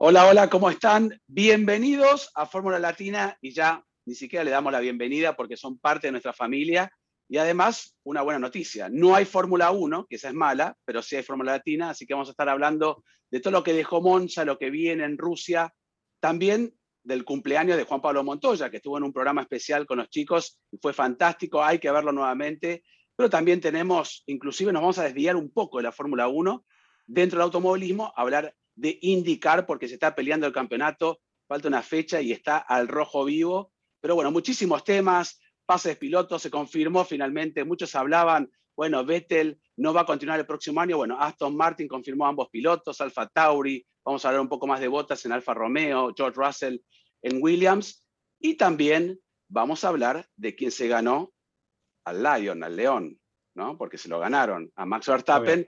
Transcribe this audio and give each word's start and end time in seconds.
Hola, 0.00 0.28
hola, 0.28 0.48
¿cómo 0.48 0.70
están? 0.70 1.20
Bienvenidos 1.26 2.30
a 2.36 2.46
Fórmula 2.46 2.78
Latina 2.78 3.36
y 3.40 3.50
ya 3.50 3.84
ni 4.06 4.14
siquiera 4.14 4.44
le 4.44 4.52
damos 4.52 4.70
la 4.72 4.78
bienvenida 4.78 5.34
porque 5.34 5.56
son 5.56 5.76
parte 5.76 6.06
de 6.06 6.12
nuestra 6.12 6.32
familia. 6.32 6.88
Y 7.28 7.36
además, 7.36 7.96
una 8.04 8.22
buena 8.22 8.38
noticia, 8.38 8.88
no 8.88 9.16
hay 9.16 9.24
Fórmula 9.24 9.72
1, 9.72 10.06
que 10.08 10.14
esa 10.14 10.28
es 10.28 10.34
mala, 10.34 10.76
pero 10.84 11.02
sí 11.02 11.16
hay 11.16 11.24
Fórmula 11.24 11.50
Latina, 11.50 11.90
así 11.90 12.06
que 12.06 12.14
vamos 12.14 12.28
a 12.28 12.30
estar 12.30 12.48
hablando 12.48 13.02
de 13.28 13.40
todo 13.40 13.50
lo 13.50 13.64
que 13.64 13.72
dejó 13.72 14.00
Monza, 14.00 14.44
lo 14.44 14.56
que 14.56 14.70
viene 14.70 15.02
en 15.02 15.18
Rusia, 15.18 15.74
también 16.20 16.72
del 17.02 17.24
cumpleaños 17.24 17.76
de 17.76 17.82
Juan 17.82 18.00
Pablo 18.00 18.22
Montoya, 18.22 18.70
que 18.70 18.76
estuvo 18.76 18.98
en 18.98 19.02
un 19.02 19.12
programa 19.12 19.42
especial 19.42 19.84
con 19.84 19.98
los 19.98 20.08
chicos 20.10 20.60
y 20.70 20.78
fue 20.80 20.92
fantástico, 20.92 21.64
hay 21.64 21.80
que 21.80 21.90
verlo 21.90 22.12
nuevamente, 22.12 22.84
pero 23.16 23.28
también 23.28 23.60
tenemos, 23.60 24.22
inclusive 24.26 24.72
nos 24.72 24.80
vamos 24.80 24.98
a 24.98 25.04
desviar 25.04 25.34
un 25.34 25.50
poco 25.50 25.78
de 25.78 25.82
la 25.82 25.92
Fórmula 25.92 26.28
1 26.28 26.64
dentro 27.04 27.38
del 27.38 27.46
automovilismo, 27.46 28.12
hablar 28.14 28.54
de 28.78 28.98
indicar 29.02 29.66
porque 29.66 29.88
se 29.88 29.94
está 29.94 30.14
peleando 30.14 30.46
el 30.46 30.52
campeonato, 30.52 31.20
falta 31.48 31.68
una 31.68 31.82
fecha 31.82 32.20
y 32.20 32.32
está 32.32 32.58
al 32.58 32.86
rojo 32.86 33.24
vivo. 33.24 33.72
Pero 34.00 34.14
bueno, 34.14 34.30
muchísimos 34.30 34.84
temas, 34.84 35.40
pases 35.66 35.96
pilotos, 35.96 36.42
se 36.42 36.50
confirmó 36.50 37.04
finalmente, 37.04 37.64
muchos 37.64 37.94
hablaban, 37.96 38.50
bueno, 38.76 39.04
Vettel 39.04 39.60
no 39.76 39.92
va 39.92 40.02
a 40.02 40.06
continuar 40.06 40.38
el 40.38 40.46
próximo 40.46 40.80
año, 40.80 40.96
bueno, 40.96 41.18
Aston 41.20 41.56
Martin 41.56 41.88
confirmó 41.88 42.26
ambos 42.26 42.48
pilotos, 42.48 43.00
Alfa 43.00 43.26
Tauri, 43.26 43.84
vamos 44.04 44.24
a 44.24 44.28
hablar 44.28 44.42
un 44.42 44.48
poco 44.48 44.68
más 44.68 44.80
de 44.80 44.86
botas 44.86 45.24
en 45.24 45.32
Alfa 45.32 45.52
Romeo, 45.52 46.14
George 46.16 46.40
Russell 46.40 46.78
en 47.22 47.42
Williams, 47.42 48.06
y 48.38 48.54
también 48.54 49.18
vamos 49.48 49.82
a 49.82 49.88
hablar 49.88 50.28
de 50.36 50.54
quién 50.54 50.70
se 50.70 50.86
ganó 50.86 51.32
al 52.04 52.22
Lion, 52.22 52.62
al 52.62 52.76
León, 52.76 53.18
¿no? 53.56 53.76
Porque 53.76 53.98
se 53.98 54.08
lo 54.08 54.20
ganaron 54.20 54.70
a 54.76 54.86
Max 54.86 55.08
Verstappen, 55.08 55.66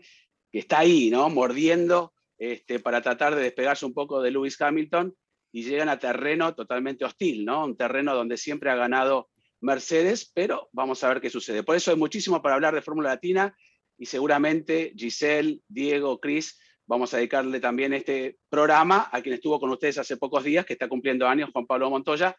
que 0.52 0.58
está 0.60 0.78
ahí, 0.78 1.10
¿no? 1.10 1.28
Mordiendo 1.28 2.14
este, 2.40 2.80
para 2.80 3.02
tratar 3.02 3.36
de 3.36 3.42
despegarse 3.42 3.84
un 3.84 3.92
poco 3.92 4.22
de 4.22 4.30
Lewis 4.30 4.58
Hamilton 4.58 5.14
y 5.52 5.62
llegan 5.62 5.90
a 5.90 5.98
terreno 5.98 6.54
totalmente 6.54 7.04
hostil, 7.04 7.44
¿no? 7.44 7.66
Un 7.66 7.76
terreno 7.76 8.14
donde 8.14 8.38
siempre 8.38 8.70
ha 8.70 8.76
ganado 8.76 9.28
Mercedes, 9.60 10.32
pero 10.34 10.70
vamos 10.72 11.04
a 11.04 11.08
ver 11.10 11.20
qué 11.20 11.28
sucede. 11.28 11.62
Por 11.62 11.76
eso 11.76 11.90
hay 11.90 11.98
muchísimo 11.98 12.40
para 12.40 12.54
hablar 12.54 12.74
de 12.74 12.80
Fórmula 12.80 13.10
Latina 13.10 13.54
y 13.98 14.06
seguramente 14.06 14.94
Giselle, 14.96 15.60
Diego, 15.68 16.18
Chris, 16.18 16.58
vamos 16.86 17.12
a 17.12 17.18
dedicarle 17.18 17.60
también 17.60 17.92
este 17.92 18.38
programa 18.48 19.10
a 19.12 19.20
quien 19.20 19.34
estuvo 19.34 19.60
con 19.60 19.68
ustedes 19.68 19.98
hace 19.98 20.16
pocos 20.16 20.42
días, 20.42 20.64
que 20.64 20.72
está 20.72 20.88
cumpliendo 20.88 21.28
años, 21.28 21.50
Juan 21.52 21.66
Pablo 21.66 21.90
Montoya, 21.90 22.34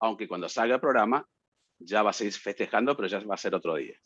aunque 0.00 0.28
cuando 0.28 0.50
salga 0.50 0.74
el 0.74 0.80
programa 0.82 1.26
ya 1.78 2.02
va 2.02 2.10
a 2.10 2.12
seguir 2.12 2.34
festejando, 2.34 2.94
pero 2.94 3.08
ya 3.08 3.20
va 3.20 3.36
a 3.36 3.38
ser 3.38 3.54
otro 3.54 3.74
día. 3.76 3.98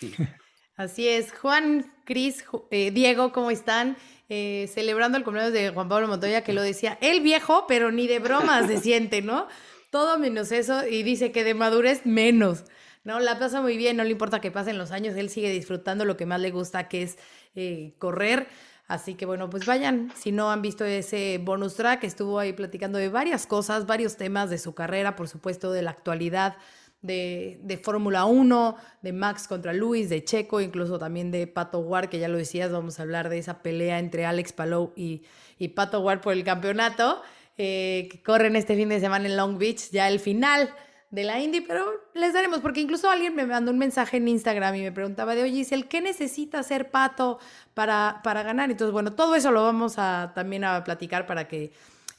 Así 0.76 1.06
es. 1.06 1.32
Juan, 1.32 1.92
Cris, 2.04 2.44
eh, 2.70 2.90
Diego, 2.90 3.32
¿cómo 3.32 3.50
están? 3.50 3.96
Eh, 4.28 4.70
celebrando 4.72 5.18
el 5.18 5.24
cumpleaños 5.24 5.52
de 5.52 5.70
Juan 5.70 5.88
Pablo 5.88 6.08
Montoya, 6.08 6.42
que 6.42 6.54
lo 6.54 6.62
decía, 6.62 6.96
el 7.02 7.20
viejo, 7.20 7.66
pero 7.68 7.92
ni 7.92 8.06
de 8.06 8.18
bromas 8.18 8.66
se 8.66 8.78
siente, 8.78 9.20
¿no? 9.20 9.46
Todo 9.90 10.18
menos 10.18 10.50
eso, 10.52 10.86
y 10.86 11.02
dice 11.02 11.32
que 11.32 11.44
de 11.44 11.52
madurez 11.52 12.06
menos. 12.06 12.64
No, 13.04 13.20
la 13.20 13.38
pasa 13.38 13.60
muy 13.60 13.76
bien, 13.76 13.96
no 13.98 14.04
le 14.04 14.10
importa 14.10 14.40
que 14.40 14.50
pasen 14.50 14.78
los 14.78 14.90
años, 14.90 15.16
él 15.16 15.28
sigue 15.28 15.50
disfrutando 15.50 16.06
lo 16.06 16.16
que 16.16 16.24
más 16.24 16.40
le 16.40 16.50
gusta, 16.50 16.88
que 16.88 17.02
es 17.02 17.18
eh, 17.54 17.94
correr. 17.98 18.46
Así 18.86 19.14
que 19.14 19.26
bueno, 19.26 19.50
pues 19.50 19.66
vayan, 19.66 20.12
si 20.16 20.32
no 20.32 20.50
han 20.50 20.62
visto 20.62 20.84
ese 20.84 21.38
bonus 21.42 21.74
track, 21.74 22.04
estuvo 22.04 22.38
ahí 22.38 22.52
platicando 22.52 22.98
de 22.98 23.08
varias 23.08 23.46
cosas, 23.46 23.86
varios 23.86 24.16
temas 24.16 24.50
de 24.50 24.58
su 24.58 24.74
carrera, 24.74 25.16
por 25.16 25.28
supuesto, 25.28 25.72
de 25.72 25.82
la 25.82 25.90
actualidad, 25.90 26.56
de, 27.02 27.58
de 27.62 27.76
Fórmula 27.76 28.24
1, 28.24 28.76
de 29.02 29.12
Max 29.12 29.48
contra 29.48 29.72
Luis, 29.72 30.08
de 30.08 30.24
Checo, 30.24 30.60
incluso 30.60 30.98
también 30.98 31.30
de 31.30 31.46
Pato 31.46 31.80
Ward, 31.80 32.08
que 32.08 32.18
ya 32.18 32.28
lo 32.28 32.38
decías, 32.38 32.72
vamos 32.72 32.98
a 32.98 33.02
hablar 33.02 33.28
de 33.28 33.38
esa 33.38 33.62
pelea 33.62 33.98
entre 33.98 34.24
Alex 34.24 34.52
Palou 34.52 34.92
y, 34.96 35.22
y 35.58 35.68
Pato 35.68 36.00
Ward 36.00 36.20
por 36.20 36.32
el 36.32 36.44
campeonato, 36.44 37.20
eh, 37.58 38.08
que 38.10 38.22
corren 38.22 38.56
este 38.56 38.76
fin 38.76 38.88
de 38.88 39.00
semana 39.00 39.26
en 39.26 39.36
Long 39.36 39.58
Beach, 39.58 39.90
ya 39.90 40.08
el 40.08 40.20
final 40.20 40.72
de 41.10 41.24
la 41.24 41.38
Indy, 41.40 41.60
pero 41.60 41.84
les 42.14 42.32
daremos, 42.32 42.60
porque 42.60 42.80
incluso 42.80 43.10
alguien 43.10 43.34
me 43.34 43.44
mandó 43.44 43.70
un 43.70 43.78
mensaje 43.78 44.16
en 44.16 44.28
Instagram 44.28 44.76
y 44.76 44.80
me 44.82 44.92
preguntaba 44.92 45.34
de, 45.34 45.42
oye, 45.42 45.66
el 45.70 45.86
¿qué 45.86 46.00
necesita 46.00 46.60
hacer 46.60 46.90
Pato 46.90 47.38
para, 47.74 48.20
para 48.24 48.42
ganar? 48.42 48.70
Entonces, 48.70 48.92
bueno, 48.92 49.12
todo 49.12 49.34
eso 49.34 49.50
lo 49.50 49.62
vamos 49.62 49.98
a 49.98 50.32
también 50.34 50.64
a 50.64 50.82
platicar 50.84 51.26
para 51.26 51.48
que 51.48 51.72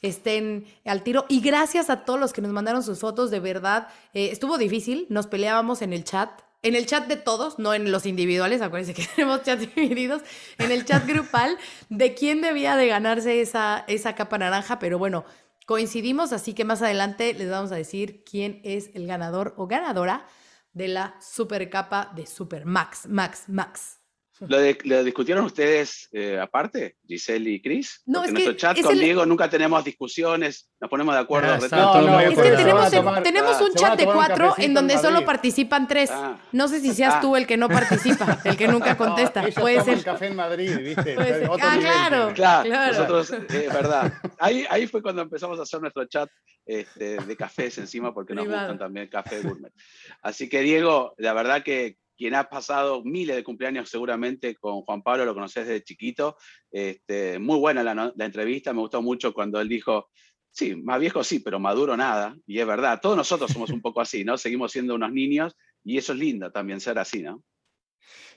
estén 0.04 0.66
al 0.84 1.02
tiro. 1.02 1.26
Y 1.28 1.40
gracias 1.40 1.90
a 1.90 2.04
todos 2.04 2.20
los 2.20 2.32
que 2.32 2.42
nos 2.42 2.52
mandaron 2.52 2.82
sus 2.82 3.00
fotos, 3.00 3.30
de 3.30 3.40
verdad, 3.40 3.88
eh, 4.12 4.28
estuvo 4.30 4.58
difícil, 4.58 5.06
nos 5.08 5.26
peleábamos 5.26 5.82
en 5.82 5.92
el 5.92 6.04
chat. 6.04 6.30
En 6.62 6.74
el 6.74 6.86
chat 6.86 7.06
de 7.06 7.16
todos, 7.16 7.58
no 7.58 7.74
en 7.74 7.90
los 7.90 8.06
individuales, 8.06 8.62
acuérdense 8.62 8.94
que 8.94 9.06
tenemos 9.16 9.42
chats 9.42 9.74
divididos, 9.74 10.22
en 10.58 10.70
el 10.70 10.84
chat 10.84 11.06
grupal, 11.06 11.58
de 11.88 12.14
quién 12.14 12.40
debía 12.40 12.76
de 12.76 12.86
ganarse 12.86 13.40
esa, 13.40 13.84
esa 13.86 14.14
capa 14.14 14.38
naranja, 14.38 14.78
pero 14.78 14.98
bueno, 14.98 15.24
coincidimos, 15.66 16.32
así 16.32 16.54
que 16.54 16.64
más 16.64 16.82
adelante 16.82 17.34
les 17.34 17.50
vamos 17.50 17.72
a 17.72 17.76
decir 17.76 18.24
quién 18.24 18.60
es 18.64 18.90
el 18.94 19.06
ganador 19.06 19.54
o 19.56 19.66
ganadora 19.66 20.26
de 20.72 20.88
la 20.88 21.16
super 21.20 21.70
capa 21.70 22.12
de 22.14 22.26
Super 22.26 22.66
Max, 22.66 23.06
Max, 23.08 23.44
Max. 23.48 24.03
¿Lo, 24.40 24.58
de, 24.58 24.76
¿Lo, 24.84 25.04
discutieron 25.04 25.44
ustedes 25.44 26.08
eh, 26.12 26.38
aparte, 26.40 26.96
Giselle 27.06 27.48
y 27.50 27.62
Chris? 27.62 28.02
No, 28.04 28.20
Porque 28.20 28.24
es 28.24 28.28
en 28.28 28.34
nuestro 28.34 28.52
que 28.54 28.58
chat 28.60 28.78
es 28.78 28.84
con 28.84 28.92
el- 28.94 29.00
Diego 29.00 29.24
nunca 29.26 29.48
tenemos 29.48 29.84
discusiones, 29.84 30.70
nos 30.80 30.90
ponemos 30.90 31.14
de 31.14 31.20
acuerdo. 31.20 31.52
Ah, 31.52 31.58
todo 31.68 32.08
muy 32.08 32.22
Es 32.24 32.28
que 32.30 32.34
acuerdo. 32.34 32.56
tenemos, 32.56 32.90
tomar- 32.90 33.22
tenemos 33.22 33.60
un 33.60 33.68
ah, 33.68 33.72
a 33.74 33.78
chat 33.80 33.98
de 33.98 34.06
un 34.06 34.12
cuatro 34.14 34.54
en 34.58 34.74
donde 34.74 34.98
solo 34.98 35.24
participan 35.24 35.86
tres. 35.86 36.10
Ah. 36.12 36.36
No 36.52 36.66
sé 36.68 36.80
si 36.80 36.92
seas 36.92 37.14
Ah. 37.16 37.20
tú 37.20 37.36
el 37.36 37.46
que 37.46 37.56
no 37.56 37.68
participa, 37.68 38.40
el 38.44 38.56
que 38.56 38.66
nunca 38.66 38.96
contesta. 38.96 39.42
No, 39.42 39.48
Puede 39.54 39.82
ser. 39.84 40.02
café 40.02 40.26
en 40.26 40.36
Madrid, 40.36 40.76
¿viste? 40.78 41.14
Ser. 41.16 41.48
Otro 41.48 41.66
Ah, 41.68 41.76
claro. 41.78 42.32
Claro, 42.34 42.68
Claro. 42.68 42.92
nosotros, 42.92 43.30
eh, 43.30 43.68
verdad. 43.72 44.12
Ahí, 44.38 44.66
ahí 44.68 44.86
fue 44.88 45.00
cuando 45.00 45.22
empezamos 45.22 45.58
a 45.60 45.62
hacer 45.62 45.80
nuestro 45.80 46.04
chat 46.06 46.28
este, 46.66 47.18
de 47.18 47.36
cafés 47.36 47.78
encima, 47.78 48.12
porque 48.12 48.34
nos 48.34 48.44
Privado. 48.46 48.62
gustan 48.68 48.78
también 48.78 49.06
café 49.08 49.40
gourmet. 49.42 49.72
Así 50.22 50.48
que, 50.48 50.60
Diego, 50.62 51.14
la 51.18 51.32
verdad 51.34 51.62
que 51.62 51.98
quien 52.16 52.34
ha 52.34 52.44
pasado 52.48 53.02
miles 53.04 53.36
de 53.36 53.44
cumpleaños 53.44 53.88
seguramente 53.90 54.54
con 54.56 54.82
Juan 54.82 55.02
Pablo, 55.02 55.24
lo 55.24 55.34
conoces 55.34 55.66
desde 55.66 55.82
chiquito. 55.84 56.36
Este, 56.70 57.38
muy 57.38 57.58
buena 57.58 57.82
la, 57.82 57.94
la 58.14 58.24
entrevista, 58.24 58.72
me 58.72 58.80
gustó 58.80 59.02
mucho 59.02 59.32
cuando 59.34 59.60
él 59.60 59.68
dijo, 59.68 60.08
sí, 60.50 60.76
más 60.76 61.00
viejo 61.00 61.24
sí, 61.24 61.40
pero 61.40 61.58
maduro 61.58 61.96
nada. 61.96 62.36
Y 62.46 62.58
es 62.58 62.66
verdad, 62.66 63.00
todos 63.02 63.16
nosotros 63.16 63.50
somos 63.52 63.70
un 63.70 63.82
poco 63.82 64.00
así, 64.00 64.24
¿no? 64.24 64.36
Seguimos 64.38 64.72
siendo 64.72 64.94
unos 64.94 65.12
niños 65.12 65.56
y 65.84 65.98
eso 65.98 66.12
es 66.12 66.18
lindo 66.18 66.50
también 66.50 66.80
ser 66.80 66.98
así, 66.98 67.22
¿no? 67.22 67.42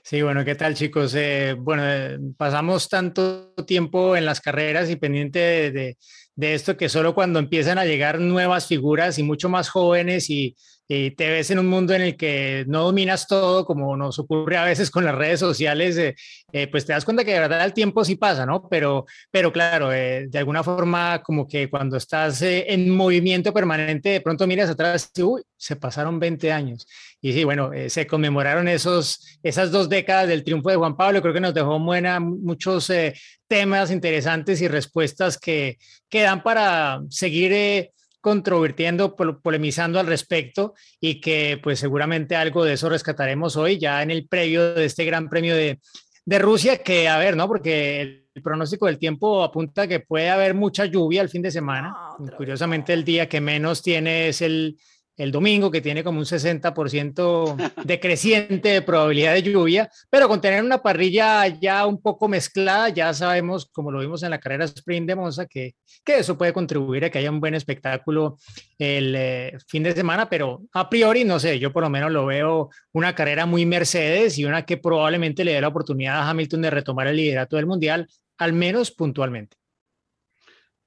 Sí, 0.02 0.22
bueno, 0.22 0.44
¿qué 0.44 0.54
tal 0.54 0.74
chicos? 0.74 1.14
Eh, 1.16 1.54
bueno, 1.58 1.82
eh, 1.84 2.18
pasamos 2.36 2.88
tanto 2.88 3.52
tiempo 3.66 4.16
en 4.16 4.24
las 4.24 4.40
carreras 4.40 4.88
y 4.90 4.96
pendiente 4.96 5.38
de, 5.38 5.70
de- 5.72 5.98
de 6.34 6.54
esto 6.54 6.76
que 6.76 6.88
solo 6.88 7.14
cuando 7.16 7.40
empiezan 7.40 7.78
a 7.78 7.84
llegar 7.84 8.20
nuevas 8.20 8.68
figuras 8.68 9.18
y 9.18 9.24
mucho 9.24 9.48
más 9.48 9.68
jóvenes 9.68 10.30
y, 10.30 10.54
y 10.88 11.10
te 11.10 11.28
ves 11.28 11.50
en 11.50 11.58
un 11.58 11.66
mundo 11.66 11.92
en 11.92 12.00
el 12.00 12.16
que 12.16 12.64
no 12.66 12.84
dominas 12.84 13.26
todo, 13.26 13.66
como 13.66 13.94
nos 13.96 14.18
ocurre 14.18 14.56
a 14.56 14.64
veces 14.64 14.90
con 14.90 15.04
las 15.04 15.14
redes 15.14 15.38
sociales, 15.38 15.98
eh, 15.98 16.16
eh, 16.52 16.66
pues 16.66 16.86
te 16.86 16.94
das 16.94 17.04
cuenta 17.04 17.24
que 17.24 17.34
de 17.34 17.40
verdad 17.40 17.64
el 17.64 17.74
tiempo 17.74 18.04
sí 18.04 18.16
pasa, 18.16 18.46
¿no? 18.46 18.66
Pero, 18.68 19.04
pero 19.30 19.52
claro, 19.52 19.92
eh, 19.92 20.26
de 20.28 20.38
alguna 20.38 20.64
forma 20.64 21.22
como 21.22 21.46
que 21.46 21.68
cuando 21.68 21.98
estás 21.98 22.40
eh, 22.40 22.72
en 22.72 22.88
movimiento 22.90 23.52
permanente, 23.52 24.08
de 24.08 24.20
pronto 24.22 24.46
miras 24.46 24.70
atrás 24.70 25.10
y, 25.14 25.22
uy, 25.22 25.42
se 25.58 25.76
pasaron 25.76 26.18
20 26.18 26.50
años. 26.52 26.86
Y 27.20 27.32
sí, 27.32 27.44
bueno, 27.44 27.72
eh, 27.72 27.90
se 27.90 28.06
conmemoraron 28.06 28.68
esos, 28.68 29.38
esas 29.42 29.72
dos 29.72 29.88
décadas 29.88 30.28
del 30.28 30.44
triunfo 30.44 30.70
de 30.70 30.76
Juan 30.76 30.96
Pablo. 30.96 31.20
Creo 31.20 31.34
que 31.34 31.40
nos 31.40 31.52
dejó 31.52 31.78
buena, 31.80 32.20
muchos 32.20 32.88
eh, 32.90 33.14
temas 33.48 33.90
interesantes 33.90 34.60
y 34.62 34.68
respuestas 34.68 35.36
que, 35.36 35.78
que 36.08 36.22
dan 36.22 36.42
para 36.42 37.00
seguir 37.10 37.90
controvirtiendo, 38.28 39.16
pol- 39.16 39.40
polemizando 39.40 39.98
al 39.98 40.06
respecto 40.06 40.74
y 41.00 41.20
que 41.20 41.58
pues 41.62 41.78
seguramente 41.80 42.36
algo 42.36 42.64
de 42.64 42.74
eso 42.74 42.88
rescataremos 42.88 43.56
hoy 43.56 43.78
ya 43.78 44.02
en 44.02 44.10
el 44.10 44.28
previo 44.28 44.74
de 44.74 44.84
este 44.84 45.04
Gran 45.04 45.28
Premio 45.28 45.56
de, 45.56 45.78
de 46.24 46.38
Rusia, 46.38 46.78
que 46.78 47.08
a 47.08 47.18
ver, 47.18 47.36
¿no? 47.36 47.46
Porque 47.48 48.00
el, 48.02 48.24
pronóstico 48.42 48.86
del 48.86 48.98
tiempo 48.98 49.42
apunta 49.42 49.82
a 49.82 49.88
que 49.88 49.98
puede 49.98 50.30
haber 50.30 50.54
mucha 50.54 50.84
lluvia 50.84 51.22
el 51.22 51.28
fin 51.28 51.42
de 51.42 51.50
semana. 51.50 51.88
No, 52.18 52.24
vez 52.24 52.34
Curiosamente 52.36 52.92
el 52.92 53.02
día 53.02 53.28
que 53.28 53.40
menos 53.40 53.82
tiene 53.82 54.28
es 54.28 54.42
el, 54.42 54.76
el 55.18 55.32
domingo, 55.32 55.70
que 55.70 55.80
tiene 55.80 56.04
como 56.04 56.20
un 56.20 56.24
60% 56.24 57.74
decreciente 57.84 58.68
de 58.68 58.82
probabilidad 58.82 59.34
de 59.34 59.42
lluvia, 59.42 59.90
pero 60.08 60.28
con 60.28 60.40
tener 60.40 60.62
una 60.62 60.80
parrilla 60.80 61.46
ya 61.48 61.84
un 61.86 62.00
poco 62.00 62.28
mezclada, 62.28 62.88
ya 62.88 63.12
sabemos, 63.12 63.66
como 63.66 63.90
lo 63.90 63.98
vimos 63.98 64.22
en 64.22 64.30
la 64.30 64.38
carrera 64.38 64.64
sprint 64.64 65.08
de 65.08 65.16
Monza, 65.16 65.46
que, 65.46 65.74
que 66.04 66.18
eso 66.18 66.38
puede 66.38 66.52
contribuir 66.52 67.04
a 67.04 67.10
que 67.10 67.18
haya 67.18 67.30
un 67.30 67.40
buen 67.40 67.54
espectáculo 67.54 68.38
el 68.78 69.14
eh, 69.16 69.58
fin 69.66 69.82
de 69.82 69.92
semana, 69.92 70.30
pero 70.30 70.62
a 70.72 70.88
priori, 70.88 71.24
no 71.24 71.40
sé, 71.40 71.58
yo 71.58 71.72
por 71.72 71.82
lo 71.82 71.90
menos 71.90 72.12
lo 72.12 72.26
veo 72.26 72.70
una 72.92 73.14
carrera 73.14 73.44
muy 73.44 73.66
Mercedes 73.66 74.38
y 74.38 74.44
una 74.44 74.64
que 74.64 74.76
probablemente 74.76 75.44
le 75.44 75.54
dé 75.54 75.60
la 75.60 75.68
oportunidad 75.68 76.18
a 76.18 76.30
Hamilton 76.30 76.62
de 76.62 76.70
retomar 76.70 77.08
el 77.08 77.16
liderato 77.16 77.56
del 77.56 77.66
Mundial, 77.66 78.08
al 78.38 78.52
menos 78.52 78.92
puntualmente. 78.92 79.56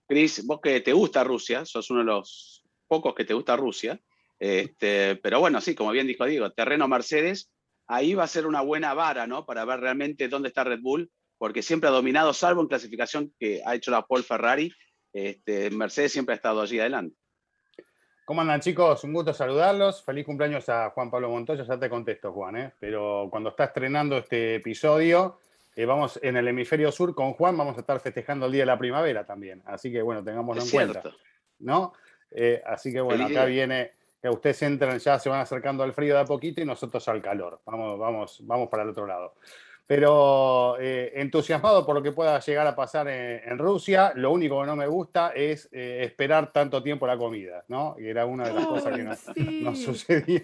Cris, 0.08 0.46
vos 0.46 0.60
que 0.62 0.80
te 0.80 0.94
gusta 0.94 1.24
Rusia, 1.24 1.66
sos 1.66 1.90
uno 1.90 2.00
de 2.00 2.06
los 2.06 2.64
pocos 2.88 3.14
que 3.16 3.24
te 3.24 3.34
gusta 3.34 3.56
Rusia, 3.56 4.00
este, 4.42 5.18
pero 5.18 5.40
bueno, 5.40 5.62
sí, 5.62 5.76
como 5.76 5.92
bien 5.92 6.08
dijo 6.08 6.26
Diego, 6.26 6.50
terreno 6.52 6.88
Mercedes, 6.88 7.52
ahí 7.86 8.16
va 8.16 8.24
a 8.24 8.28
ser 8.28 8.48
una 8.48 8.62
buena 8.62 8.96
vara, 8.96 9.28
¿no? 9.28 9.46
Para 9.46 9.66
ver 9.66 9.82
realmente 9.82 10.28
dónde 10.30 10.48
está 10.48 10.64
Red 10.64 10.80
Bull, 10.82 11.12
porque 11.38 11.62
siempre 11.62 11.90
ha 11.90 11.92
dominado, 11.92 12.34
salvo 12.34 12.60
en 12.62 12.68
clasificación 12.68 13.32
que 13.40 13.62
ha 13.64 13.76
hecho 13.76 13.92
la 13.92 14.02
Paul 14.02 14.24
Ferrari, 14.24 14.74
este, 15.14 15.70
Mercedes 15.70 16.14
siempre 16.14 16.34
ha 16.34 16.38
estado 16.38 16.60
allí 16.60 16.80
adelante. 16.80 17.16
¿Cómo 18.26 18.42
andan 18.42 18.62
chicos? 18.62 19.04
Un 19.04 19.14
gusto 19.14 19.32
saludarlos. 19.32 20.04
Feliz 20.04 20.26
cumpleaños 20.26 20.68
a 20.70 20.90
Juan 20.90 21.12
Pablo 21.12 21.30
Montoya. 21.30 21.64
Ya 21.64 21.78
te 21.78 21.90
contesto, 21.90 22.32
Juan, 22.32 22.58
¿eh? 22.58 22.74
pero 22.80 23.28
cuando 23.30 23.50
está 23.50 23.66
estrenando 23.66 24.18
este 24.18 24.56
episodio, 24.56 25.38
eh, 25.76 25.86
vamos 25.86 26.20
en 26.24 26.38
el 26.38 26.48
hemisferio 26.48 26.92
sur 26.92 27.14
con 27.14 27.34
Juan, 27.34 27.56
vamos 27.56 27.78
a 27.78 27.82
estar 27.82 28.00
festejando 28.00 28.48
el 28.48 28.54
Día 28.54 28.64
de 28.64 28.68
la 28.68 28.80
Primavera 28.80 29.24
también. 29.24 29.62
Así 29.66 29.92
que 29.92 30.02
bueno, 30.02 30.24
tengámoslo 30.24 30.64
en 30.64 30.70
cuenta. 30.70 31.04
¿no? 31.60 31.94
Eh, 32.32 32.60
así 32.66 32.92
que 32.92 33.02
bueno, 33.02 33.26
acá 33.26 33.46
viene 33.46 34.01
que 34.22 34.30
ustedes 34.30 34.62
entran, 34.62 35.00
ya 35.00 35.18
se 35.18 35.30
van 35.30 35.40
acercando 35.40 35.84
al 35.84 35.94
frío 35.94 36.14
de 36.14 36.22
a 36.22 36.26
poquito 36.26 36.62
y 36.62 36.66
nosotros 36.66 37.08
al 37.08 37.22
calor. 37.22 37.60
Vamos, 37.66 37.98
vamos, 37.98 38.40
vamos 38.44 38.70
para 38.70 38.84
el 38.84 38.90
otro 38.90 39.08
lado. 39.08 39.34
Pero 39.88 40.78
eh, 40.80 41.12
entusiasmado 41.16 41.86
por 41.86 41.96
lo 41.96 42.04
que 42.04 42.14
pueda 42.14 42.40
llegar 42.40 42.66
a 42.66 42.76
pasar 42.76 43.10
en, 43.10 43.58
Rusia. 43.58 44.14
Lo 44.16 44.32
único 44.32 44.62
que 44.62 44.68
no 44.68 44.76
me 44.76 44.88
gusta 44.88 45.34
es 45.36 45.68
eh, 45.74 46.04
esperar 46.04 46.54
tanto 46.54 46.82
tiempo 46.82 47.06
la 47.08 47.18
comida, 47.18 47.66
¿no? 47.68 47.96
Y 48.00 48.08
era 48.08 48.26
una 48.26 48.46
de 48.46 48.54
las 48.54 48.68
cosas 48.68 48.96
que 48.96 49.04
nos, 49.04 49.20
sucedía, 49.80 50.44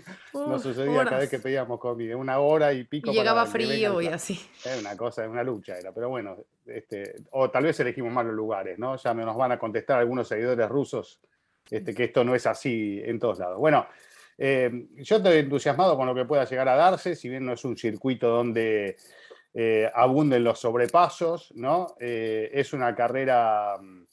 sucedía 0.62 1.06
cada 1.06 1.20
vez 1.20 1.30
que 1.30 1.40
pedíamos 1.40 1.80
comida. 1.80 2.18
Una 2.18 2.40
hora 2.40 2.74
y 2.74 2.84
pico. 2.84 3.12
Y 3.12 3.14
llegaba 3.14 3.46
frío 3.46 4.02
y 4.02 4.08
así. 4.08 4.34
Es 4.66 4.82
una 4.82 4.98
cosa, 4.98 5.30
una 5.30 5.44
lucha 5.44 5.78
era. 5.78 5.94
Pero 5.94 6.10
bueno, 6.10 6.36
este, 6.66 7.16
o 7.32 7.50
tal 7.50 7.64
vez 7.64 7.80
elegimos 7.80 8.12
mal 8.12 8.26
los 8.26 8.36
lugares, 8.36 8.78
¿no? 8.78 8.98
Ya 8.98 9.14
nos 9.14 9.38
van 9.38 9.54
a 9.54 9.60
contestar 9.60 10.00
algunos 10.00 10.28
seguidores 10.28 10.68
rusos 10.68 11.22
este, 11.70 11.94
que 11.94 12.06
esto 12.06 12.24
no 12.24 12.36
es 12.36 12.46
así 12.46 13.02
en 13.04 13.20
todos 13.20 13.40
lados. 13.40 13.58
Bueno, 13.58 13.88
eh, 14.38 14.88
yo 14.98 15.18
estoy 15.18 15.38
entusiasmado 15.38 15.98
con 15.98 16.06
lo 16.06 16.14
que 16.14 16.26
pueda 16.26 16.46
llegar 16.46 16.68
a 16.68 16.76
darse, 16.76 17.16
si 17.16 17.30
bien 17.30 17.46
no 17.46 17.54
es 17.54 17.66
un 17.66 17.78
circuito 17.78 18.30
donde 18.30 18.98
eh, 19.54 19.90
abunden 19.96 20.44
los 20.44 20.60
sobrepasos, 20.60 21.52
¿no? 21.56 21.96
Eh, 22.00 22.52
es 22.54 22.74
una 22.74 22.94
carrera 22.94 23.78
mm, 23.82 24.04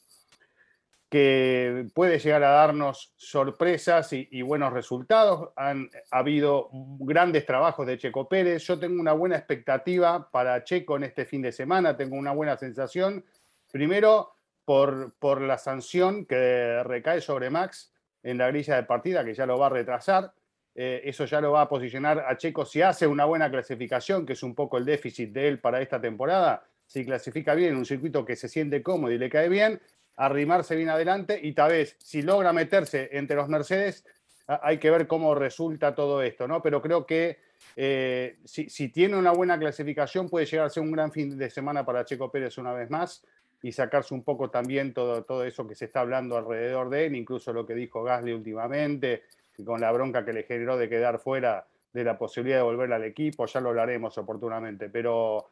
que 1.07 1.85
puede 1.93 2.17
llegar 2.17 2.43
a 2.43 2.49
darnos 2.49 3.13
sorpresas 3.15 4.11
y, 4.11 4.41
buenos 4.41 4.73
resultados. 4.73 5.51
Han 5.55 5.89
habido 6.09 6.69
grandes 6.71 7.45
trabajos 7.45 7.85
de 7.85 7.97
Checo 7.97 8.27
Pérez. 8.27 8.63
Yo 8.65 8.79
tengo 8.79 8.99
una 8.99 9.13
buena 9.13 9.37
expectativa 9.37 10.29
para 10.31 10.63
Checo 10.63 10.97
en 10.97 11.03
este 11.03 11.25
fin 11.25 11.43
de 11.43 11.51
semana, 11.51 11.95
tengo 11.95 12.15
una 12.15 12.31
buena 12.31 12.57
sensación. 12.57 13.23
Primero, 13.71 14.34
por, 14.65 15.41
la 15.41 15.57
sanción 15.57 16.25
que 16.25 16.83
recae 16.83 17.21
sobre 17.21 17.49
Max 17.49 17.93
en 18.23 18.37
la 18.39 18.47
grilla 18.47 18.75
de 18.75 18.83
partida, 18.83 19.23
que 19.23 19.33
ya 19.33 19.45
lo 19.45 19.57
va 19.57 19.67
a 19.67 19.69
retrasar. 19.69 20.33
Eh, 20.73 21.01
eso 21.05 21.25
ya 21.25 21.39
lo 21.39 21.53
va 21.53 21.61
a 21.61 21.69
posicionar 21.69 22.25
a 22.27 22.35
Checo 22.35 22.65
si 22.65 22.81
hace 22.81 23.07
una 23.07 23.25
buena 23.25 23.49
clasificación, 23.49 24.25
que 24.25 24.33
es 24.33 24.43
un 24.43 24.55
poco 24.55 24.77
el 24.77 24.85
déficit 24.85 25.31
de 25.31 25.47
él 25.47 25.59
para 25.59 25.81
esta 25.81 26.01
temporada. 26.01 26.65
Si 26.85 27.05
clasifica 27.05 27.53
bien 27.53 27.71
en 27.71 27.77
un 27.77 27.85
circuito 27.85 28.25
que 28.25 28.35
se 28.35 28.49
siente 28.49 28.83
cómodo 28.83 29.11
y 29.11 29.17
le 29.17 29.29
cae 29.29 29.47
bien, 29.47 29.79
arrimarse 30.17 30.75
bien 30.75 30.89
adelante 30.89 31.39
y 31.41 31.53
tal 31.53 31.71
vez 31.71 31.95
si 31.99 32.23
logra 32.23 32.51
meterse 32.51 33.09
entre 33.13 33.35
los 33.35 33.47
Mercedes, 33.47 34.05
hay 34.47 34.77
que 34.77 34.91
ver 34.91 35.07
cómo 35.07 35.33
resulta 35.33 35.95
todo 35.95 36.21
esto, 36.21 36.47
¿no? 36.47 36.61
Pero 36.61 36.81
creo 36.81 37.05
que 37.05 37.39
eh, 37.75 38.37
si, 38.43 38.69
si, 38.69 38.89
tiene 38.89 39.17
una 39.17 39.31
buena 39.31 39.57
clasificación 39.57 40.29
puede 40.29 40.45
llegar 40.45 40.67
a 40.67 40.69
ser 40.69 40.83
un 40.83 40.91
gran 40.91 41.11
fin 41.11 41.35
de 41.37 41.49
semana 41.49 41.83
para 41.85 42.05
Checo 42.05 42.31
Pérez 42.31 42.57
una 42.57 42.73
vez 42.73 42.89
más 42.89 43.25
y 43.61 43.71
sacarse 43.71 44.13
un 44.13 44.23
poco 44.23 44.49
también 44.49 44.93
todo, 44.93 45.23
todo 45.23 45.43
eso 45.43 45.67
que 45.67 45.75
se 45.75 45.85
está 45.85 46.01
hablando 46.01 46.37
alrededor 46.37 46.89
de 46.89 47.05
él, 47.07 47.15
incluso 47.15 47.53
lo 47.53 47.65
que 47.65 47.73
dijo 47.73 48.03
Gasly 48.03 48.33
últimamente, 48.33 49.23
con 49.63 49.81
la 49.81 49.91
bronca 49.91 50.25
que 50.25 50.33
le 50.33 50.43
generó 50.43 50.77
de 50.77 50.89
quedar 50.89 51.19
fuera 51.19 51.65
de 51.93 52.03
la 52.03 52.17
posibilidad 52.17 52.57
de 52.57 52.63
volver 52.63 52.91
al 52.91 53.05
equipo, 53.05 53.45
ya 53.45 53.61
lo 53.61 53.69
hablaremos 53.69 54.17
oportunamente, 54.17 54.89
pero 54.89 55.49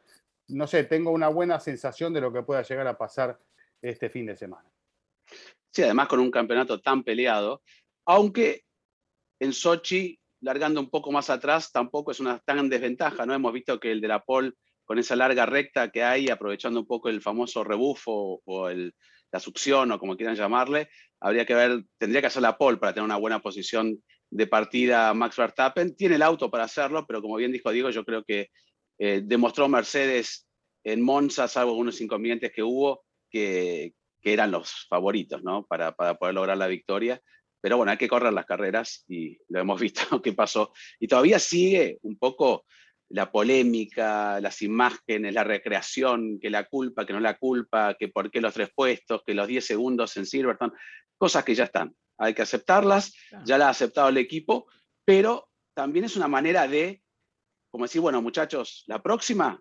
no 0.48 0.66
sé, 0.66 0.84
tengo 0.84 1.10
una 1.10 1.28
buena 1.28 1.58
sensación 1.58 2.12
de 2.12 2.20
lo 2.20 2.32
que 2.32 2.42
pueda 2.42 2.62
llegar 2.62 2.86
a 2.86 2.98
pasar 2.98 3.38
este 3.80 4.10
fin 4.10 4.26
de 4.26 4.36
semana. 4.36 4.68
Sí, 5.70 5.82
además 5.82 6.08
con 6.08 6.20
un 6.20 6.30
campeonato 6.30 6.80
tan 6.80 7.02
peleado, 7.02 7.62
aunque 8.04 8.64
en 9.40 9.52
Sochi, 9.52 10.18
largando 10.40 10.80
un 10.80 10.90
poco 10.90 11.10
más 11.10 11.30
atrás, 11.30 11.72
tampoco 11.72 12.10
es 12.10 12.20
una 12.20 12.38
tan 12.38 12.68
desventaja, 12.68 13.24
¿no? 13.24 13.34
Hemos 13.34 13.52
visto 13.52 13.80
que 13.80 13.90
el 13.90 14.00
de 14.00 14.08
la 14.08 14.22
Pole 14.22 14.52
con 14.84 14.98
esa 14.98 15.16
larga 15.16 15.46
recta 15.46 15.90
que 15.90 16.02
hay, 16.02 16.28
aprovechando 16.28 16.80
un 16.80 16.86
poco 16.86 17.08
el 17.08 17.22
famoso 17.22 17.64
rebufo 17.64 18.42
o 18.44 18.70
la 18.70 19.40
succión 19.40 19.90
o 19.92 19.98
como 19.98 20.16
quieran 20.16 20.36
llamarle, 20.36 20.88
habría 21.20 21.46
que 21.46 21.54
ver, 21.54 21.84
tendría 21.98 22.20
que 22.20 22.28
hacer 22.28 22.42
la 22.42 22.56
pole 22.56 22.76
para 22.76 22.92
tener 22.92 23.04
una 23.04 23.16
buena 23.16 23.40
posición 23.40 23.98
de 24.30 24.46
partida 24.46 25.14
Max 25.14 25.36
Verstappen. 25.36 25.96
Tiene 25.96 26.16
el 26.16 26.22
auto 26.22 26.50
para 26.50 26.64
hacerlo, 26.64 27.06
pero 27.06 27.22
como 27.22 27.36
bien 27.36 27.52
dijo 27.52 27.70
Diego, 27.70 27.90
yo 27.90 28.04
creo 28.04 28.24
que 28.24 28.50
eh, 28.98 29.22
demostró 29.24 29.68
Mercedes 29.68 30.46
en 30.84 31.02
Monza, 31.02 31.48
salvo 31.48 31.70
algunos 31.70 32.00
inconvenientes 32.00 32.52
que 32.52 32.62
hubo, 32.62 33.04
que, 33.30 33.94
eran 34.26 34.50
los 34.50 34.86
favoritos 34.88 35.42
para, 35.68 35.92
para 35.92 36.14
poder 36.14 36.34
lograr 36.34 36.56
la 36.56 36.66
victoria. 36.66 37.20
Pero 37.60 37.76
bueno, 37.76 37.92
hay 37.92 37.98
que 37.98 38.08
correr 38.08 38.32
las 38.32 38.46
carreras 38.46 39.04
y 39.06 39.38
lo 39.48 39.60
hemos 39.60 39.78
visto 39.80 40.22
que 40.22 40.32
pasó. 40.32 40.72
Y 40.98 41.08
todavía 41.08 41.38
sigue 41.38 41.98
un 42.02 42.16
poco 42.16 42.64
la 43.14 43.30
polémica, 43.30 44.40
las 44.40 44.60
imágenes, 44.60 45.32
la 45.32 45.44
recreación, 45.44 46.40
que 46.40 46.50
la 46.50 46.64
culpa, 46.64 47.06
que 47.06 47.12
no 47.12 47.20
la 47.20 47.38
culpa, 47.38 47.94
que 47.94 48.08
por 48.08 48.28
qué 48.28 48.40
los 48.40 48.54
tres 48.54 48.70
puestos, 48.74 49.22
que 49.24 49.34
los 49.34 49.46
10 49.46 49.64
segundos 49.64 50.16
en 50.16 50.26
Silverstone, 50.26 50.72
cosas 51.16 51.44
que 51.44 51.54
ya 51.54 51.64
están. 51.64 51.94
Hay 52.18 52.34
que 52.34 52.42
aceptarlas, 52.42 53.14
ya 53.44 53.56
las 53.56 53.68
ha 53.68 53.70
aceptado 53.70 54.08
el 54.08 54.16
equipo, 54.16 54.66
pero 55.04 55.48
también 55.74 56.06
es 56.06 56.16
una 56.16 56.26
manera 56.26 56.66
de, 56.66 57.02
como 57.70 57.84
decir, 57.84 58.00
bueno, 58.00 58.20
muchachos, 58.20 58.82
la 58.88 59.00
próxima 59.00 59.60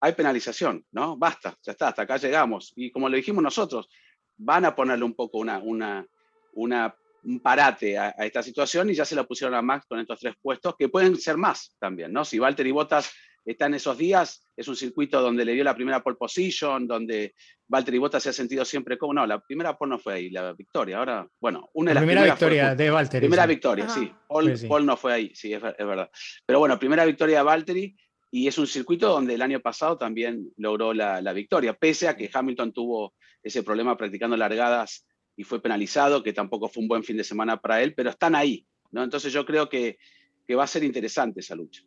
hay 0.00 0.12
penalización, 0.14 0.82
¿no? 0.90 1.18
Basta, 1.18 1.54
ya 1.62 1.72
está, 1.72 1.88
hasta 1.88 2.02
acá 2.02 2.16
llegamos. 2.16 2.72
Y 2.76 2.90
como 2.92 3.10
lo 3.10 3.16
dijimos 3.16 3.42
nosotros, 3.42 3.90
van 4.38 4.64
a 4.64 4.74
ponerle 4.74 5.04
un 5.04 5.14
poco 5.14 5.36
una, 5.36 5.58
una, 5.58 6.06
una 6.54 6.96
un 7.26 7.40
parate 7.40 7.98
a, 7.98 8.10
esta 8.10 8.42
situación 8.42 8.90
y 8.90 8.94
ya 8.94 9.04
se 9.04 9.16
la 9.16 9.24
pusieron 9.24 9.54
a 9.54 9.62
Max 9.62 9.86
con 9.88 9.98
estos 9.98 10.20
tres 10.20 10.34
puestos, 10.40 10.74
que 10.78 10.88
pueden 10.88 11.16
ser 11.16 11.36
más 11.36 11.76
también, 11.78 12.12
¿no? 12.12 12.24
Si 12.24 12.38
Valtteri 12.38 12.70
Bottas 12.70 13.12
está 13.44 13.66
en 13.66 13.74
esos 13.74 13.96
días, 13.98 14.48
es 14.56 14.66
un 14.66 14.76
circuito 14.76 15.20
donde 15.20 15.44
le 15.44 15.52
dio 15.52 15.62
la 15.62 15.74
primera 15.74 16.02
pole 16.02 16.16
position, 16.16 16.86
donde 16.86 17.34
Valtteri 17.68 17.98
Bottas 17.98 18.22
se 18.22 18.30
ha 18.30 18.32
sentido 18.32 18.64
siempre 18.64 18.96
como, 18.98 19.14
no, 19.14 19.26
la 19.26 19.40
primera 19.40 19.76
pole 19.76 19.90
no 19.90 19.98
fue 19.98 20.14
ahí, 20.14 20.30
la 20.30 20.52
victoria, 20.52 20.98
ahora, 20.98 21.28
bueno, 21.40 21.68
una 21.74 21.90
de 21.90 21.94
las 21.94 22.02
primera 22.02 22.24
victoria 22.24 22.74
de 22.74 22.90
Valtteri. 22.90 23.26
Primera 23.26 23.46
victoria, 23.46 23.88
sí, 23.88 24.12
Paul, 24.28 24.86
no 24.86 24.96
fue 24.96 25.12
ahí, 25.12 25.32
sí, 25.34 25.52
es, 25.52 25.60
verdad. 25.62 26.10
Pero 26.44 26.58
bueno, 26.58 26.78
primera 26.78 27.04
victoria 27.04 27.38
de 27.38 27.44
Valtteri, 27.44 27.96
y 28.30 28.48
es 28.48 28.58
un 28.58 28.66
circuito 28.66 29.08
donde 29.08 29.34
el 29.34 29.42
año 29.42 29.60
pasado 29.60 29.96
también 29.96 30.52
logró 30.56 30.92
la, 30.92 31.20
la 31.22 31.32
victoria, 31.32 31.74
pese 31.74 32.08
a 32.08 32.16
que 32.16 32.30
Hamilton 32.32 32.72
tuvo 32.72 33.14
ese 33.42 33.62
problema 33.62 33.96
practicando 33.96 34.36
largadas 34.36 35.06
y 35.36 35.44
fue 35.44 35.60
penalizado, 35.60 36.22
que 36.22 36.32
tampoco 36.32 36.68
fue 36.68 36.82
un 36.82 36.88
buen 36.88 37.04
fin 37.04 37.16
de 37.16 37.24
semana 37.24 37.60
para 37.60 37.82
él, 37.82 37.94
pero 37.94 38.10
están 38.10 38.34
ahí, 38.34 38.66
¿no? 38.90 39.04
Entonces 39.04 39.32
yo 39.32 39.44
creo 39.44 39.68
que, 39.68 39.98
que 40.46 40.54
va 40.54 40.64
a 40.64 40.68
ser 40.68 40.82
interesante 40.82 41.40
esa 41.40 41.54
lucha. 41.54 41.82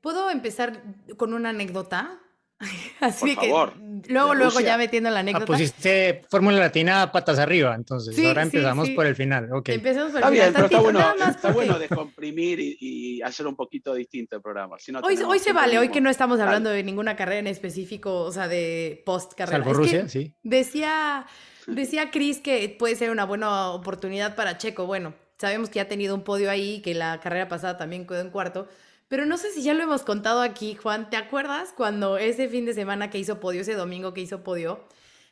¿Puedo 0.00 0.30
empezar 0.30 0.82
con 1.16 1.34
una 1.34 1.50
anécdota? 1.50 2.18
Así 3.00 3.34
Por 3.34 3.44
favor. 3.44 3.72
luego, 4.08 4.34
luego 4.34 4.60
ya 4.60 4.78
metiendo 4.78 5.10
la 5.10 5.16
ah, 5.16 5.20
anécdota. 5.20 5.44
Ah, 5.44 5.46
pusiste 5.46 6.22
Fórmula 6.30 6.58
Latina 6.58 7.10
patas 7.10 7.38
arriba, 7.38 7.74
entonces 7.74 8.18
ahora 8.24 8.42
empezamos 8.42 8.88
por 8.90 9.06
el 9.06 9.16
final. 9.16 9.52
Okay. 9.52 9.76
Empezamos 9.76 10.12
por 10.12 10.22
el 10.22 10.24
está 10.24 10.30
final. 10.30 10.52
Bien, 10.52 10.54
pero 10.54 10.66
está 10.66 10.80
bueno, 10.80 11.28
está 11.28 11.52
bueno 11.52 11.78
descomprimir 11.78 12.60
y, 12.60 12.76
y, 12.80 13.22
hacer 13.22 13.46
un 13.46 13.56
poquito 13.56 13.94
distinto 13.94 14.36
el 14.36 14.42
programa. 14.42 14.76
hoy, 15.02 15.18
hoy 15.18 15.38
se 15.38 15.52
vale, 15.52 15.78
hoy 15.78 15.88
que 15.88 16.00
no 16.00 16.08
estamos 16.08 16.40
hablando 16.40 16.70
de 16.70 16.82
ninguna 16.82 17.16
carrera 17.16 17.40
en 17.40 17.48
específico, 17.48 18.22
o 18.22 18.32
sea, 18.32 18.48
de 18.48 19.02
post 19.04 19.34
carrera. 19.34 19.58
Salvo 19.58 19.74
Rusia, 19.74 20.08
sí. 20.08 20.34
Decía 20.42 21.26
Decía 21.66 22.10
Chris 22.10 22.38
que 22.38 22.68
puede 22.78 22.96
ser 22.96 23.10
una 23.10 23.24
buena 23.24 23.70
oportunidad 23.70 24.34
para 24.34 24.58
Checo. 24.58 24.86
Bueno, 24.86 25.14
sabemos 25.38 25.70
que 25.70 25.80
ha 25.80 25.88
tenido 25.88 26.14
un 26.14 26.22
podio 26.22 26.50
ahí, 26.50 26.80
que 26.82 26.94
la 26.94 27.20
carrera 27.20 27.48
pasada 27.48 27.76
también 27.76 28.06
quedó 28.06 28.20
en 28.20 28.30
cuarto. 28.30 28.68
Pero 29.08 29.26
no 29.26 29.36
sé 29.36 29.50
si 29.52 29.62
ya 29.62 29.74
lo 29.74 29.82
hemos 29.82 30.02
contado 30.02 30.40
aquí, 30.40 30.74
Juan. 30.74 31.10
¿Te 31.10 31.16
acuerdas 31.16 31.72
cuando 31.76 32.16
ese 32.18 32.48
fin 32.48 32.64
de 32.64 32.74
semana 32.74 33.10
que 33.10 33.18
hizo 33.18 33.40
podio, 33.40 33.60
ese 33.60 33.74
domingo 33.74 34.14
que 34.14 34.22
hizo 34.22 34.42
podio, 34.42 34.84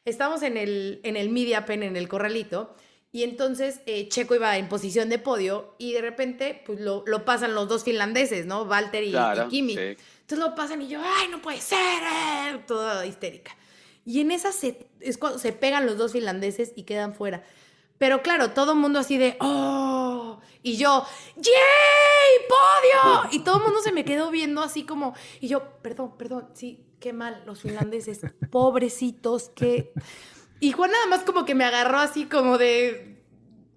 estamos 0.04 0.42
en 0.42 0.56
el, 0.56 1.00
en 1.02 1.16
el 1.16 1.30
Media 1.30 1.64
Pen, 1.64 1.82
en 1.82 1.96
el 1.96 2.06
corralito, 2.08 2.74
Y 3.12 3.24
entonces 3.24 3.80
eh, 3.86 4.08
Checo 4.08 4.36
iba 4.36 4.56
en 4.56 4.68
posición 4.68 5.08
de 5.08 5.18
podio 5.18 5.74
y 5.78 5.94
de 5.94 6.00
repente 6.00 6.62
pues 6.64 6.78
lo, 6.78 7.02
lo 7.06 7.24
pasan 7.24 7.54
los 7.54 7.66
dos 7.68 7.82
finlandeses, 7.82 8.46
¿no? 8.46 8.62
Walter 8.62 9.02
y, 9.02 9.10
Claro, 9.10 9.46
y 9.46 9.48
Kimi. 9.48 9.74
sí. 9.74 9.80
Entonces 9.80 10.38
lo 10.38 10.54
pasan 10.54 10.82
y 10.82 10.86
yo, 10.88 11.00
ay, 11.02 11.26
no 11.28 11.42
puede 11.42 11.60
ser, 11.60 11.78
eh", 11.78 12.60
toda 12.68 13.04
histérica. 13.04 13.56
Y 14.04 14.20
en 14.20 14.30
esa 14.30 14.52
se, 14.52 14.88
es 15.00 15.18
cuando 15.18 15.38
se 15.38 15.52
pegan 15.52 15.86
los 15.86 15.98
dos 15.98 16.12
finlandeses 16.12 16.72
y 16.76 16.84
quedan 16.84 17.14
fuera. 17.14 17.42
Pero 17.98 18.22
claro, 18.22 18.52
todo 18.52 18.72
el 18.72 18.78
mundo 18.78 18.98
así 18.98 19.18
de, 19.18 19.36
oh, 19.40 20.40
y 20.62 20.78
yo, 20.78 21.04
¡yay! 21.36 21.52
¡Podio! 22.48 23.28
Y 23.30 23.44
todo 23.44 23.58
el 23.58 23.64
mundo 23.64 23.80
se 23.82 23.92
me 23.92 24.06
quedó 24.06 24.30
viendo 24.30 24.62
así 24.62 24.84
como, 24.84 25.14
y 25.38 25.48
yo, 25.48 25.80
perdón, 25.82 26.16
perdón, 26.16 26.48
sí, 26.54 26.82
qué 26.98 27.12
mal, 27.12 27.42
los 27.44 27.60
finlandeses, 27.60 28.20
pobrecitos, 28.50 29.50
qué... 29.54 29.92
Y 30.60 30.72
Juan 30.72 30.90
nada 30.90 31.06
más 31.06 31.24
como 31.24 31.44
que 31.44 31.54
me 31.54 31.64
agarró 31.64 31.98
así 31.98 32.24
como 32.24 32.56
de 32.56 33.22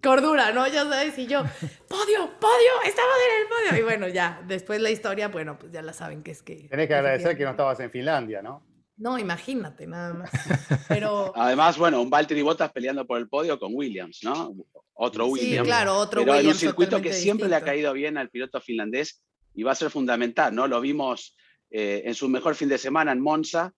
cordura, 0.01 0.51
¿no? 0.51 0.67
Ya 0.67 0.83
sabes, 0.83 1.17
y 1.17 1.27
yo, 1.27 1.41
podio, 1.87 2.39
podio, 2.39 2.71
estamos 2.85 3.15
en 3.25 3.41
el 3.41 3.47
podio. 3.47 3.81
Y 3.81 3.83
bueno, 3.83 4.07
ya, 4.07 4.41
después 4.47 4.81
la 4.81 4.89
historia, 4.89 5.29
bueno, 5.29 5.57
pues 5.59 5.71
ya 5.71 5.81
la 5.81 5.93
saben 5.93 6.23
que 6.23 6.31
es 6.31 6.43
que... 6.43 6.67
Tenés 6.69 6.87
que 6.87 6.95
agradecer 6.95 7.37
que 7.37 7.43
no 7.43 7.51
estabas 7.51 7.79
en 7.79 7.91
Finlandia, 7.91 8.41
¿no? 8.41 8.61
No, 9.03 9.19
imagínate, 9.19 9.85
nada 9.85 10.13
más. 10.13 10.31
Pero... 10.87 11.33
Además, 11.35 11.77
bueno, 11.77 12.01
un 12.01 12.09
Valtteri 12.09 12.41
Bottas 12.41 12.71
peleando 12.71 13.05
por 13.05 13.19
el 13.19 13.27
podio 13.27 13.59
con 13.59 13.75
Williams, 13.75 14.21
¿no? 14.23 14.55
Otro 14.93 15.25
Sí, 15.25 15.31
Williams. 15.31 15.67
claro, 15.67 15.97
otro 15.97 16.21
pero 16.21 16.31
en 16.31 16.37
un 16.37 16.37
Williams 16.37 16.59
circuito 16.59 17.01
que 17.01 17.11
siempre 17.11 17.49
le 17.49 17.55
ha 17.57 17.61
caído 17.61 17.91
bien 17.91 18.17
al 18.17 18.29
piloto 18.29 18.61
finlandés 18.61 19.21
y 19.53 19.63
va 19.63 19.73
a 19.73 19.75
ser 19.75 19.89
fundamental, 19.89 20.55
¿no? 20.55 20.67
Lo 20.69 20.79
vimos 20.79 21.35
eh, 21.69 22.03
en 22.05 22.15
su 22.15 22.29
mejor 22.29 22.55
fin 22.55 22.69
de 22.69 22.77
semana 22.77 23.11
en 23.11 23.19
Monza, 23.19 23.73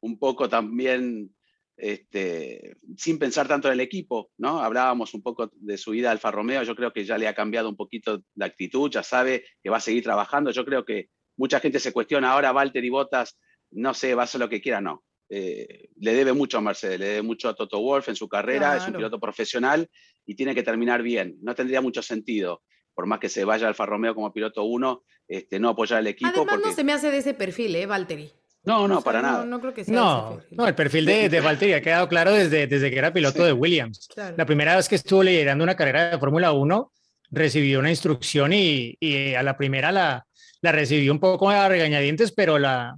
un 0.00 0.18
poco 0.18 0.46
también 0.46 1.34
este, 1.78 2.76
sin 2.98 3.18
pensar 3.18 3.48
tanto 3.48 3.68
en 3.68 3.74
el 3.74 3.80
equipo, 3.80 4.30
¿no? 4.36 4.60
Hablábamos 4.60 5.14
un 5.14 5.22
poco 5.22 5.50
de 5.54 5.78
su 5.78 5.94
ida 5.94 6.10
a 6.10 6.12
Alfa 6.12 6.30
Romeo, 6.30 6.64
yo 6.64 6.76
creo 6.76 6.92
que 6.92 7.06
ya 7.06 7.16
le 7.16 7.28
ha 7.28 7.34
cambiado 7.34 7.70
un 7.70 7.76
poquito 7.76 8.24
la 8.34 8.44
actitud, 8.44 8.90
ya 8.90 9.02
sabe 9.02 9.46
que 9.62 9.70
va 9.70 9.78
a 9.78 9.80
seguir 9.80 10.02
trabajando, 10.02 10.50
yo 10.50 10.66
creo 10.66 10.84
que 10.84 11.08
mucha 11.38 11.60
gente 11.60 11.80
se 11.80 11.94
cuestiona 11.94 12.32
ahora, 12.32 12.52
Valtteri 12.52 12.90
Bottas, 12.90 13.38
no 13.72 13.94
sé, 13.94 14.14
va 14.14 14.22
a 14.22 14.24
hacer 14.24 14.40
lo 14.40 14.48
que 14.48 14.60
quiera, 14.60 14.80
no. 14.80 15.04
Eh, 15.28 15.88
le 15.96 16.14
debe 16.14 16.32
mucho 16.32 16.58
a 16.58 16.60
Mercedes, 16.60 17.00
le 17.00 17.06
debe 17.06 17.22
mucho 17.22 17.48
a 17.48 17.54
Toto 17.54 17.80
Wolff 17.80 18.08
en 18.08 18.16
su 18.16 18.28
carrera, 18.28 18.72
es 18.76 18.80
un 18.82 18.86
Claro. 18.88 18.98
piloto 18.98 19.20
profesional 19.20 19.88
y 20.24 20.34
tiene 20.36 20.54
que 20.54 20.62
terminar 20.62 21.02
bien. 21.02 21.36
No 21.42 21.54
tendría 21.54 21.80
mucho 21.80 22.00
sentido, 22.02 22.62
por 22.94 23.06
más 23.06 23.18
que 23.18 23.28
se 23.28 23.44
vaya 23.44 23.66
Alfa 23.68 23.86
Romeo 23.86 24.14
como 24.14 24.32
piloto 24.32 24.62
uno, 24.64 25.02
este, 25.26 25.58
no 25.58 25.70
apoyar 25.70 25.98
al 25.98 26.06
equipo. 26.06 26.28
Además, 26.30 26.46
porque... 26.54 26.68
no 26.68 26.74
se 26.74 26.84
me 26.84 26.92
hace 26.92 27.10
de 27.10 27.18
ese 27.18 27.34
perfil, 27.34 27.74
¿eh, 27.74 27.86
Valtteri? 27.86 28.30
no, 28.62 28.86
no, 28.88 28.98
O 28.98 29.00
sea, 29.00 29.04
para 29.04 29.22
no, 29.22 29.28
nada. 29.28 29.44
No 29.46 29.60
creo 29.60 29.74
que 29.74 29.84
sea 29.84 29.94
No, 29.94 30.28
ese 30.30 30.36
perfil. 30.40 30.56
no, 30.58 30.68
el 30.68 30.74
perfil 30.74 31.04
de, 31.06 31.28
de 31.28 31.40
Valtteri 31.40 31.72
ha 31.72 31.80
quedado 31.82 32.08
claro 32.08 32.32
desde, 32.32 32.66
desde 32.68 32.90
que 32.90 32.98
era 32.98 33.12
piloto 33.12 33.38
Sí. 33.38 33.44
de 33.44 33.52
Williams. 33.52 34.08
Claro. 34.14 34.34
La 34.38 34.46
primera 34.46 34.76
vez 34.76 34.88
que 34.88 34.94
estuvo 34.96 35.22
liderando 35.24 35.62
una 35.64 35.74
carrera 35.76 36.10
de 36.10 36.18
Fórmula 36.18 36.52
1, 36.52 36.92
recibió 37.30 37.80
una 37.80 37.90
instrucción 37.90 38.52
y, 38.52 38.96
y 39.00 39.34
a 39.34 39.42
la 39.42 39.56
primera 39.56 39.90
la, 39.92 40.24
la 40.62 40.72
recibió 40.72 41.12
un 41.12 41.18
poco 41.20 41.50
a 41.50 41.68
regañadientes, 41.68 42.30
pero 42.32 42.58
la, 42.58 42.96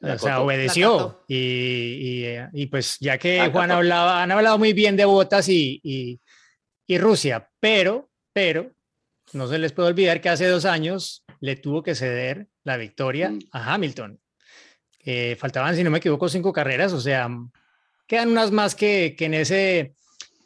La 0.00 0.14
o 0.14 0.18
sea. 0.18 0.30
La 0.34 0.40
obedeció. 0.42 1.24
Y, 1.28 1.34
y, 1.36 2.24
eh, 2.24 2.48
y 2.52 2.66
pues 2.66 2.96
ya 3.00 3.18
que 3.18 3.40
Acató. 3.40 3.52
Juan 3.58 3.70
hablaba, 3.72 4.22
han 4.22 4.30
hablado 4.32 4.58
muy 4.58 4.72
bien 4.72 4.96
de 4.96 5.04
Botas 5.04 5.48
y, 5.48 5.80
y, 5.82 6.20
y 6.86 6.98
Rusia, 6.98 7.48
pero, 7.60 8.08
pero 8.32 8.70
no 9.32 9.46
se 9.48 9.58
les 9.58 9.72
puede 9.72 9.88
olvidar 9.88 10.20
que 10.20 10.28
hace 10.28 10.46
dos 10.46 10.64
años 10.64 11.24
le 11.40 11.56
tuvo 11.56 11.82
que 11.82 11.94
ceder 11.94 12.46
la 12.64 12.76
victoria 12.76 13.30
Mm. 13.30 13.38
a 13.52 13.74
Hamilton. 13.74 14.18
Eh, 15.04 15.36
faltaban, 15.38 15.74
si 15.74 15.82
no 15.84 15.90
me 15.90 15.98
equivoco, 15.98 16.28
cinco 16.28 16.52
carreras, 16.52 16.92
o 16.92 17.00
sea, 17.00 17.28
quedan 18.06 18.28
unas 18.30 18.50
más 18.50 18.74
que, 18.74 19.14
que 19.16 19.24
en 19.26 19.34
ese 19.34 19.94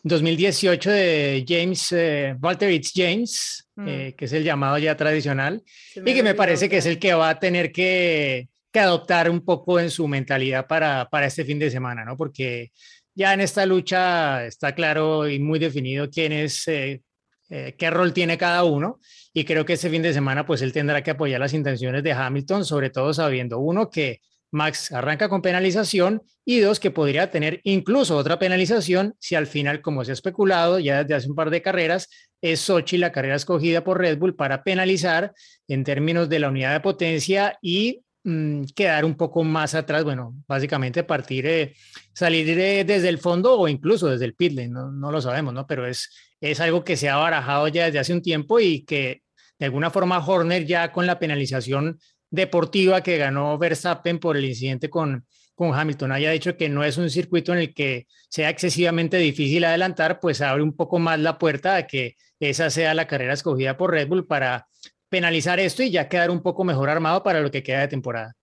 2018 0.05 0.91
de 0.91 1.45
James, 1.47 1.93
eh, 1.93 2.37
Walter 2.41 2.71
It's 2.71 2.93
James, 2.95 3.59
Mm. 3.75 3.89
eh, 3.89 4.15
que 4.17 4.27
es 4.27 4.33
el 4.35 4.45
llamado 4.45 4.77
ya 4.79 4.97
tradicional, 4.97 5.63
Se 5.95 6.01
y 6.01 6.15
que 6.15 6.23
me 6.23 6.35
parece 6.35 6.69
que 6.69 6.77
es 6.79 6.87
el 6.87 6.99
que 6.99 7.15
va 7.15 7.31
a 7.31 7.39
tener 7.41 7.73
que, 7.73 8.49
que 8.73 8.81
adoptar 8.81 9.31
un 9.31 9.45
poco 9.45 9.79
en 9.79 9.91
su 9.91 10.09
mentalidad 10.09 10.67
para, 10.67 11.09
para 11.11 11.27
este 11.27 11.45
fin 11.45 11.59
de 11.59 11.71
semana, 11.71 12.05
¿no? 12.05 12.17
Porque 12.17 12.73
ya 13.15 13.35
en 13.35 13.41
esta 13.41 13.67
lucha 13.67 14.47
está 14.47 14.75
claro 14.75 15.29
y 15.29 15.39
muy 15.39 15.59
definido 15.59 16.09
quién 16.09 16.33
es, 16.33 16.67
eh, 16.69 17.03
eh, 17.51 17.75
qué 17.77 17.91
rol 17.91 18.13
tiene 18.13 18.39
cada 18.39 18.65
uno, 18.65 18.99
y 19.35 19.45
creo 19.45 19.65
que 19.67 19.75
este 19.75 19.91
fin 19.91 20.03
de 20.03 20.15
semana 20.15 20.47
pues 20.47 20.63
él 20.63 20.73
tendrá 20.73 21.03
que 21.03 21.11
apoyar 21.11 21.41
las 21.41 21.53
intenciones 21.53 22.03
de 22.03 22.13
Hamilton, 22.13 22.65
sobre 22.65 22.91
todo 22.91 23.13
sabiendo, 23.13 23.59
uno, 23.59 23.91
que 23.91 24.21
Max 24.51 24.93
arranca 24.93 25.29
con 25.29 25.43
penalización 25.43 26.23
y 26.45 26.61
dos, 26.61 26.79
que 26.81 26.91
podría 26.91 27.31
tener 27.31 27.61
incluso 27.65 28.17
otra 28.17 28.39
penalización 28.39 29.15
si 29.19 29.35
al 29.35 29.47
final, 29.47 29.81
como 29.81 30.05
se 30.05 30.13
ha 30.13 30.15
especulado 30.15 30.79
ya 30.79 31.03
desde 31.03 31.15
hace 31.15 31.29
un 31.29 31.35
par 31.35 31.51
de 31.51 31.63
carreras, 31.63 32.09
es 32.41 32.61
Sochi 32.61 32.99
la 32.99 33.13
carrera 33.13 33.37
escogida 33.37 33.83
por 33.85 33.99
Red 33.99 34.19
Bull 34.19 34.35
para 34.35 34.63
penalizar 34.63 35.33
en 35.69 35.85
términos 35.85 36.29
de 36.29 36.39
la 36.39 36.49
unidad 36.49 36.73
de 36.73 36.81
potencia 36.81 37.59
y 37.63 38.03
mm, 38.25 38.65
quedar 38.75 39.05
un 39.05 39.15
poco 39.17 39.45
más 39.45 39.75
atrás, 39.75 40.05
bueno, 40.05 40.35
básicamente 40.47 41.05
partir, 41.05 41.47
eh, 41.47 41.75
salir 42.13 42.49
eh, 42.59 42.85
desde 42.85 43.09
el 43.09 43.19
fondo 43.19 43.59
o 43.59 43.69
incluso 43.69 44.09
desde 44.09 44.25
el 44.25 44.35
pit 44.35 44.53
lane, 44.53 44.69
no, 44.69 44.91
no 44.91 45.11
lo 45.13 45.21
sabemos, 45.21 45.55
¿no? 45.55 45.67
Pero 45.67 45.87
es, 45.87 46.11
es 46.41 46.61
algo 46.61 46.85
que 46.85 46.97
se 46.97 47.09
ha 47.09 47.17
barajado 47.17 47.69
ya 47.69 47.87
desde 47.87 47.99
hace 47.99 48.13
un 48.13 48.23
tiempo 48.23 48.61
y 48.61 48.85
que 48.85 49.23
de 49.59 49.67
alguna 49.67 49.91
forma 49.91 50.25
Horner 50.25 50.67
ya 50.67 50.91
con 50.93 51.07
la 51.07 51.19
penalización 51.19 51.99
deportiva 52.31 53.03
que 53.03 53.19
ganó 53.19 53.59
Verstappen 53.59 54.19
por 54.19 54.37
el 54.37 54.45
incidente 54.45 54.91
con, 54.91 55.27
con 55.55 55.75
Hamilton 55.75 56.13
haya 56.13 56.31
dicho 56.31 56.57
que 56.57 56.69
no 56.69 56.83
es 56.83 56.97
un 56.97 57.11
circuito 57.11 57.53
en 57.53 57.59
el 57.61 57.75
que 57.75 58.07
sea 58.29 58.51
excesivamente 58.51 59.19
difícil 59.19 59.65
adelantar, 59.65 60.19
pues 60.19 60.41
abre 60.41 60.63
un 60.63 60.75
poco 60.75 60.99
más 60.99 61.21
la 61.21 61.39
puerta 61.39 61.77
a 61.77 61.87
que 61.87 62.17
esa 62.41 62.71
sea 62.71 62.95
la 62.95 63.07
carrera 63.07 63.35
escogida 63.35 63.77
por 63.77 63.93
Red 63.93 64.09
Bull 64.09 64.27
para 64.27 64.67
penalizar 65.13 65.61
esto 65.61 65.83
y 65.83 65.91
ya 65.91 66.09
quedar 66.09 66.31
un 66.31 66.41
poco 66.41 66.65
mejor 66.65 66.89
armado 66.89 67.23
para 67.23 67.41
lo 67.41 67.51
que 67.51 67.63
queda 67.63 67.81
de 67.81 67.89
temporada. 67.89 68.35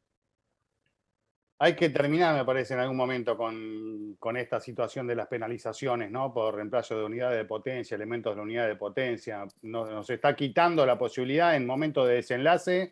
Hay 1.58 1.76
que 1.76 1.90
terminar, 1.90 2.36
me 2.36 2.46
parece, 2.46 2.76
en 2.76 2.80
algún 2.80 2.96
momento 2.96 3.36
con, 3.36 4.16
con 4.20 4.38
esta 4.38 4.60
situación 4.60 5.08
de 5.08 5.16
las 5.16 5.28
penalizaciones, 5.28 6.12
¿no? 6.12 6.32
Por 6.32 6.56
reemplazo 6.56 6.96
de 6.96 7.06
unidades 7.06 7.40
de 7.40 7.46
potencia, 7.46 7.96
elementos 7.96 8.34
de 8.34 8.38
la 8.38 8.44
unidad 8.44 8.68
de 8.68 8.76
potencia. 8.76 9.46
Nos, 9.64 10.10
está 10.12 10.36
quitando 10.36 10.86
la 10.86 10.98
posibilidad 11.00 11.56
en 11.56 11.66
momentos 11.66 12.08
de 12.08 12.14
desenlace 12.14 12.92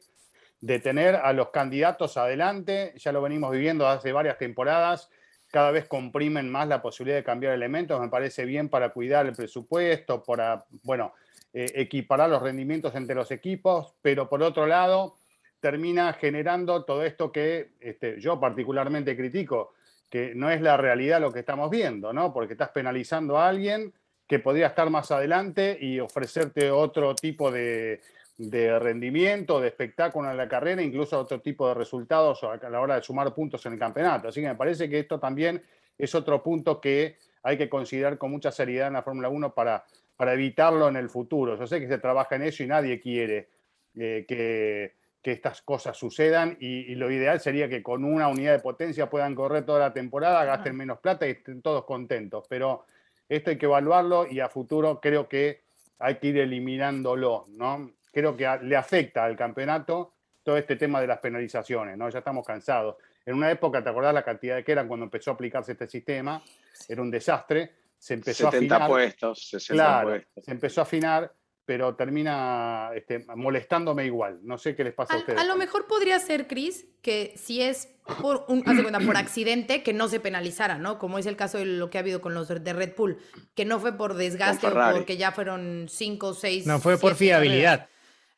de 0.59 0.79
tener 0.79 1.13
a 1.15 1.31
los 1.31 1.51
candidatos 1.51 2.17
adelante. 2.17 2.93
Ya 2.97 3.11
lo 3.11 3.21
venimos 3.21 3.51
viviendo 3.51 3.87
hace 3.87 4.11
varias 4.11 4.39
temporadas. 4.39 5.11
Cada 5.51 5.69
vez 5.69 5.87
comprimen 5.87 6.49
más 6.49 6.67
la 6.67 6.81
posibilidad 6.81 7.17
de 7.17 7.23
cambiar 7.23 7.53
elementos. 7.53 8.01
Me 8.01 8.09
parece 8.09 8.43
bien 8.43 8.69
para 8.69 8.89
cuidar 8.89 9.27
el 9.27 9.33
presupuesto, 9.33 10.23
para, 10.23 10.65
bueno, 10.81 11.13
eh, 11.59 11.71
equiparar 11.73 12.29
los 12.29 12.43
rendimientos 12.43 12.93
entre 12.93 13.15
los 13.15 13.31
equipos, 13.31 13.95
pero 14.03 14.29
por 14.29 14.43
otro 14.43 14.67
lado 14.67 15.15
termina 15.59 16.13
generando 16.13 16.85
todo 16.85 17.03
esto 17.03 17.31
que 17.31 17.71
este, 17.79 18.21
yo 18.21 18.39
particularmente 18.39 19.17
critico, 19.17 19.73
que 20.07 20.35
no 20.35 20.51
es 20.51 20.61
la 20.61 20.77
realidad 20.77 21.19
lo 21.19 21.33
que 21.33 21.39
estamos 21.39 21.71
viendo, 21.71 22.13
¿no? 22.13 22.31
Porque 22.31 22.53
estás 22.53 22.69
penalizando 22.69 23.39
a 23.39 23.49
alguien 23.49 23.91
que 24.27 24.37
podría 24.37 24.67
estar 24.67 24.87
más 24.91 25.09
adelante 25.09 25.75
y 25.81 25.99
ofrecerte 25.99 26.69
otro 26.69 27.15
tipo 27.15 27.49
de, 27.49 28.01
de 28.37 28.77
rendimiento, 28.77 29.59
de 29.59 29.69
espectáculo 29.69 30.29
en 30.29 30.37
la 30.37 30.47
carrera, 30.47 30.83
incluso 30.83 31.19
otro 31.19 31.41
tipo 31.41 31.67
de 31.69 31.73
resultados 31.73 32.43
a 32.43 32.69
la 32.69 32.79
hora 32.79 32.97
de 32.97 33.01
sumar 33.01 33.33
puntos 33.33 33.65
en 33.65 33.73
el 33.73 33.79
campeonato. 33.79 34.27
Así 34.27 34.41
que 34.41 34.47
me 34.47 34.55
parece 34.55 34.87
que 34.87 34.99
esto 34.99 35.19
también 35.19 35.63
es 35.97 36.13
otro 36.13 36.43
punto 36.43 36.79
que 36.79 37.17
hay 37.41 37.57
que 37.57 37.67
considerar 37.67 38.19
con 38.19 38.29
mucha 38.29 38.51
seriedad 38.51 38.89
en 38.89 38.93
la 38.93 39.01
Fórmula 39.01 39.29
1 39.29 39.55
para, 39.55 39.85
para 40.17 40.33
evitarlo 40.33 40.89
en 40.89 40.97
el 40.97 41.09
futuro. 41.09 41.57
Yo 41.57 41.67
sé 41.67 41.79
que 41.79 41.87
se 41.87 41.99
trabaja 41.99 42.35
en 42.35 42.43
eso 42.43 42.63
y 42.63 42.67
nadie 42.67 42.99
quiere 42.99 43.49
eh, 43.95 44.25
que, 44.27 44.95
que, 45.21 45.31
estas 45.31 45.61
cosas 45.61 45.95
sucedan 45.95 46.57
y, 46.59 46.91
y, 46.91 46.95
lo 46.95 47.09
ideal 47.11 47.39
sería 47.39 47.69
que 47.69 47.83
con 47.83 48.03
una 48.03 48.27
unidad 48.27 48.53
de 48.53 48.59
potencia 48.59 49.09
puedan 49.09 49.35
correr 49.35 49.65
toda 49.65 49.79
la 49.79 49.93
temporada, 49.93 50.43
gasten 50.43 50.75
menos 50.75 50.99
plata 50.99 51.27
y 51.27 51.31
estén 51.31 51.61
todos 51.61 51.85
contentos. 51.85 52.45
Pero 52.49 52.85
esto 53.29 53.51
hay 53.51 53.57
que 53.57 53.65
evaluarlo 53.65 54.27
y 54.27 54.39
a 54.39 54.49
futuro 54.49 54.99
creo 54.99 55.27
que 55.29 55.61
hay 55.99 56.15
que 56.15 56.27
ir 56.27 56.37
eliminándolo, 56.37 57.45
¿no? 57.49 57.91
Creo 58.11 58.35
que 58.35 58.45
a, 58.45 58.57
le 58.57 58.75
afecta 58.75 59.23
al 59.23 59.35
campeonato 59.35 60.13
todo 60.43 60.57
este 60.57 60.75
tema 60.75 61.01
de 61.01 61.07
las 61.07 61.19
penalizaciones, 61.19 61.97
¿no? 61.97 62.09
Ya 62.09 62.19
estamos 62.19 62.45
cansados. 62.45 62.95
En 63.25 63.35
una 63.35 63.51
época, 63.51 63.83
¿te 63.83 63.89
acordás 63.89 64.13
la 64.13 64.23
cantidad 64.23 64.55
de 64.55 64.63
que 64.63 64.71
eran 64.71 64.87
cuando 64.87 65.03
empezó 65.03 65.31
a 65.31 65.33
aplicarse 65.33 65.73
este 65.73 65.87
sistema? 65.87 66.41
Era 66.87 67.01
un 67.01 67.11
desastre. 67.11 67.71
Se 67.97 68.13
empezó 68.13 68.49
70 68.51 68.73
a 68.73 68.77
afinar. 68.77 68.89
puestos, 68.89 69.49
60 69.49 69.83
claro, 69.83 70.09
puestos. 70.09 70.45
se 70.45 70.51
empezó 70.51 70.81
a 70.81 70.83
afinar, 70.83 71.33
pero 71.65 71.95
termina 71.95 72.91
este, 72.95 73.25
molestándome 73.35 74.05
igual. 74.05 74.39
No 74.43 74.57
sé 74.57 74.75
qué 74.75 74.83
les 74.83 74.93
pasa 74.93 75.13
a, 75.13 75.17
a 75.17 75.19
ustedes. 75.19 75.39
A 75.39 75.43
lo 75.43 75.55
mejor 75.55 75.87
podría 75.87 76.19
ser, 76.19 76.47
Cris, 76.47 76.85
que 77.01 77.33
si 77.35 77.61
es 77.61 77.89
por, 78.21 78.45
un, 78.47 78.61
cuenta, 78.61 78.99
por 78.99 79.17
accidente, 79.17 79.83
que 79.83 79.93
no 79.93 80.07
se 80.07 80.19
penalizara, 80.19 80.77
¿no? 80.77 80.97
Como 80.97 81.17
es 81.17 81.25
el 81.25 81.35
caso 81.35 81.57
de 81.57 81.65
lo 81.65 81.89
que 81.89 81.97
ha 81.97 82.01
habido 82.01 82.21
con 82.21 82.33
los 82.33 82.47
de 82.47 82.73
Red 82.73 82.93
Bull, 82.95 83.19
que 83.53 83.65
no 83.65 83.79
fue 83.79 83.97
por 83.97 84.15
desgaste 84.15 84.67
o 84.67 84.73
porque 84.93 85.17
ya 85.17 85.31
fueron 85.31 85.87
cinco 85.89 86.27
o 86.27 86.33
seis. 86.33 86.65
No 86.65 86.79
fue 86.79 86.97
por 86.97 87.15
fiabilidad. 87.15 87.89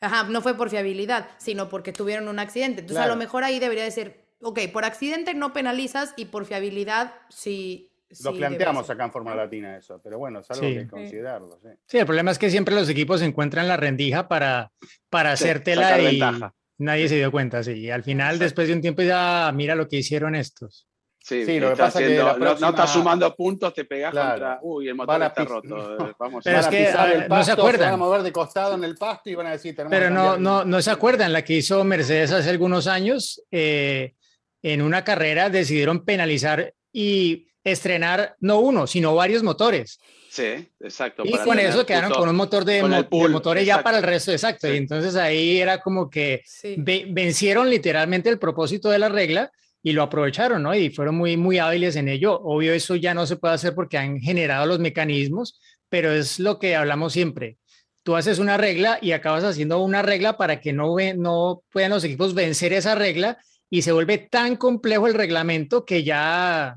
Ajá, 0.02 0.24
no 0.24 0.42
fue 0.42 0.56
por 0.56 0.70
fiabilidad, 0.70 1.30
sino 1.38 1.70
porque 1.70 1.92
tuvieron 1.92 2.28
un 2.30 2.40
accidente. 2.40 2.82
Entonces, 2.82 2.98
claro. 2.98 3.14
a 3.14 3.16
lo 3.16 3.20
mejor 3.20 3.44
ahí 3.44 3.60
debería 3.60 3.84
de 3.84 3.92
ser, 3.92 4.26
ok, 4.42 4.60
por 4.72 4.86
accidente 4.86 5.34
no 5.34 5.52
penalizas 5.52 6.14
y 6.16 6.26
por 6.26 6.46
fiabilidad 6.46 7.14
sí, 7.30 7.89
Lo 8.24 8.32
Sí, 8.32 8.38
planteamos 8.40 8.90
acá 8.90 9.06
en 9.06 9.12
Fórmula 9.12 9.36
Latina 9.36 9.78
eso, 9.78 10.02
pero 10.04 10.18
bueno, 10.18 10.40
es 10.40 10.50
algo 10.50 10.64
Sí. 10.68 10.74
que 10.76 10.88
considerarlo. 10.88 11.60
sí. 11.62 11.70
Sí, 11.86 11.98
el 12.00 12.06
problema 12.08 12.32
es 12.32 12.40
que 12.40 12.50
siempre 12.50 12.74
los 12.74 12.90
equipos 12.90 13.22
encuentran 13.22 13.68
la 13.68 13.78
rendija 13.78 14.28
para, 14.28 14.72
para 15.10 15.36
Sí, 15.38 15.44
hacértela 15.44 16.00
y 16.02 16.06
ventaja. 16.20 16.54
nadie 16.80 17.08
se 17.08 17.18
dio 17.18 17.32
cuenta, 17.32 17.62
sí. 17.64 17.74
Y 17.74 17.92
al 17.92 18.04
final, 18.04 18.40
después 18.40 18.68
de 18.68 18.74
un 18.74 18.82
tiempo, 18.82 19.04
ya 19.04 19.52
mira 19.54 19.76
lo 19.76 19.88
que 19.88 19.98
hicieron 19.98 20.34
estos. 20.36 20.88
Sí, 21.22 21.46
Sí, 21.46 21.60
lo 21.60 21.68
que 21.68 21.74
está 21.74 21.86
pasa 21.86 22.00
que 22.00 22.06
haciendo- 22.06 22.26
la 22.26 22.32
no- 22.34 22.40
no, 22.40 22.46
próxima- 22.46 22.70
estás 22.70 22.94
sumando 22.94 23.36
puntos, 23.36 23.74
te 23.76 23.86
pegás 23.86 24.12
Claro. 24.12 24.30
contra. 24.32 24.60
Uy, 24.64 24.88
el 24.88 24.96
motor 24.96 25.22
a 25.22 25.28
está 25.28 25.42
pis- 25.44 25.50
roto. 25.52 25.68
eh, 26.10 26.14
Vamos 26.20 26.44
Pero 26.44 26.58
a 26.58 26.60
es 26.62 26.68
que, 26.68 26.86
pisar 26.86 27.12
el 27.12 27.18
no 27.18 27.24
se 27.24 27.30
pasto, 27.30 27.46
se 27.46 27.52
acuerdan. 27.52 27.82
van 27.88 27.94
a 27.94 27.98
mover 27.98 28.24
de 28.24 28.32
costado 28.32 28.74
en 28.74 28.84
el 28.86 28.96
pasto 28.96 29.30
y 29.30 29.36
van 29.36 29.46
a 29.48 29.52
decir, 29.52 29.76
tenemos 29.76 29.96
Pero 29.96 30.08
que 30.08 30.14
no, 30.16 30.38
no, 30.38 30.66
no 30.66 30.82
se 30.82 30.90
acuerdan 30.90 31.32
la 31.34 31.44
que 31.44 31.54
hizo 31.58 31.84
Mercedes 31.84 32.32
hace 32.32 32.50
algunos 32.50 32.88
años. 32.88 33.44
eh, 33.52 34.16
en 34.64 34.82
una 34.82 35.04
carrera 35.06 35.50
decidieron 35.50 36.04
penalizar 36.04 36.74
y 36.92 37.48
estrenar 37.72 38.36
no 38.40 38.60
uno, 38.60 38.88
sino 38.88 39.16
varios 39.16 39.44
motores. 39.44 40.00
Sí, 40.30 40.70
exacto. 40.80 41.24
Y 41.26 41.32
con 41.40 41.58
eso 41.60 41.86
quedaron 41.86 42.12
con 42.12 42.30
un 42.30 42.36
motor 42.36 42.64
de, 42.64 42.84
mo- 42.84 42.96
de 42.96 43.04
pool, 43.04 43.32
motores 43.32 43.66
ya 43.66 43.82
para 43.82 43.98
el 43.98 44.04
resto, 44.04 44.32
exacto. 44.32 44.68
Sí. 44.68 44.74
Y 44.74 44.78
entonces 44.78 45.16
ahí 45.16 45.60
era 45.60 45.80
como 45.80 46.10
que 46.10 46.42
Sí. 46.46 46.76
ve- 46.78 47.06
vencieron 47.10 47.70
literalmente 47.70 48.30
el 48.30 48.38
propósito 48.38 48.90
de 48.90 49.00
la 49.00 49.10
regla 49.10 49.52
y 49.82 49.94
lo 49.94 50.04
aprovecharon, 50.04 50.62
¿no? 50.62 50.76
Y 50.76 50.90
fueron 50.92 51.16
muy, 51.16 51.36
muy 51.38 51.58
hábiles 51.58 51.96
en 51.96 52.10
ello. 52.10 52.40
Obvio, 52.42 52.74
eso 52.74 52.96
ya 52.96 53.14
no 53.14 53.26
se 53.26 53.38
puede 53.38 53.56
hacer 53.56 53.74
porque 53.74 53.98
han 53.98 54.20
generado 54.20 54.66
los 54.68 54.78
mecanismos, 54.80 55.60
pero 55.90 56.12
es 56.12 56.40
lo 56.40 56.60
que 56.60 56.76
hablamos 56.76 57.14
siempre. 57.14 57.58
Tú 58.04 58.16
haces 58.16 58.40
una 58.40 58.58
regla 58.58 59.00
y 59.02 59.14
acabas 59.14 59.44
haciendo 59.44 59.80
una 59.82 60.02
regla 60.04 60.38
para 60.38 60.62
que 60.62 60.74
no, 60.74 60.94
ve- 60.94 61.16
no 61.16 61.64
puedan 61.72 61.90
los 61.92 62.04
equipos 62.04 62.34
vencer 62.36 62.72
esa 62.74 62.94
regla 62.94 63.38
y 63.70 63.82
se 63.82 63.92
vuelve 63.92 64.18
tan 64.20 64.56
complejo 64.58 65.08
el 65.08 65.14
reglamento 65.16 65.86
que 65.86 66.04
ya, 66.04 66.76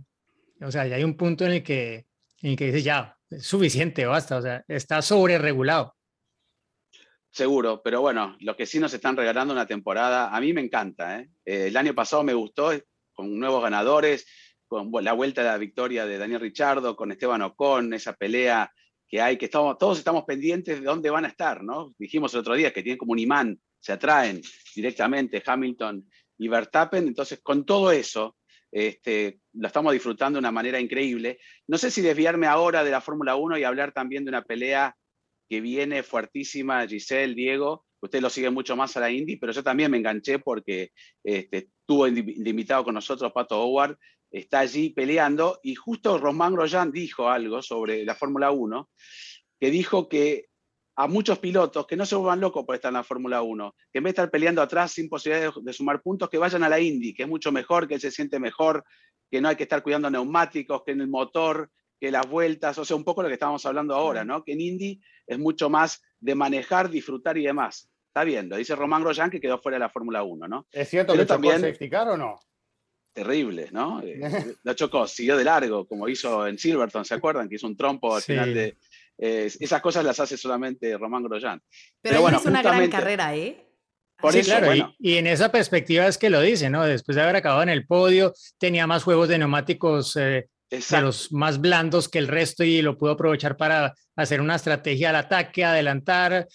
o 0.65 0.71
sea, 0.71 0.87
ya 0.87 0.97
hay 0.97 1.05
un 1.05 1.17
punto 1.17 1.45
en 1.45 1.53
el 1.53 1.63
que, 1.63 2.07
en 2.41 2.51
el 2.51 2.57
que 2.57 2.67
dices, 2.67 2.85
ya, 2.85 3.17
es 3.31 3.45
suficiente, 3.47 4.07
basta, 4.07 4.37
o 4.37 4.43
sea, 4.43 4.65
está 4.69 5.03
sobre 5.03 5.39
regulado. 5.39 5.95
Seguro, 7.31 7.81
pero 7.83 8.03
bueno, 8.03 8.37
los 8.41 8.57
que 8.57 8.67
sí 8.67 8.79
nos 8.79 8.93
están 8.93 9.17
regalando 9.17 9.55
una 9.55 9.67
temporada, 9.67 10.35
a 10.35 10.41
mí 10.41 10.53
me 10.53 10.61
encanta. 10.61 11.19
¿eh? 11.19 11.31
Eh, 11.45 11.69
el 11.69 11.77
año 11.77 11.95
pasado 11.95 12.23
me 12.23 12.35
gustó, 12.35 12.73
eh, 12.73 12.85
con 13.15 13.39
nuevos 13.39 13.63
ganadores, 13.63 14.27
con 14.67 14.91
la 15.03 15.15
vuelta 15.15 15.43
de 15.43 15.49
la 15.49 15.59
victoria 15.59 16.05
de 16.05 16.19
Daniel 16.19 16.41
Richardo, 16.41 16.95
con 16.95 17.11
Esteban 17.11 17.43
Ocon, 17.43 17.95
esa 17.95 18.13
pelea 18.13 18.71
que 19.09 19.21
hay, 19.21 19.37
que 19.37 19.47
estamos, 19.47 19.77
todos 19.79 19.99
estamos 19.99 20.25
pendientes 20.25 20.81
de 20.81 20.87
dónde 20.87 21.11
van 21.11 21.25
a 21.25 21.29
estar, 21.29 21.63
¿no? 21.63 21.93
Dijimos 21.99 22.33
el 22.35 22.41
otro 22.41 22.55
día 22.55 22.73
que 22.73 22.83
tienen 22.83 22.99
como 22.99 23.13
un 23.13 23.19
imán, 23.19 23.61
se 23.79 23.93
atraen 23.93 24.41
directamente 24.75 25.43
Hamilton 25.45 26.09
y 26.39 26.49
Verstappen, 26.49 27.07
entonces 27.07 27.41
con 27.43 27.65
todo 27.65 27.93
eso, 27.93 28.37
este, 28.73 29.39
lo 29.53 29.67
estamos 29.69 29.93
disfrutando 29.93 30.39
de 30.39 30.41
una 30.41 30.51
manera 30.51 30.81
increíble. 30.81 31.39
No 31.69 31.79
sé 31.79 31.91
si 31.91 32.01
desviarme 32.01 32.47
ahora 32.47 32.83
de 32.83 32.91
la 32.91 33.01
Fórmula 33.01 33.37
1 33.37 33.59
y 33.59 33.65
hablar 33.65 33.93
también 33.93 34.25
de 34.25 34.31
una 34.31 34.43
pelea 34.43 34.97
que 35.49 35.61
viene 35.61 36.03
fuertísima, 36.03 36.87
Giselle, 36.87 37.35
Diego, 37.35 37.85
usted 38.01 38.21
lo 38.21 38.31
sigue 38.31 38.51
mucho 38.51 38.75
más 38.75 38.97
a 38.97 39.01
la 39.01 39.11
Indy, 39.11 39.37
pero 39.37 39.53
yo 39.53 39.63
también 39.63 39.91
me 39.91 39.99
enganché 39.99 40.39
porque 40.39 40.91
este, 41.23 41.69
estuvo 41.81 42.09
invitado 42.09 42.85
con 42.85 42.95
nosotros 42.95 43.33
Pato 43.33 43.63
Howard, 43.63 43.97
está 44.31 44.61
allí 44.61 44.91
peleando, 44.91 45.61
y 45.63 45.75
justo 45.75 46.19
Román 46.19 46.55
Grosjean 46.55 46.91
dijo 46.91 47.29
algo 47.29 47.61
sobre 47.63 48.05
la 48.05 48.15
Fórmula 48.15 48.51
1, 48.51 48.91
que 49.61 49.71
dijo 49.71 50.09
que 50.09 50.47
a 50.97 51.07
muchos 51.07 51.39
pilotos 51.39 51.87
que 51.87 51.97
no 51.97 52.05
se 52.05 52.15
vuelvan 52.17 52.41
locos 52.41 52.65
por 52.67 52.75
estar 52.75 52.91
en 52.91 52.95
la 52.95 53.05
Fórmula 53.05 53.41
1, 53.43 53.75
que 53.93 53.99
en 53.99 54.05
vez 54.05 54.11
de 54.11 54.15
estar 54.23 54.31
peleando 54.31 54.61
atrás 54.61 54.93
sin 54.93 55.09
posibilidad 55.09 55.53
de, 55.55 55.61
de 55.63 55.73
sumar 55.73 56.03
puntos, 56.03 56.29
que 56.29 56.39
vayan 56.39 56.63
a 56.65 56.69
la 56.69 56.79
Indy, 56.81 57.15
que 57.15 57.23
es 57.23 57.29
mucho 57.29 57.51
mejor, 57.53 57.89
que 57.89 57.95
él 57.95 58.01
se 58.01 58.11
siente 58.11 58.39
mejor, 58.39 58.85
que 59.31 59.41
no 59.41 59.49
hay 59.49 59.57
que 59.57 59.63
estar 59.63 59.83
cuidando 59.83 60.11
neumáticos, 60.11 60.83
que 60.85 60.93
en 60.93 61.01
el 61.01 61.09
motor, 61.09 61.71
que 61.99 62.11
las 62.11 62.29
vueltas, 62.29 62.77
o 62.79 62.85
sea, 62.85 62.97
un 62.97 63.05
poco 63.05 63.23
lo 63.23 63.29
que 63.29 63.35
estábamos 63.35 63.65
hablando 63.65 63.95
ahora, 63.95 64.25
¿no? 64.25 64.45
Que 64.45 64.53
en 64.53 64.61
Indy 64.61 65.01
es 65.27 65.39
mucho 65.39 65.71
más 65.71 66.03
de 66.21 66.35
manejar, 66.35 66.91
disfrutar 66.91 67.39
y 67.39 67.45
demás. 67.45 67.89
Está 68.09 68.25
bien, 68.25 68.51
lo 68.51 68.57
dice 68.57 68.77
Román 68.77 69.03
Grosjean 69.03 69.31
que 69.31 69.41
quedó 69.41 69.59
fuera 69.59 69.77
de 69.77 69.81
la 69.81 69.89
Fórmula 69.89 70.23
1, 70.23 70.47
¿no? 70.49 70.67
¿Es 70.71 70.89
cierto 70.91 71.15
Pero 71.15 71.23
que 71.23 71.29
también- 71.29 71.61
safety 71.61 71.89
car 71.89 72.09
o 72.09 72.17
no? 72.19 72.39
Terrible, 73.15 73.69
¿no? 73.73 74.03
Eh, 74.05 74.55
no 74.65 74.75
chocó, 74.75 75.07
siguió 75.07 75.37
de 75.37 75.45
largo, 75.45 75.87
como 75.87 76.09
hizo 76.09 76.47
en 76.47 76.59
Silverton, 76.59 77.05
¿se 77.05 77.15
acuerdan? 77.15 77.49
Que 77.49 77.57
hizo 77.57 77.67
un 77.67 77.77
trompo 77.77 78.15
al 78.17 78.23
Sí. 78.23 78.33
final 78.33 78.53
de... 78.55 78.77
eh, 79.19 79.51
esas 79.61 79.81
cosas 79.81 80.05
las 80.05 80.19
hace 80.21 80.37
solamente 80.37 80.97
Román 80.99 81.23
Grosjean. 81.25 81.61
Pero, 82.01 82.15
Pero 82.15 82.21
bueno, 82.23 82.39
hizo 82.41 82.49
una 82.49 82.63
gran 82.63 82.89
carrera, 82.91 83.35
¿eh? 83.37 83.67
Por 84.19 84.33
Sí, 84.33 84.39
eso, 84.41 84.51
claro, 84.51 84.67
y- 84.67 84.69
bueno. 84.81 84.95
y, 84.99 85.17
en 85.17 85.27
esa 85.27 85.51
perspectiva 85.51 86.07
es 86.07 86.17
que 86.19 86.31
lo 86.31 86.41
dice, 86.41 86.71
¿no? 86.71 86.85
Después 86.85 87.17
de 87.17 87.23
haber 87.23 87.37
acabado 87.37 87.63
en 87.63 87.69
el 87.71 87.87
podio, 87.87 88.33
tenía 88.59 88.87
más 88.87 89.03
juegos 89.03 89.29
de 89.29 89.39
neumáticos 89.39 90.17
eh, 90.17 90.49
de 90.71 91.01
los 91.01 91.33
más 91.33 91.61
blandos 91.61 92.09
que 92.09 92.19
el 92.19 92.29
resto 92.29 92.63
y 92.65 92.81
lo 92.83 92.97
pudo 92.97 93.13
aprovechar 93.13 93.57
para 93.57 93.95
hacer 94.17 94.41
una 94.41 94.55
estrategia 94.57 95.11
al 95.11 95.17
ataque, 95.17 95.65
adelantar, 95.65 96.47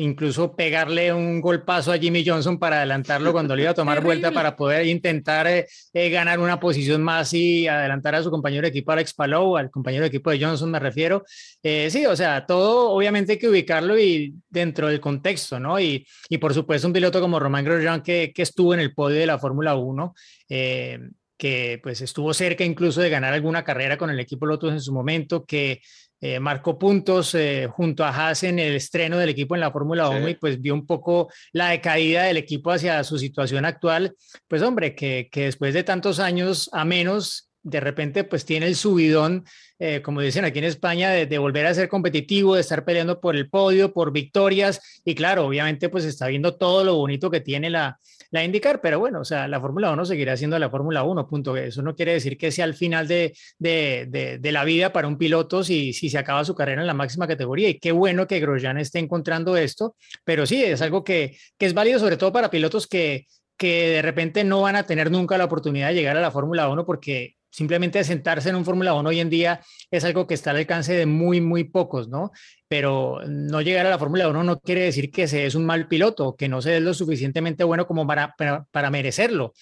incluso 0.00 0.56
pegarle 0.56 1.12
un 1.12 1.40
golpazo 1.40 1.92
a 1.92 1.98
Jimmy 1.98 2.24
Johnson 2.26 2.58
para 2.58 2.78
adelantarlo 2.78 3.32
cuando 3.32 3.54
le 3.54 3.62
iba 3.62 3.70
a 3.72 3.74
tomar 3.74 4.00
vuelta 4.02 4.32
para 4.32 4.56
poder 4.56 4.86
intentar 4.86 5.46
eh, 5.46 5.66
eh, 5.92 6.10
ganar 6.10 6.38
una 6.38 6.58
posición 6.58 7.02
más 7.02 7.32
y 7.34 7.68
adelantar 7.68 8.14
a 8.14 8.22
su 8.22 8.30
compañero 8.30 8.62
de 8.62 8.68
equipo 8.68 8.92
Alex 8.92 9.14
Palou, 9.14 9.56
al 9.56 9.70
compañero 9.70 10.02
de 10.02 10.08
equipo 10.08 10.30
de 10.30 10.40
Johnson 10.42 10.70
me 10.70 10.78
refiero. 10.78 11.24
Eh, 11.62 11.88
sí, 11.90 12.06
o 12.06 12.16
sea, 12.16 12.46
todo 12.46 12.90
obviamente 12.90 13.32
hay 13.32 13.38
que 13.38 13.48
ubicarlo 13.48 13.98
y 13.98 14.34
dentro 14.48 14.88
del 14.88 15.00
contexto, 15.00 15.60
¿no? 15.60 15.78
Y, 15.78 16.06
y 16.28 16.38
por 16.38 16.54
supuesto 16.54 16.86
un 16.86 16.92
piloto 16.92 17.20
como 17.20 17.38
Román 17.38 17.64
Grosjean 17.64 18.02
que, 18.02 18.32
que 18.34 18.42
estuvo 18.42 18.74
en 18.74 18.80
el 18.80 18.94
podio 18.94 19.18
de 19.18 19.26
la 19.26 19.38
Fórmula 19.38 19.74
1. 19.76 20.14
eh, 20.48 20.98
que 21.40 21.80
pues 21.82 22.02
estuvo 22.02 22.34
cerca 22.34 22.64
incluso 22.64 23.00
de 23.00 23.08
ganar 23.08 23.32
alguna 23.32 23.64
carrera 23.64 23.96
con 23.96 24.10
el 24.10 24.20
equipo 24.20 24.44
Lotus 24.44 24.72
en 24.72 24.80
su 24.82 24.92
momento, 24.92 25.46
que 25.46 25.80
eh, 26.20 26.38
marcó 26.40 26.78
puntos 26.78 27.34
eh, 27.34 27.68
junto 27.70 28.04
a 28.04 28.10
Haas 28.10 28.42
en 28.42 28.58
el 28.58 28.74
estreno 28.74 29.18
del 29.18 29.30
equipo 29.30 29.54
en 29.54 29.60
la 29.60 29.70
Fórmula 29.70 30.08
Sí. 30.08 30.16
1 30.16 30.28
y 30.28 30.34
pues 30.34 30.60
vio 30.60 30.74
un 30.74 30.86
poco 30.86 31.30
la 31.52 31.70
decaída 31.70 32.24
del 32.24 32.36
equipo 32.36 32.70
hacia 32.70 33.02
su 33.04 33.18
situación 33.18 33.64
actual. 33.64 34.14
Pues 34.48 34.62
hombre, 34.62 34.94
que, 34.94 35.28
que 35.30 35.44
después 35.44 35.74
de 35.74 35.84
tantos 35.84 36.18
años 36.18 36.68
a 36.72 36.84
menos, 36.84 37.49
de 37.62 37.80
repente 37.80 38.24
pues 38.24 38.44
tiene 38.44 38.66
el 38.66 38.76
subidón, 38.76 39.44
eh, 39.78 40.02
como 40.02 40.20
dicen 40.20 40.44
aquí 40.44 40.58
en 40.58 40.64
España, 40.64 41.10
de, 41.10 41.38
volver 41.38 41.66
a 41.66 41.74
ser 41.74 41.88
competitivo, 41.88 42.54
de 42.54 42.60
estar 42.60 42.84
peleando 42.84 43.20
por 43.20 43.36
el 43.36 43.48
podio, 43.48 43.92
por 43.92 44.12
victorias 44.12 45.00
y 45.04 45.14
claro, 45.14 45.46
obviamente 45.46 45.88
pues 45.88 46.04
está 46.04 46.26
viendo 46.26 46.56
todo 46.56 46.84
lo 46.84 46.96
bonito 46.96 47.30
que 47.30 47.40
tiene 47.40 47.70
la, 47.70 47.98
la 48.30 48.44
indicar, 48.44 48.80
pero 48.80 48.98
bueno, 48.98 49.20
o 49.20 49.24
sea, 49.24 49.48
la 49.48 49.60
Fórmula 49.60 49.90
1 49.90 50.04
seguirá 50.04 50.36
siendo 50.36 50.58
la 50.58 50.70
Fórmula 50.70 51.02
1, 51.02 51.28
punto. 51.28 51.56
Eso 51.56 51.82
no 51.82 51.94
quiere 51.94 52.12
decir 52.12 52.38
que 52.38 52.52
sea 52.52 52.64
el 52.64 52.74
final 52.74 53.08
de, 53.08 53.36
de, 53.58 54.06
de, 54.08 54.38
de, 54.38 54.52
la 54.52 54.64
vida 54.64 54.92
para 54.92 55.08
un 55.08 55.18
piloto 55.18 55.64
si, 55.64 55.92
si 55.92 56.08
se 56.08 56.18
acaba 56.18 56.44
su 56.44 56.54
carrera 56.54 56.80
en 56.80 56.86
la 56.86 56.94
máxima 56.94 57.26
categoría. 57.26 57.68
Y 57.68 57.78
qué 57.78 57.92
bueno 57.92 58.26
que 58.26 58.40
Grosjean 58.40 58.78
esté 58.78 59.00
encontrando 59.00 59.56
esto, 59.56 59.96
pero 60.24 60.46
sí, 60.46 60.62
es 60.62 60.80
algo 60.80 61.02
que, 61.02 61.36
que 61.58 61.66
es 61.66 61.74
válido 61.74 61.98
sobre 61.98 62.16
todo 62.16 62.32
para 62.32 62.50
pilotos 62.50 62.86
que, 62.86 63.26
que 63.56 63.90
de 63.90 64.02
repente 64.02 64.44
no 64.44 64.62
van 64.62 64.76
a 64.76 64.86
tener 64.86 65.10
nunca 65.10 65.36
la 65.36 65.44
oportunidad 65.44 65.88
de 65.88 65.94
llegar 65.94 66.16
a 66.16 66.20
la 66.20 66.30
Fórmula 66.30 66.68
1 66.68 66.86
porque 66.86 67.36
simplemente 67.50 68.02
sentarse 68.04 68.48
en 68.48 68.56
un 68.56 68.64
Fórmula 68.64 68.94
1 68.94 69.08
hoy 69.08 69.20
en 69.20 69.28
día 69.28 69.60
es 69.90 70.04
algo 70.04 70.26
que 70.26 70.34
está 70.34 70.50
al 70.50 70.58
alcance 70.58 70.92
de 70.94 71.06
muy, 71.06 71.40
muy 71.40 71.64
pocos, 71.64 72.08
¿no? 72.08 72.30
Pero 72.68 73.20
no 73.26 73.60
llegar 73.60 73.86
a 73.86 73.90
la 73.90 73.98
Fórmula 73.98 74.28
1 74.28 74.44
no 74.44 74.60
quiere 74.60 74.82
decir 74.82 75.10
que 75.10 75.26
se 75.28 75.46
es 75.46 75.54
un 75.54 75.66
mal 75.66 75.88
piloto, 75.88 76.36
que 76.36 76.48
no 76.48 76.62
se 76.62 76.76
es 76.76 76.82
lo 76.82 76.94
suficientemente 76.94 77.64
bueno 77.64 77.86
como 77.86 78.06
para, 78.06 78.34
para, 78.38 78.64
para 78.70 78.90
merecerlo. 78.90 79.52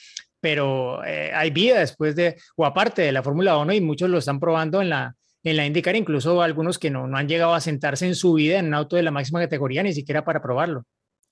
Pero 0.41 1.05
eh, 1.05 1.33
hay 1.35 1.51
vida 1.51 1.81
después 1.81 2.15
de, 2.15 2.37
o 2.57 2.65
aparte 2.65 3.03
de 3.03 3.13
la 3.13 3.23
Fórmula 3.23 3.57
1 3.59 3.73
y 3.73 3.81
muchos 3.81 4.09
lo 4.09 4.19
están 4.19 4.39
probando 4.39 4.81
en 4.81 4.91
la, 4.91 5.17
en 5.43 5.57
la 5.57 5.67
IndyCar, 5.67 5.97
incluso 5.97 6.43
algunos 6.43 6.79
que 6.79 6.91
no, 6.91 7.07
no 7.07 7.17
han 7.17 7.29
llegado 7.29 7.55
a 7.55 7.61
sentarse 7.61 8.07
en 8.07 8.15
su 8.15 8.35
vida 8.35 8.59
en 8.59 8.67
un 8.67 8.75
auto 8.75 8.97
de 8.97 9.03
la 9.03 9.11
máxima 9.11 9.41
categoría, 9.41 9.83
ni 9.83 9.93
siquiera 9.93 10.25
para 10.25 10.43
probarlo. 10.43 10.85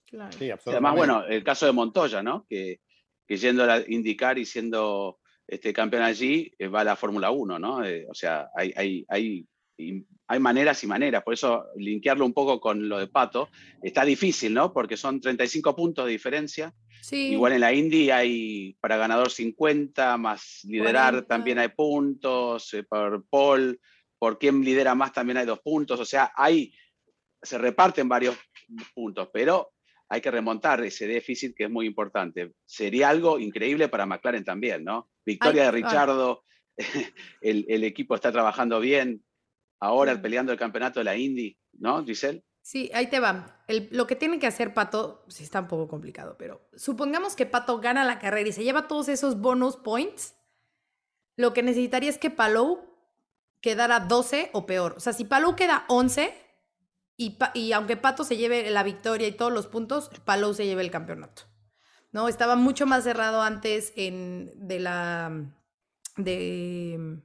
Claro. 0.07 0.33
Sí, 0.38 0.51
Además, 0.66 0.95
bueno, 0.95 1.25
el 1.27 1.45
caso 1.45 1.66
de 1.66 1.73
Montoya, 1.73 2.23
¿no? 2.23 2.47
Que, 2.49 2.81
que 3.27 3.37
yendo 3.37 3.64
a 3.64 3.66
la 3.66 3.85
IndyCar 3.87 4.38
y 4.38 4.45
siendo 4.45 5.19
este, 5.46 5.72
campeón 5.72 6.02
allí, 6.02 6.52
eh, 6.59 6.68
va 6.68 6.80
a 6.80 6.85
la 6.85 6.96
Fórmula 6.96 7.30
1, 7.30 7.59
¿no? 7.59 7.85
Eh, 7.85 8.06
o 8.09 8.14
sea, 8.14 8.48
hay, 8.54 8.72
hay, 8.76 9.06
hay, 9.09 9.46
hay, 10.26 10.40
maneras 10.40 10.82
y 10.82 10.87
maneras, 10.87 11.22
por 11.22 11.35
eso 11.35 11.66
linkearlo 11.76 12.24
un 12.24 12.32
poco 12.32 12.61
con 12.61 12.88
lo 12.88 12.98
de 12.98 13.06
Pato 13.06 13.48
está 13.82 14.04
difícil, 14.04 14.54
¿no? 14.54 14.72
Porque 14.72 14.96
son 14.96 15.20
35 15.20 15.76
puntos 15.76 16.06
de 16.06 16.12
diferencia. 16.12 16.74
Sí. 17.02 17.32
Igual 17.32 17.52
en 17.52 17.61
la 17.61 17.72
Indy 17.72 18.11
hay 18.11 18.76
para 18.80 18.96
ganador 18.96 19.30
50, 19.30 20.16
más 20.16 20.64
liderar 20.64 21.12
40. 21.12 21.28
también 21.28 21.59
hay 21.59 21.68
puntos, 21.68 22.74
eh, 22.74 22.82
por 22.82 23.24
Paul, 23.28 23.80
por 24.18 24.38
quien 24.38 24.62
lidera 24.62 24.94
más 24.94 25.12
también 25.12 25.37
hay 25.37 25.46
dos 25.46 25.61
puntos, 25.61 26.00
o 26.00 26.04
sea, 26.04 26.32
hay, 26.35 26.74
se 27.42 27.59
reparten 27.59 28.09
varios 28.09 28.37
puntos, 28.94 29.28
pero 29.32 29.72
hay 30.09 30.21
que 30.21 30.31
remontar 30.31 30.83
ese 30.85 31.07
déficit 31.07 31.55
que 31.57 31.64
es 31.64 31.71
muy 31.71 31.87
importante. 31.87 32.53
Sería 32.64 33.09
algo 33.09 33.38
increíble 33.38 33.88
para 33.88 34.07
McLaren 34.07 34.45
también, 34.45 34.85
¿no? 34.85 35.11
Victoria 35.25 35.62
Ay, 35.62 35.66
de 35.66 35.73
Richardo, 35.73 36.45
el, 37.40 37.64
el, 37.69 37.85
equipo 37.85 38.14
está 38.14 38.31
trabajando 38.31 38.79
bien, 38.81 39.25
ahora 39.81 40.14
Sí. 40.14 40.21
peleando 40.21 40.53
el 40.53 40.59
campeonato 40.59 41.01
de 41.01 41.05
la 41.05 41.16
Indy, 41.16 41.57
¿no, 41.73 42.05
Giselle? 42.05 42.45
Sí, 42.62 42.90
ahí 42.95 43.09
te 43.09 43.21
va. 43.21 43.64
El- 43.69 43.88
lo 43.92 44.07
que 44.07 44.16
tiene 44.16 44.38
que 44.38 44.47
hacer 44.47 44.75
Pato, 44.75 45.25
sí 45.29 45.45
está 45.45 45.61
un 45.61 45.69
poco 45.69 45.88
complicado, 45.88 46.37
pero 46.38 46.69
supongamos 46.77 47.35
que 47.37 47.47
Pato 47.47 47.79
gana 47.81 48.05
la 48.05 48.19
carrera 48.19 48.49
y 48.49 48.53
se 48.53 48.64
lleva 48.64 48.88
todos 48.88 49.09
esos 49.09 49.40
bonus 49.40 49.77
points. 49.77 50.35
Lo 51.37 51.53
que 51.53 51.62
necesitaría 51.62 52.11
es 52.11 52.19
que 52.19 52.31
Palou 52.31 52.85
quedara 53.61 54.01
12 54.01 54.51
o 54.53 54.66
peor. 54.66 54.95
O 54.97 55.01
sea, 55.01 55.12
si 55.12 55.25
Palou 55.25 55.55
queda 55.57 55.85
11 55.88 56.33
y, 57.16 57.38
y 57.55 57.72
aunque 57.72 57.96
Pato 57.96 58.24
se 58.24 58.37
lleve 58.37 58.70
la 58.70 58.83
victoria 58.83 59.29
y 59.29 59.33
todos 59.33 59.52
los 59.52 59.66
puntos, 59.66 60.11
Palou 60.24 60.55
se 60.55 60.66
lleve 60.66 60.83
el 60.83 60.90
campeonato. 60.90 61.42
¿No? 62.12 62.29
Estaba 62.29 62.57
mucho 62.57 62.87
más 62.87 63.05
cerrado 63.05 63.42
antes 63.42 63.92
en, 63.96 64.52
de 64.55 64.81
la... 64.81 65.33
de... 66.16 67.20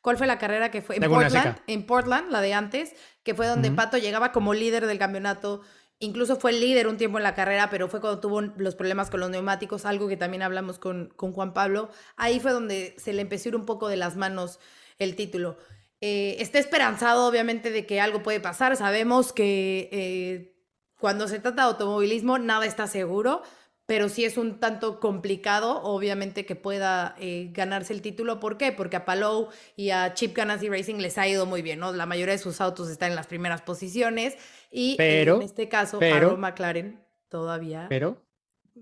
¿Cuál 0.00 0.16
fue 0.16 0.26
la 0.26 0.38
carrera 0.38 0.72
que 0.72 0.82
fue? 0.82 0.96
En 0.96 1.08
Portland, 1.08 1.58
en 1.68 1.86
Portland, 1.86 2.32
la 2.32 2.40
de 2.40 2.54
antes, 2.54 2.92
que 3.22 3.36
fue 3.36 3.46
donde 3.46 3.70
Pato 3.70 3.98
llegaba 3.98 4.32
como 4.32 4.52
líder 4.52 4.86
del 4.86 4.98
campeonato. 4.98 5.60
Incluso 6.00 6.34
fue 6.34 6.50
el 6.50 6.58
líder 6.58 6.88
un 6.88 6.96
tiempo 6.96 7.18
en 7.18 7.22
la 7.22 7.36
carrera, 7.36 7.70
pero 7.70 7.86
fue 7.86 8.00
cuando 8.00 8.18
tuvo 8.18 8.40
los 8.40 8.74
problemas 8.74 9.10
con 9.10 9.20
los 9.20 9.30
neumáticos, 9.30 9.84
algo 9.84 10.08
que 10.08 10.16
también 10.16 10.42
hablamos 10.42 10.80
con, 10.80 11.12
con 11.14 11.32
Juan 11.32 11.54
Pablo. 11.54 11.90
Ahí 12.16 12.40
fue 12.40 12.50
donde 12.50 12.96
se 12.98 13.12
le 13.12 13.22
empezó 13.22 13.48
a 13.48 13.50
ir 13.50 13.56
un 13.56 13.64
poco 13.64 13.86
de 13.86 13.96
las 13.96 14.16
manos 14.16 14.58
el 14.98 15.14
título. 15.14 15.56
Eh, 16.04 16.42
está 16.42 16.58
esperanzado, 16.58 17.28
obviamente, 17.28 17.70
de 17.70 17.86
que 17.86 18.00
algo 18.00 18.24
puede 18.24 18.40
pasar. 18.40 18.76
Sabemos 18.76 19.32
que 19.32 19.88
eh, 19.92 20.56
cuando 20.98 21.28
se 21.28 21.38
trata 21.38 21.62
de 21.62 21.68
automovilismo, 21.68 22.38
nada 22.38 22.66
está 22.66 22.88
seguro, 22.88 23.42
pero 23.86 24.08
sí 24.08 24.24
es 24.24 24.36
un 24.36 24.58
tanto 24.58 24.98
complicado, 24.98 25.80
obviamente, 25.84 26.44
que 26.44 26.56
pueda 26.56 27.14
eh, 27.20 27.50
ganarse 27.52 27.92
el 27.92 28.02
título. 28.02 28.40
¿Por 28.40 28.58
qué? 28.58 28.72
Porque 28.72 28.96
a 28.96 29.04
Palou 29.04 29.50
y 29.76 29.90
a 29.90 30.12
Chip 30.14 30.36
Ganassi 30.36 30.68
Racing 30.68 30.96
les 30.96 31.18
ha 31.18 31.28
ido 31.28 31.46
muy 31.46 31.62
bien, 31.62 31.78
¿no? 31.78 31.92
La 31.92 32.04
mayoría 32.04 32.32
de 32.32 32.38
sus 32.38 32.60
autos 32.60 32.90
están 32.90 33.10
en 33.10 33.16
las 33.16 33.28
primeras 33.28 33.62
posiciones 33.62 34.36
y 34.72 34.96
en 34.98 35.40
este 35.42 35.68
caso, 35.68 36.00
pero, 36.00 36.36
McLaren 36.36 37.00
todavía. 37.28 37.86
Pero. 37.88 38.20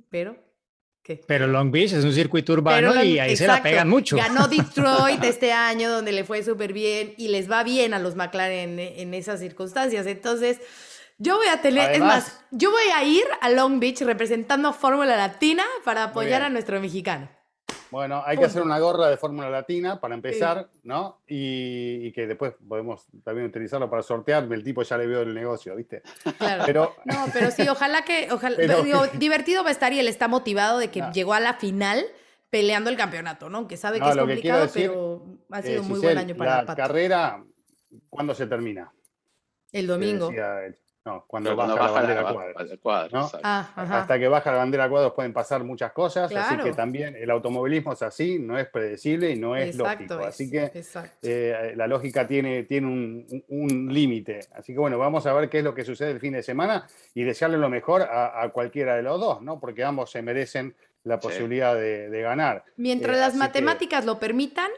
Pero. 0.09 0.39
Pero 1.17 1.47
Long 1.47 1.71
Beach 1.71 1.93
es 1.93 2.05
un 2.05 2.13
circuito 2.13 2.53
urbano 2.53 3.03
y 3.03 3.19
ahí 3.19 3.37
se 3.37 3.47
la 3.47 3.63
pegan 3.63 3.89
mucho. 3.89 4.17
Ganó 4.17 4.49
Detroit 4.49 5.23
este 5.25 5.53
año, 5.53 5.91
donde 5.91 6.13
le 6.13 6.25
fue 6.25 6.43
súper 6.43 6.73
bien 6.73 7.15
y 7.17 7.29
les 7.29 7.51
va 7.51 7.63
bien 7.63 7.95
a 7.95 7.99
los 7.99 8.17
McLaren 8.17 8.79
en, 8.79 9.15
esas 9.15 9.41
circunstancias. 9.41 10.07
Entonces, 10.07 10.59
yo 11.19 11.37
voy 11.37 11.49
a 11.49 11.61
tener, 11.61 11.93
es 11.93 12.01
más, 12.01 12.41
yo 12.51 12.71
voy 12.71 12.91
a 12.95 13.05
ir 13.05 13.25
a 13.41 13.51
Long 13.51 13.81
Beach 13.81 14.01
representando 14.03 14.69
a 14.69 14.73
Fórmula 14.73 15.17
Latina 15.17 15.65
para 15.85 16.05
apoyar 16.05 16.43
a 16.43 16.51
nuestro 16.51 16.81
mexicano. 16.81 17.29
Bueno, 17.91 18.23
hay 18.25 18.39
que 18.39 18.45
hacer 18.45 18.63
una 18.63 18.79
gorra 18.79 19.09
de 19.09 19.17
Fórmula 19.17 19.51
Latina 19.51 20.01
para 20.01 20.15
empezar, 20.15 20.69
¿no? 20.85 21.21
Y, 21.27 22.13
que 22.13 22.27
después 22.27 22.55
podemos 22.69 23.07
también 23.25 23.47
utilizarlo 23.47 23.91
para 23.91 24.03
sortear. 24.03 24.45
El 24.51 24.63
tipo 24.63 24.83
ya 24.83 24.97
le 24.97 25.07
veo 25.07 25.23
el 25.23 25.35
negocio, 25.35 25.75
¿viste? 25.77 26.03
Claro. 26.39 26.65
Pero, 26.67 26.95
no, 27.05 27.27
pero 27.33 27.51
sí, 27.51 27.69
ojalá 27.69 28.03
que. 28.03 28.29
Ojalá, 28.31 28.57
digo, 28.83 29.07
divertido 29.15 29.63
va 29.63 29.71
a 29.71 29.73
estar 29.73 29.93
y 29.93 29.99
él 29.99 30.09
está 30.09 30.29
motivado 30.29 30.79
de 30.79 30.89
que 30.91 31.03
llegó 31.13 31.35
a 31.35 31.41
la 31.41 31.55
final 31.55 32.05
peleando 32.51 32.91
el 32.91 32.97
campeonato, 32.97 33.49
¿no? 33.49 33.67
Que 33.67 33.77
sabe 33.77 34.01
que 34.01 34.09
es 34.09 34.17
complicado, 34.17 34.69
pero 34.73 35.25
ha 35.51 35.63
sido 35.63 35.83
un 35.83 35.89
muy 35.89 36.01
buen 36.01 36.19
año 36.19 36.37
para 36.37 36.63
La 36.63 36.75
carrera, 36.75 37.43
¿cuándo 38.09 38.35
se 38.35 38.47
termina? 38.47 38.93
El 39.73 39.87
domingo. 39.87 40.31
No, 41.03 41.25
cuando, 41.27 41.57
baja, 41.57 41.75
la 41.75 41.91
bandera 41.91 42.77
cuadros. 42.83 43.35
Ah, 43.43 43.73
Hasta 43.75 44.19
que 44.19 44.29
baja 44.29 44.53
la 44.53 44.59
bandera 44.59 44.89
cuadros 44.89 45.15
pueden 45.15 45.33
pasar 45.33 45.65
muchas 45.65 45.93
cosas, 45.93 46.31
así 46.31 46.59
que 46.59 46.73
también 46.73 47.17
el 47.17 47.31
automovilismo 47.31 47.95
es 47.95 48.03
así, 48.03 48.39
no 48.39 48.59
es 48.59 48.69
predecible 48.69 49.31
y 49.31 49.37
no 49.37 49.57
es 49.57 49.77
lógico. 49.77 50.15
Así 50.19 50.51
que 50.51 50.71
eh, 51.23 51.73
la 51.75 51.87
lógica 51.87 52.27
tiene, 52.27 52.65
tiene 52.65 52.87
un, 52.87 53.89
límite. 53.91 54.41
Así 54.55 54.75
que 54.75 54.79
bueno, 54.79 54.99
vamos 54.99 55.27
a 55.27 55.33
ver 55.33 55.49
qué 55.49 55.59
es 55.59 55.65
lo 55.65 55.75
que 55.75 55.85
sucede 55.85 56.11
el 56.11 56.21
fin 56.21 56.35
de 56.35 56.43
semana 56.43 56.87
y 57.15 57.25
desearle 57.25 57.57
lo 57.57 57.71
mejor 57.71 58.03
a, 58.03 58.47
cualquiera 58.53 58.95
de 58.97 59.03
los 59.03 59.19
dos, 59.19 59.41
¿no? 59.41 59.59
Porque 59.59 59.83
ambos 59.83 60.11
se 60.11 60.21
merecen 60.21 60.77
la 61.05 61.19
posibilidad 61.19 61.75
de, 61.75 62.21
ganar. 62.21 62.65
Mientras 62.77 63.17
eh, 63.17 63.21
las 63.21 63.35
matemáticas 63.37 64.05
lo 64.05 64.19
permitan. 64.19 64.71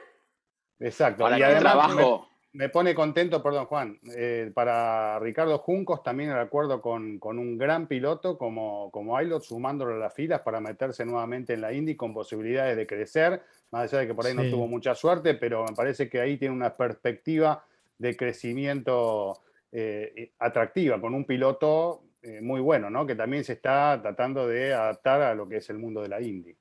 Exacto. 0.79 1.29
y 1.37 1.43
además, 1.43 1.63
trabajo 1.63 2.29
me 2.55 2.69
pone 2.69 2.95
contento, 2.95 3.43
perdón 3.43 3.65
Juan, 3.67 3.99
eh, 4.15 4.51
para 4.53 5.19
Ricardo 5.21 5.59
Juncos 5.59 6.03
también 6.03 6.31
el 6.31 6.39
acuerdo 6.39 6.83
con, 6.83 7.19
un 7.23 7.57
gran 7.57 7.87
piloto 7.87 8.37
como, 8.37 8.91
como 8.91 9.17
Aylot, 9.17 9.43
sumándolo 9.43 9.95
a 9.95 9.99
las 9.99 10.15
filas 10.15 10.43
para 10.43 10.61
meterse 10.61 11.07
nuevamente 11.07 11.55
en 11.55 11.63
la 11.63 11.73
Indy 11.73 11.97
con 11.97 12.13
posibilidades 12.13 12.77
de 12.77 12.87
crecer, 12.87 13.43
más 13.71 13.85
allá 13.85 14.01
de 14.01 14.07
que 14.07 14.15
por 14.15 14.27
ahí 14.27 14.35
no 14.35 14.45
tuvo 14.51 14.67
mucha 14.67 14.95
suerte, 14.95 15.35
pero 15.35 15.65
me 15.65 15.75
parece 15.75 16.11
que 16.11 16.21
ahí 16.21 16.37
tiene 16.37 16.55
una 16.55 16.77
perspectiva 16.77 17.65
de 17.97 18.17
crecimiento 18.17 19.41
eh, 19.71 20.33
atractiva, 20.39 21.01
con 21.01 21.15
un 21.15 21.25
piloto 21.25 22.03
eh, 22.21 22.43
muy 22.43 22.61
bueno, 22.61 22.91
¿no? 22.91 23.07
que 23.07 23.15
también 23.15 23.45
se 23.45 23.55
está 23.55 23.99
tratando 24.03 24.47
de 24.47 24.75
adaptar 24.75 25.23
a 25.23 25.35
lo 25.35 25.49
que 25.49 25.57
es 25.57 25.71
el 25.71 25.79
mundo 25.79 26.03
de 26.03 26.09
la 26.09 26.21
Indy. 26.21 26.55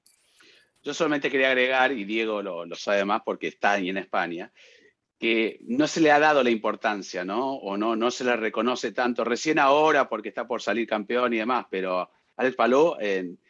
Yo 0.84 0.94
solamente 0.94 1.30
quería 1.30 1.50
agregar, 1.50 1.92
y 1.92 2.06
Diego 2.06 2.42
lo, 2.42 2.66
lo 2.66 2.76
sabe 2.76 3.04
más 3.04 3.22
porque 3.24 3.48
está 3.48 3.74
ahí 3.74 3.90
en 3.90 3.98
España, 3.98 4.52
que 5.22 5.60
no 5.68 5.86
se 5.86 6.02
le 6.02 6.10
ha 6.10 6.18
dado 6.18 6.42
la 6.42 6.50
importancia, 6.50 7.24
¿no? 7.24 7.54
O 7.54 7.78
no, 7.78 7.96
no 7.96 8.10
se 8.10 8.24
le 8.24 8.36
reconoce 8.36 8.92
tanto. 8.92 9.24
Recién 9.24 9.60
ahora, 9.60 10.10
porque 10.10 10.30
está 10.30 10.48
por 10.48 10.64
salir 10.64 10.88
campeón 10.88 11.32
y 11.32 11.38
demás, 11.38 11.68
pero 11.70 12.10
Alex 12.38 12.56
Palou, 12.56 12.96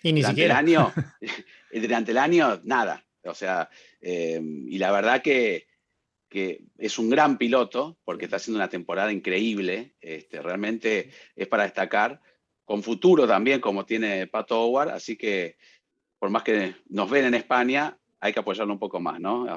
durante, 0.04 0.44
el 0.44 0.52
año, 0.52 0.92
durante 1.72 2.12
el 2.12 2.18
año, 2.18 2.60
nada. 2.66 3.06
O 3.24 3.34
sea, 3.34 3.70
em, 4.02 4.68
y 4.68 4.80
la 4.80 4.92
verdad 4.92 5.22
que, 5.22 5.68
que, 6.28 6.62
es 6.78 7.00
un 7.00 7.10
gran 7.10 7.38
piloto, 7.38 7.98
porque 8.04 8.26
está 8.26 8.36
haciendo 8.36 8.58
una 8.58 8.70
temporada 8.70 9.14
increíble, 9.14 9.94
este, 10.02 10.42
realmente 10.42 11.12
es 11.38 11.48
para 11.48 11.64
destacar, 11.64 12.20
con 12.66 12.84
futuro 12.84 13.26
también, 13.26 13.62
como 13.62 13.86
tiene 13.86 14.28
Pato 14.28 14.62
Howard, 14.62 14.90
así 14.90 15.16
que 15.16 15.56
por 16.20 16.32
más 16.32 16.44
que 16.44 16.76
nos 16.90 17.10
ven 17.10 17.24
en 17.24 17.36
España, 17.36 17.98
hay 18.20 18.34
que 18.34 18.42
apoyarlo 18.42 18.74
un 18.74 18.80
poco 18.80 19.00
más, 19.00 19.22
¿no? 19.22 19.48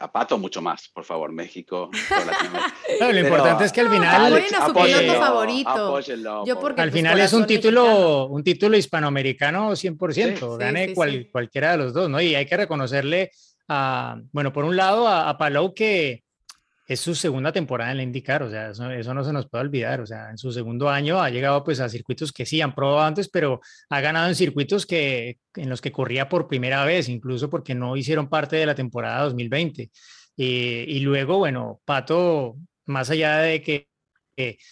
A 0.00 0.12
Pato 0.12 0.38
mucho 0.38 0.62
más, 0.62 0.88
por 0.88 1.04
favor, 1.04 1.32
México. 1.32 1.90
lo 3.00 3.18
importante 3.18 3.64
es 3.64 3.72
que 3.72 3.80
al 3.80 3.90
final 3.90 4.34
a 4.34 4.66
su 4.66 4.74
piloto 4.74 5.20
favorito. 5.20 6.00
al 6.76 6.92
final 6.92 7.20
es 7.20 7.32
un 7.32 7.46
título, 7.46 8.26
un 8.26 8.44
título 8.44 8.76
hispanoamericano 8.76 9.72
100%, 9.72 10.56
gane 10.56 10.94
cualquiera 11.30 11.72
de 11.72 11.78
los 11.78 11.92
dos, 11.92 12.08
¿no? 12.08 12.20
Y 12.20 12.34
hay 12.34 12.46
que 12.46 12.56
reconocerle 12.56 13.30
a, 13.68 14.20
bueno, 14.32 14.52
por 14.52 14.64
un 14.64 14.76
lado 14.76 15.08
a, 15.08 15.28
a 15.28 15.36
Palou 15.36 15.74
que 15.74 16.22
es 16.88 17.00
su 17.00 17.14
segunda 17.14 17.52
temporada 17.52 17.90
en 17.90 17.98
la 17.98 18.02
IndyCar, 18.02 18.42
o 18.42 18.50
sea, 18.50 18.70
eso, 18.70 19.12
no 19.12 19.22
se 19.22 19.32
nos 19.32 19.46
puede 19.46 19.64
olvidar, 19.64 20.00
o 20.00 20.06
sea, 20.06 20.30
en 20.30 20.38
su 20.38 20.50
segundo 20.50 20.88
año 20.88 21.20
ha 21.20 21.28
llegado 21.28 21.62
pues 21.62 21.80
a 21.80 21.88
circuitos 21.90 22.32
que 22.32 22.46
sí 22.46 22.62
han 22.62 22.74
probado 22.74 23.00
antes, 23.00 23.28
pero 23.28 23.60
ha 23.90 24.00
ganado 24.00 24.26
en 24.28 24.34
circuitos 24.34 24.86
que, 24.86 25.36
en 25.54 25.68
los 25.68 25.82
que 25.82 25.92
corría 25.92 26.30
por 26.30 26.48
primera 26.48 26.86
vez, 26.86 27.10
incluso 27.10 27.50
porque 27.50 27.74
no 27.74 27.94
hicieron 27.94 28.30
parte 28.30 28.56
de 28.56 28.64
la 28.64 28.74
temporada 28.74 29.24
2020. 29.24 29.90
Eh, 30.38 30.84
y 30.88 31.00
luego, 31.00 31.36
bueno, 31.36 31.82
Pato, 31.84 32.56
más 32.86 33.10
allá 33.10 33.36
de 33.38 33.62
que 33.62 33.88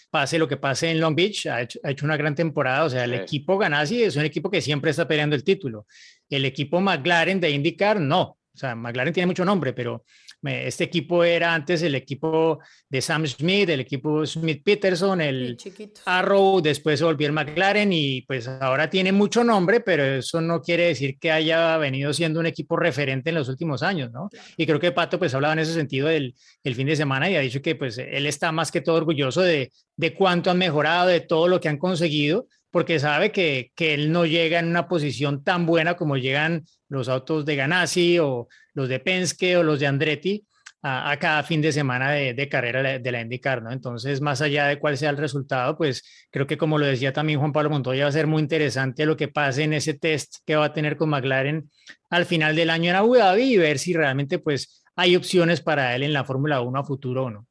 pase 0.09 0.39
lo 0.39 0.47
que 0.47 0.57
pase 0.57 0.89
en 0.89 0.99
Long 0.99 1.15
Beach, 1.15 1.45
ha 1.45 1.61
hecho, 1.61 2.05
una 2.05 2.17
gran 2.17 2.33
temporada, 2.33 2.85
o 2.85 2.89
sea, 2.89 3.03
el 3.03 3.13
equipo 3.13 3.59
Ganassi 3.59 4.01
es 4.01 4.15
un 4.15 4.25
equipo 4.25 4.49
que 4.49 4.61
siempre 4.61 4.89
está 4.89 5.07
peleando 5.07 5.35
el 5.35 5.43
título. 5.43 5.85
El 6.29 6.45
equipo 6.45 6.81
McLaren 6.81 7.39
de 7.39 7.51
IndyCar, 7.51 7.99
no, 7.99 8.21
o 8.21 8.57
sea, 8.59 8.73
McLaren 8.73 9.13
tiene 9.13 9.27
mucho 9.27 9.45
nombre, 9.45 9.71
pero 9.73 10.03
este 10.43 10.83
equipo 10.85 11.23
era 11.23 11.53
antes 11.53 11.81
el 11.81 11.95
equipo 11.95 12.59
de 12.87 13.01
Sam 13.01 13.25
Smith, 13.25 13.69
el 13.69 13.81
equipo 13.81 14.25
Smith 14.25 14.61
Peterson, 14.63 15.21
el 15.21 15.57
Arrow, 16.05 16.61
después 16.61 16.99
se 16.99 17.05
volvió 17.05 17.27
el 17.27 17.33
McLaren 17.33 17.91
y 17.91 18.21
pues 18.21 18.47
ahora 18.47 18.89
tiene 18.89 19.11
mucho 19.11 19.43
nombre, 19.43 19.81
pero 19.81 20.03
eso 20.03 20.39
no 20.41 20.61
quiere 20.61 20.87
decir 20.87 21.17
que 21.19 21.31
haya 21.31 21.77
venido 21.77 22.13
siendo 22.13 22.39
un 22.39 22.45
equipo 22.45 22.77
referente 22.77 23.29
en 23.29 23.35
los 23.35 23.49
últimos 23.49 23.83
años, 23.83 24.11
¿no? 24.11 24.29
Y 24.55 24.65
creo 24.65 24.79
que 24.79 24.91
Pato 24.91 25.19
pues 25.19 25.33
hablaba 25.33 25.53
en 25.53 25.59
ese 25.59 25.73
sentido 25.73 26.09
el 26.09 26.33
fin 26.63 26.87
de 26.87 26.95
semana 26.95 27.29
y 27.29 27.35
ha 27.35 27.41
dicho 27.41 27.61
que 27.61 27.75
pues 27.75 27.97
él 27.97 28.25
está 28.25 28.51
más 28.51 28.71
que 28.71 28.81
todo 28.81 28.95
orgulloso 28.95 29.41
de, 29.41 29.71
de 29.95 30.13
cuánto 30.13 30.51
han 30.51 30.57
mejorado, 30.57 31.07
de 31.07 31.21
todo 31.21 31.47
lo 31.47 31.59
que 31.59 31.69
han 31.69 31.77
conseguido 31.77 32.47
porque 32.69 32.99
sabe 32.99 33.31
que, 33.31 33.71
que, 33.75 33.93
él 33.93 34.11
no 34.11 34.25
llega 34.25 34.59
en 34.59 34.67
una 34.67 34.87
posición 34.87 35.43
tan 35.43 35.65
buena 35.65 35.95
como 35.95 36.17
llegan 36.17 36.65
los 36.89 37.09
autos 37.09 37.45
de 37.45 37.55
Ganassi 37.55 38.19
o 38.19 38.47
los 38.73 38.89
de 38.89 38.99
Penske 38.99 39.57
o 39.57 39.63
los 39.63 39.79
de 39.79 39.87
Andretti 39.87 40.47
a, 40.81 41.17
cada 41.19 41.43
fin 41.43 41.61
de 41.61 41.71
semana 41.71 42.11
de, 42.11 42.49
carrera 42.49 42.99
de 42.99 43.11
la 43.11 43.21
IndyCar, 43.21 43.61
¿no? 43.61 43.71
Entonces, 43.71 44.21
más 44.21 44.41
allá 44.41 44.67
de 44.67 44.79
cuál 44.79 44.97
sea 44.97 45.09
el 45.09 45.17
resultado, 45.17 45.77
pues 45.77 46.27
creo 46.31 46.47
que 46.47 46.57
como 46.57 46.77
lo 46.77 46.85
decía 46.85 47.11
también 47.11 47.39
Juan 47.39 47.51
Pablo 47.51 47.69
Montoya, 47.69 48.03
va 48.03 48.09
a 48.09 48.13
ser 48.13 48.27
muy 48.27 48.41
interesante 48.41 49.05
lo 49.05 49.17
que 49.17 49.27
pase 49.27 49.63
en 49.63 49.73
ese 49.73 49.95
test 49.95 50.37
que 50.45 50.55
va 50.55 50.65
a 50.65 50.73
tener 50.73 50.97
con 50.97 51.09
McLaren 51.09 51.69
al 52.09 52.25
final 52.25 52.55
del 52.55 52.69
año 52.69 52.91
en 52.91 52.95
Abu 52.95 53.15
Dhabi 53.15 53.53
y 53.53 53.57
ver 53.57 53.79
si 53.79 53.93
realmente 53.93 54.39
pues 54.39 54.83
hay 54.95 55.15
opciones 55.15 55.61
para 55.61 55.95
él 55.95 56.03
en 56.03 56.13
la 56.13 56.23
Fórmula 56.23 56.61
1 56.61 56.79
a 56.79 56.83
futuro 56.83 57.25
o 57.25 57.31
no. 57.31 57.47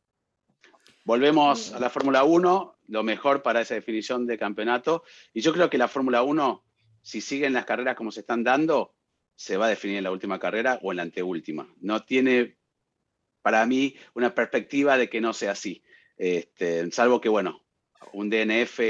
Volvemos 1.05 1.73
a 1.73 1.79
la 1.79 1.91
Fórmula 1.91 2.25
1, 2.25 2.79
lo 2.89 3.03
mejor 3.05 3.43
para 3.43 3.61
esa 3.61 3.75
definición 3.75 4.27
de 4.27 4.39
campeonato. 4.39 5.05
Y 5.33 5.41
yo 5.41 5.53
creo 5.53 5.71
que 5.71 5.79
la 5.79 5.87
Fórmula 5.87 6.23
1, 6.23 6.65
si 7.03 7.21
siguen 7.21 7.53
las 7.53 7.65
carreras 7.65 7.95
como 7.95 8.11
se 8.11 8.21
están 8.21 8.43
dando, 8.43 8.96
se 9.37 9.57
va 9.57 9.67
a 9.67 9.71
definir 9.71 9.99
en 9.99 10.05
la 10.05 10.11
última 10.11 10.39
carrera 10.39 10.81
o 10.83 10.93
en 10.93 10.97
la 10.97 11.03
anteúltima. 11.03 11.73
No 11.81 12.05
tiene, 12.05 12.57
para 13.43 13.65
mí, 13.67 13.95
una 14.15 14.35
perspectiva 14.35 14.99
de 14.99 15.09
que 15.09 15.21
no 15.21 15.33
sea 15.33 15.53
así. 15.53 15.83
Este, 16.17 16.91
salvo 16.91 17.21
que, 17.21 17.29
bueno, 17.29 17.63
un 18.13 18.31
DNF 18.31 18.81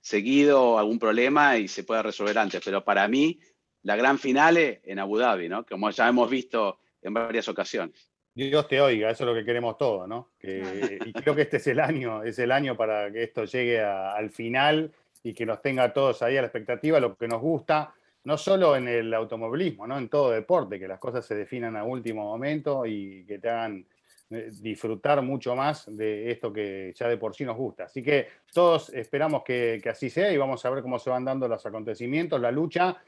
seguido, 0.00 0.78
algún 0.78 0.98
problema 0.98 1.56
y 1.56 1.68
se 1.68 1.84
pueda 1.84 2.02
resolver 2.02 2.36
antes. 2.36 2.60
Pero 2.64 2.84
para 2.84 3.06
mí, 3.06 3.40
la 3.82 3.96
gran 3.96 4.18
finale 4.18 4.82
en 4.84 4.98
Abu 4.98 5.16
Dhabi, 5.16 5.48
¿no? 5.48 5.64
Como 5.64 5.90
ya 5.90 6.08
hemos 6.08 6.28
visto 6.28 6.80
en 7.00 7.14
varias 7.14 7.48
ocasiones. 7.48 8.10
Dios 8.34 8.68
te 8.68 8.80
oiga, 8.80 9.10
eso 9.10 9.24
es 9.24 9.28
lo 9.28 9.34
que 9.34 9.44
queremos 9.44 9.76
todos, 9.76 10.06
¿no? 10.06 10.30
y 10.40 11.12
creo 11.12 11.34
que 11.34 11.42
este 11.42 11.56
es 11.56 11.66
el 11.66 11.80
año, 11.80 12.22
es 12.22 12.38
el 12.38 12.52
año 12.52 12.76
para 12.76 13.10
que 13.10 13.24
esto 13.24 13.44
llegue 13.44 13.80
al 13.80 14.30
final 14.30 14.92
y 15.24 15.34
que 15.34 15.44
nos 15.44 15.60
tenga 15.60 15.92
todos 15.92 16.22
ahí 16.22 16.36
a 16.36 16.42
la 16.42 16.46
expectativa, 16.46 17.00
lo 17.00 17.16
que 17.16 17.26
nos 17.26 17.40
gusta, 17.40 17.92
no 18.28 18.36
solo 18.36 18.76
en 18.76 18.86
el 18.86 19.14
automovilismo, 19.14 19.86
¿no? 19.86 19.96
En 19.96 20.10
todo 20.10 20.32
deporte, 20.32 20.78
que 20.78 20.86
las 20.86 20.98
cosas 20.98 21.24
se 21.24 21.34
definan 21.34 21.78
a 21.78 21.84
último 21.84 22.24
momento 22.24 22.84
y 22.84 23.24
que 23.24 23.38
te 23.38 23.48
hagan 23.48 23.86
eh, 24.28 24.50
disfrutar 24.60 25.22
mucho 25.22 25.56
más 25.56 25.86
de 25.96 26.30
esto 26.30 26.52
que 26.52 26.92
ya 26.94 27.08
de 27.08 27.16
por 27.16 27.34
sí 27.34 27.46
nos 27.46 27.56
gusta. 27.56 27.84
Así 27.84 28.02
que 28.02 28.28
todos 28.52 28.90
esperamos 28.90 29.42
que, 29.42 29.82
así 29.90 30.10
sea 30.10 30.30
y 30.30 30.36
vamos 30.36 30.62
a 30.62 30.68
ver 30.68 30.82
cómo 30.82 30.98
se 30.98 31.08
van 31.08 31.24
dando 31.24 31.48
los 31.48 31.64
acontecimientos, 31.64 32.38
la 32.38 32.50
lucha. 32.50 32.98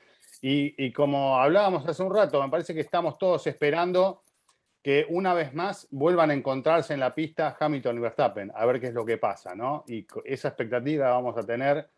Y, 0.41 0.87
y 0.87 0.91
como 0.91 1.39
hablábamos 1.39 1.87
hace 1.87 2.03
un 2.03 2.15
rato, 2.15 2.43
me 2.43 2.49
parece 2.49 2.73
que 2.73 2.81
estamos 2.81 3.19
todos 3.19 3.47
esperando 3.47 4.23
que 4.83 5.05
una 5.11 5.35
vez 5.35 5.53
más 5.53 5.87
vuelvan 5.91 6.31
a 6.31 6.35
encontrarse 6.35 6.95
en 6.95 7.01
la 7.01 7.15
pista 7.15 7.59
Hamilton 7.61 7.99
y 7.99 8.01
Verstappen, 8.01 8.53
a 8.55 8.65
ver 8.65 8.81
qué 8.81 8.87
es 8.87 8.95
lo 8.95 9.05
que 9.05 9.19
pasa, 9.19 9.55
¿no? 9.55 9.85
Y 9.87 10.07
esa 10.25 10.49
expectativa 10.49 11.11
vamos 11.11 11.37
a 11.37 11.43
tener 11.43 11.91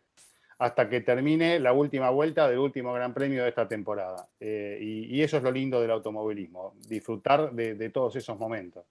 hasta 0.63 0.89
que 0.89 1.01
termine 1.01 1.59
la 1.59 1.73
última 1.73 2.09
vuelta 2.09 2.47
del 2.47 2.59
último 2.59 2.93
Gran 2.93 3.13
Premio 3.13 3.43
de 3.43 3.49
esta 3.49 3.67
temporada. 3.67 4.27
Eh, 4.39 4.79
y, 4.81 5.21
eso 5.21 5.37
es 5.37 5.43
lo 5.43 5.51
lindo 5.51 5.81
del 5.81 5.91
automovilismo, 5.91 6.75
disfrutar 6.87 7.51
de 7.53 7.89
todos 7.89 8.15
esos 8.15 8.37
momentos. 8.37 8.85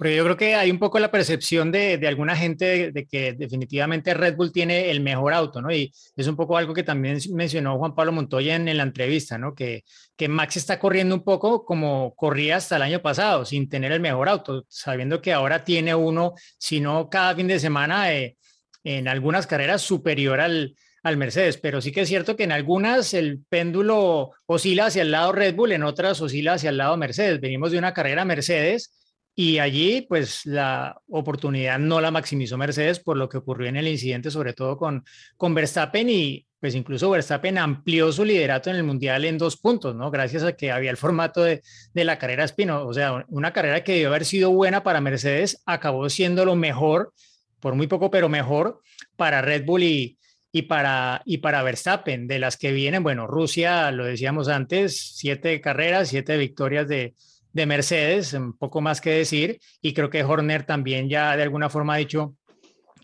Porque 0.00 0.16
yo 0.16 0.24
creo 0.24 0.36
que 0.38 0.54
hay 0.54 0.70
un 0.70 0.78
poco 0.78 0.98
la 0.98 1.10
percepción 1.10 1.70
de, 1.70 1.98
de 1.98 2.08
alguna 2.08 2.34
gente 2.34 2.90
de, 2.90 3.06
que 3.06 3.34
definitivamente 3.34 4.14
Red 4.14 4.34
Bull 4.34 4.50
tiene 4.50 4.90
el 4.90 5.02
mejor 5.02 5.34
auto, 5.34 5.60
¿no? 5.60 5.70
Y 5.70 5.92
es 6.16 6.26
un 6.26 6.36
poco 6.36 6.56
algo 6.56 6.72
que 6.72 6.82
también 6.82 7.18
mencionó 7.34 7.76
Juan 7.76 7.94
Pablo 7.94 8.10
Montoya 8.10 8.56
en, 8.56 8.74
la 8.74 8.82
entrevista, 8.82 9.36
¿no? 9.36 9.54
Que, 9.54 9.84
que, 10.16 10.26
Max 10.26 10.56
está 10.56 10.78
corriendo 10.78 11.14
un 11.14 11.22
poco 11.22 11.66
como 11.66 12.14
corría 12.14 12.56
hasta 12.56 12.76
el 12.76 12.82
año 12.82 13.02
pasado, 13.02 13.44
sin 13.44 13.68
tener 13.68 13.92
el 13.92 14.00
mejor 14.00 14.30
auto, 14.30 14.64
sabiendo 14.68 15.20
que 15.20 15.34
ahora 15.34 15.64
tiene 15.64 15.94
uno, 15.94 16.32
si 16.56 16.80
no 16.80 17.10
cada 17.10 17.34
fin 17.34 17.48
de 17.48 17.60
semana, 17.60 18.10
eh, 18.14 18.38
en 18.84 19.06
algunas 19.06 19.46
carreras 19.46 19.82
superior 19.82 20.40
al, 20.40 20.74
al 21.02 21.16
Mercedes, 21.16 21.56
pero 21.56 21.80
sí 21.80 21.92
que 21.92 22.02
es 22.02 22.08
cierto 22.08 22.36
que 22.36 22.44
en 22.44 22.52
algunas 22.52 23.14
el 23.14 23.40
péndulo 23.48 24.32
oscila 24.46 24.86
hacia 24.86 25.02
el 25.02 25.10
lado 25.10 25.32
Red 25.32 25.54
Bull, 25.54 25.72
en 25.72 25.82
otras 25.82 26.20
oscila 26.20 26.54
hacia 26.54 26.70
el 26.70 26.76
lado 26.76 26.96
Mercedes. 26.96 27.40
Venimos 27.40 27.72
de 27.72 27.78
una 27.78 27.94
carrera 27.94 28.24
Mercedes 28.24 28.92
y 29.34 29.58
allí, 29.58 30.02
pues 30.02 30.44
la 30.44 31.00
oportunidad 31.08 31.78
no 31.78 32.00
la 32.00 32.10
maximizó 32.10 32.58
Mercedes 32.58 33.00
por 33.00 33.16
lo 33.16 33.28
que 33.28 33.38
ocurrió 33.38 33.68
en 33.68 33.76
el 33.76 33.88
incidente, 33.88 34.30
sobre 34.30 34.52
todo 34.52 34.76
con, 34.76 35.04
con 35.36 35.54
Verstappen 35.54 36.10
y 36.10 36.46
pues 36.58 36.74
incluso 36.74 37.08
Verstappen 37.08 37.56
amplió 37.56 38.12
su 38.12 38.22
liderato 38.22 38.68
en 38.68 38.76
el 38.76 38.82
Mundial 38.82 39.24
en 39.24 39.38
dos 39.38 39.56
puntos, 39.56 39.96
¿no? 39.96 40.10
Gracias 40.10 40.42
a 40.42 40.52
que 40.52 40.70
había 40.70 40.90
el 40.90 40.98
formato 40.98 41.42
de, 41.42 41.62
de 41.94 42.04
la 42.04 42.18
carrera 42.18 42.44
Espino. 42.44 42.86
O 42.86 42.92
sea, 42.92 43.24
una 43.28 43.54
carrera 43.54 43.82
que 43.82 43.92
debió 43.92 44.08
haber 44.08 44.26
sido 44.26 44.50
buena 44.50 44.82
para 44.82 45.00
Mercedes, 45.00 45.62
acabó 45.64 46.10
siendo 46.10 46.44
lo 46.44 46.56
mejor, 46.56 47.14
por 47.60 47.74
muy 47.74 47.86
poco, 47.86 48.10
pero 48.10 48.28
mejor 48.28 48.82
para 49.16 49.40
Red 49.40 49.64
Bull 49.64 49.84
y, 49.84 50.18
y 50.52 50.62
para, 50.62 51.22
y 51.24 51.38
para 51.38 51.62
Verstappen. 51.62 52.26
De 52.26 52.38
las 52.38 52.56
que 52.56 52.72
vienen, 52.72 53.02
bueno, 53.02 53.26
Rusia, 53.26 53.90
lo 53.90 54.04
decíamos 54.04 54.48
antes, 54.48 55.14
siete 55.16 55.60
carreras, 55.60 56.08
siete 56.08 56.36
victorias 56.36 56.88
de, 56.88 57.14
de 57.52 57.66
Mercedes, 57.66 58.36
poco 58.58 58.80
más 58.80 59.00
que 59.00 59.10
decir, 59.10 59.60
y 59.80 59.92
creo 59.92 60.10
que 60.10 60.24
Horner 60.24 60.64
también 60.64 61.08
ya 61.08 61.36
de 61.36 61.42
alguna 61.42 61.68
forma 61.68 61.94
ha 61.94 61.98
dicho 61.98 62.34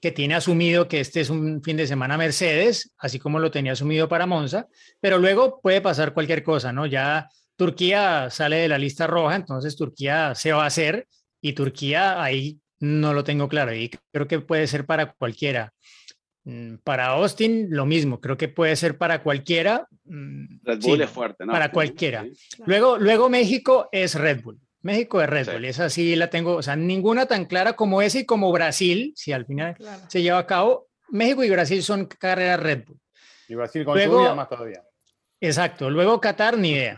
que 0.01 0.13
tiene 0.13 0.35
asumido 0.35 0.89
que 0.89 1.01
este 1.01 1.21
es 1.21 1.31
un 1.31 1.63
fin 1.63 1.77
de 1.77 1.87
semana 1.87 2.19
Mercedes, 2.19 2.93
así 2.99 3.19
como 3.19 3.39
lo 3.39 3.51
tenía 3.51 3.73
asumido 3.73 4.09
para 4.09 4.27
Monza, 4.27 4.69
pero 5.01 5.19
luego 5.19 5.61
puede 5.61 5.81
pasar 5.81 6.13
cualquier 6.13 6.43
cosa, 6.43 6.73
¿no? 6.73 6.87
Ya 6.87 7.29
Turquía 7.57 8.29
sale 8.31 8.57
de 8.57 8.69
la 8.69 8.79
lista 8.79 9.07
roja, 9.07 9.37
entonces 9.37 9.77
Turquía 9.77 10.35
se 10.35 10.53
va 10.53 10.65
a 10.65 10.67
hacer 10.67 11.09
y 11.41 11.55
Turquía 11.55 12.23
ahí 12.23 12.61
no 12.79 13.15
lo 13.15 13.25
tengo 13.25 13.49
claro 13.49 13.75
y 13.75 13.91
creo 14.13 14.29
que 14.29 14.41
puede 14.41 14.67
ser 14.67 14.85
para 14.85 15.13
cualquiera. 15.13 15.73
Mm, 16.47 16.77
para 16.85 17.09
Austin, 17.09 17.67
lo 17.71 17.87
mismo, 17.87 18.21
creo 18.21 18.37
que 18.37 18.47
puede 18.47 18.77
ser 18.77 18.97
para 18.97 19.21
cualquiera. 19.21 19.89
Mm, 20.05 20.61
Red 20.63 20.81
Bull 20.81 21.01
es 21.03 21.11
fuerte, 21.11 21.45
¿no? 21.45 21.53
Para 21.53 21.73
cualquiera. 21.73 22.25
Luego, 22.67 22.99
luego 22.99 23.29
México 23.29 23.89
es 23.91 24.15
Red 24.15 24.43
Bull. 24.43 24.61
México 24.81 25.21
es 25.21 25.29
Red 25.29 25.53
Bull, 25.53 25.65
esa 25.65 25.91
sí 25.91 26.15
la 26.15 26.31
tengo, 26.31 26.55
o 26.55 26.63
sea, 26.63 26.77
ninguna 26.77 27.27
tan 27.27 27.47
clara 27.47 27.73
como 27.73 28.01
ese 28.01 28.21
y 28.21 28.25
como 28.25 28.53
Brasil, 28.53 29.13
si 29.17 29.33
al 29.33 29.45
final 29.45 29.77
se 30.07 30.23
lleva 30.23 30.39
a 30.39 30.47
cabo. 30.47 30.87
México 31.09 31.43
y 31.43 31.51
Brasil 31.51 31.83
son 31.83 32.07
carreras 32.07 32.61
Red 32.61 32.85
Bull. 32.87 33.01
Y 33.49 33.57
Brasil 33.57 33.85
con 33.85 33.97
luego, 33.97 34.37
más 34.37 34.49
todavía. 34.49 34.85
Exacto, 35.41 35.91
luego 35.91 36.21
Qatar, 36.21 36.57
ni 36.57 36.71
idea. 36.71 36.97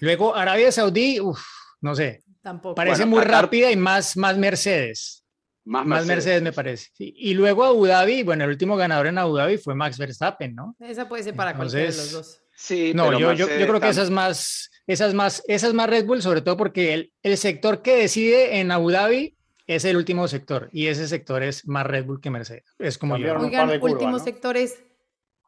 Luego 0.00 0.34
Arabia 0.34 0.72
Saudí, 0.72 1.20
uff, 1.20 1.44
no 1.82 1.94
sé. 1.94 2.22
Tampoco. 2.40 2.74
Parece 2.74 3.04
muy 3.04 3.20
rápida 3.20 3.70
y 3.70 3.76
más, 3.76 4.16
más 4.16 4.38
Mercedes. 4.38 5.25
Más, 5.66 6.06
Mercedes. 6.06 6.42
me 6.42 6.52
parece. 6.52 6.90
Y 6.96 7.34
luego 7.34 7.64
Abu 7.64 7.86
Dhabi, 7.86 8.22
bueno, 8.22 8.44
el 8.44 8.50
último 8.50 8.76
ganador 8.76 9.08
en 9.08 9.18
Abu 9.18 9.36
Dhabi 9.36 9.58
fue 9.58 9.74
Max 9.74 9.98
Verstappen, 9.98 10.54
¿no? 10.54 10.76
Esa 10.78 11.08
puede 11.08 11.24
ser 11.24 11.34
para 11.34 11.56
cualquiera 11.56 11.90
de 11.90 11.96
los 11.96 12.12
dos. 12.12 12.40
Sí, 12.54 12.92
no, 12.94 13.12
yo, 13.12 13.32
yo, 13.32 13.46
yo, 13.48 13.66
creo 13.66 13.80
que 13.80 13.88
esas 13.88 14.08
más, 14.08 14.70
esas 14.86 15.12
más, 15.12 15.42
esas 15.48 15.74
más 15.74 15.90
Red 15.90 16.06
Bull, 16.06 16.22
sobre 16.22 16.40
todo 16.40 16.56
porque 16.56 16.94
el, 16.94 17.12
el 17.22 17.36
sector 17.36 17.82
que 17.82 17.96
decide 17.96 18.60
en 18.60 18.70
Abu 18.70 18.92
Dhabi 18.92 19.36
es 19.66 19.84
el 19.84 19.96
último 19.96 20.28
sector 20.28 20.68
y 20.72 20.86
ese 20.86 21.08
sector 21.08 21.42
es 21.42 21.66
más 21.66 21.84
Red 21.84 22.04
Bull 22.04 22.20
que 22.20 22.30
Mercedes. 22.30 22.64
Es 22.78 22.96
como 22.96 23.16
yo. 23.16 23.36
Oigan, 23.36 23.82
últimos 23.82 24.22
sectores. 24.22 24.84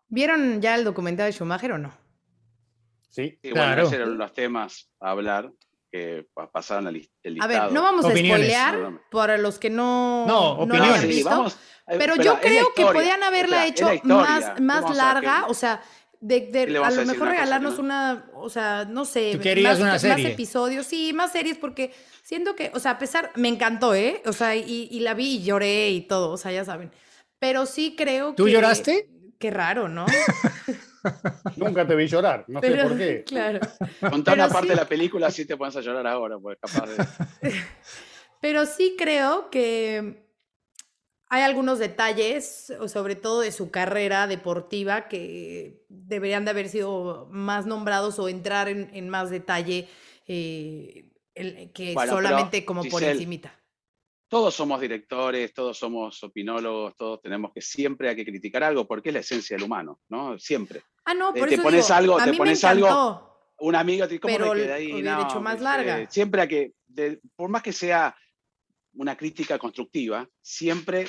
¿Vieron 0.09 0.61
ya 0.61 0.75
el 0.75 0.85
documental 0.85 1.27
de 1.27 1.33
Schumacher 1.33 1.73
o 1.73 1.79
no? 1.79 1.93
Sí, 3.09 3.39
claro. 3.41 3.83
Bueno, 3.83 3.97
eran 3.97 4.19
los 4.19 4.33
temas 4.33 4.91
a 5.01 5.11
hablar 5.13 5.53
que 5.91 6.27
pasaron 6.53 6.87
el, 6.89 6.95
listado. 6.95 7.43
A 7.43 7.47
ver, 7.47 7.73
no 7.73 7.83
vamos 7.83 8.05
a 8.05 8.11
spoilear 8.11 9.01
para 9.11 9.39
los 9.39 9.59
que 9.59 9.71
no, 9.71 10.27
no, 10.27 10.67
no 10.67 10.77
lo 10.77 11.07
visto, 11.07 11.47
eh, 11.87 11.97
pero, 11.99 12.17
yo 12.17 12.39
creo 12.41 12.73
que 12.75 12.85
podían 12.85 13.23
haberla 13.23 13.67
hecho 13.67 13.89
más, 14.05 14.61
más 14.61 14.95
larga, 14.95 15.47
o 15.49 15.55
sea, 15.55 15.83
de, 16.21 16.41
de 16.41 16.79
a 16.79 16.91
lo 16.91 17.07
mejor 17.07 17.29
regalarnos 17.29 17.79
una, 17.79 18.27
o 18.35 18.51
sea, 18.51 18.85
no 18.85 19.05
sé, 19.05 19.39
más, 19.63 19.81
más, 19.81 20.05
episodios, 20.05 20.87
sí, 20.87 21.13
más 21.13 21.33
series, 21.33 21.57
porque 21.57 21.95
siento 22.23 22.55
que, 22.55 22.71
o 22.75 22.81
sea, 22.81 22.93
a 22.93 22.99
pesar, 22.99 23.31
me 23.37 23.49
encantó, 23.49 23.95
¿eh? 23.95 24.23
O 24.27 24.33
sea, 24.33 24.57
y, 24.57 24.89
y 24.91 25.01
la 25.01 25.15
vi 25.15 25.37
y 25.37 25.43
lloré 25.43 25.91
y 25.91 26.03
todo, 26.03 26.31
o 26.31 26.37
sea, 26.37 26.53
ya 26.53 26.65
saben. 26.65 26.91
Pero 27.39 27.67
sí 27.67 27.95
creo 27.97 28.31
que... 28.31 28.37
¿Tú 28.37 28.49
lloraste? 28.49 29.09
Qué 29.39 29.51
raro, 29.51 29.89
¿no? 29.89 30.07
Nunca 31.57 31.87
te 31.87 31.95
vi 31.95 32.07
llorar, 32.07 32.45
no 32.49 32.61
sé 32.61 32.77
por 32.77 32.97
qué. 32.97 33.25
Claro. 33.25 33.61
Contá 34.11 34.35
una 34.35 34.49
parte 34.49 34.69
de 34.69 34.77
la 34.77 34.87
película 34.87 35.31
si 35.31 35.45
te 35.45 35.57
pones 35.57 35.77
a 35.77 35.81
llorar 35.81 36.07
ahora, 36.07 36.39
pues 36.39 36.59
capaz 36.61 36.87
de... 36.89 37.53
Pero 38.41 38.67
sí 38.67 38.95
creo 38.97 39.51
que 39.51 40.25
hay 41.29 41.43
algunos 41.43 41.79
detalles, 41.79 42.73
sobre 42.87 43.17
todo 43.17 43.41
de 43.41 43.53
su 43.53 43.71
carrera 43.71 44.27
deportiva, 44.27 45.09
que 45.09 45.85
deberían 45.89 46.45
de 46.45 46.53
haber 46.53 46.69
sido 46.69 47.29
más 47.31 47.67
nombrados 47.67 48.19
o 48.19 48.29
entrar 48.29 48.69
en, 48.69 49.09
más 49.09 49.31
detalle 49.31 49.89
eh, 50.27 51.11
que 51.35 51.95
solamente 52.07 52.65
como 52.65 52.85
por 52.85 53.03
encimita 53.03 53.58
todos 54.29 54.55
somos 54.55 54.81
directores, 54.81 55.55
todos 55.55 55.77
somos 55.77 56.23
opinólogos, 56.23 56.95
todos 56.97 57.21
tenemos 57.23 57.51
que 57.53 57.63
siempre 57.63 58.11
hay 58.11 58.17
que 58.17 58.27
criticar 58.27 58.63
algo 58.63 58.87
porque 58.87 59.09
es 59.09 59.15
la 59.15 59.21
esencia 59.21 59.57
del 59.57 59.65
humano, 59.65 60.01
¿no? 60.09 60.39
Siempre. 60.39 60.83
Ah, 61.07 61.15
no, 61.15 61.31
eh, 61.35 61.39
por 61.39 61.49
te 61.49 61.55
eso 61.55 61.63
pones 61.63 61.91
algo, 61.91 62.21
a 62.21 62.25
te 62.25 62.35
pones 62.35 62.63
me 62.63 62.69
algo, 62.69 63.29
un 63.61 63.75
amigo 63.75 64.07
te 64.07 64.15
dice, 64.15 64.21
¿cómo 64.21 64.55
me 64.55 64.61
quedé 64.61 64.73
ahí? 64.73 65.03
No, 65.03 65.23
hecho 65.23 65.41
más 65.41 65.61
larga. 65.61 66.09
siempre 66.11 66.43
hay 66.43 66.49
que, 66.49 66.73
por 67.35 67.49
más 67.49 67.63
que 67.63 67.73
sea 67.73 68.15
una 68.95 69.17
crítica 69.17 69.59
constructiva, 69.59 70.29
siempre 70.43 71.09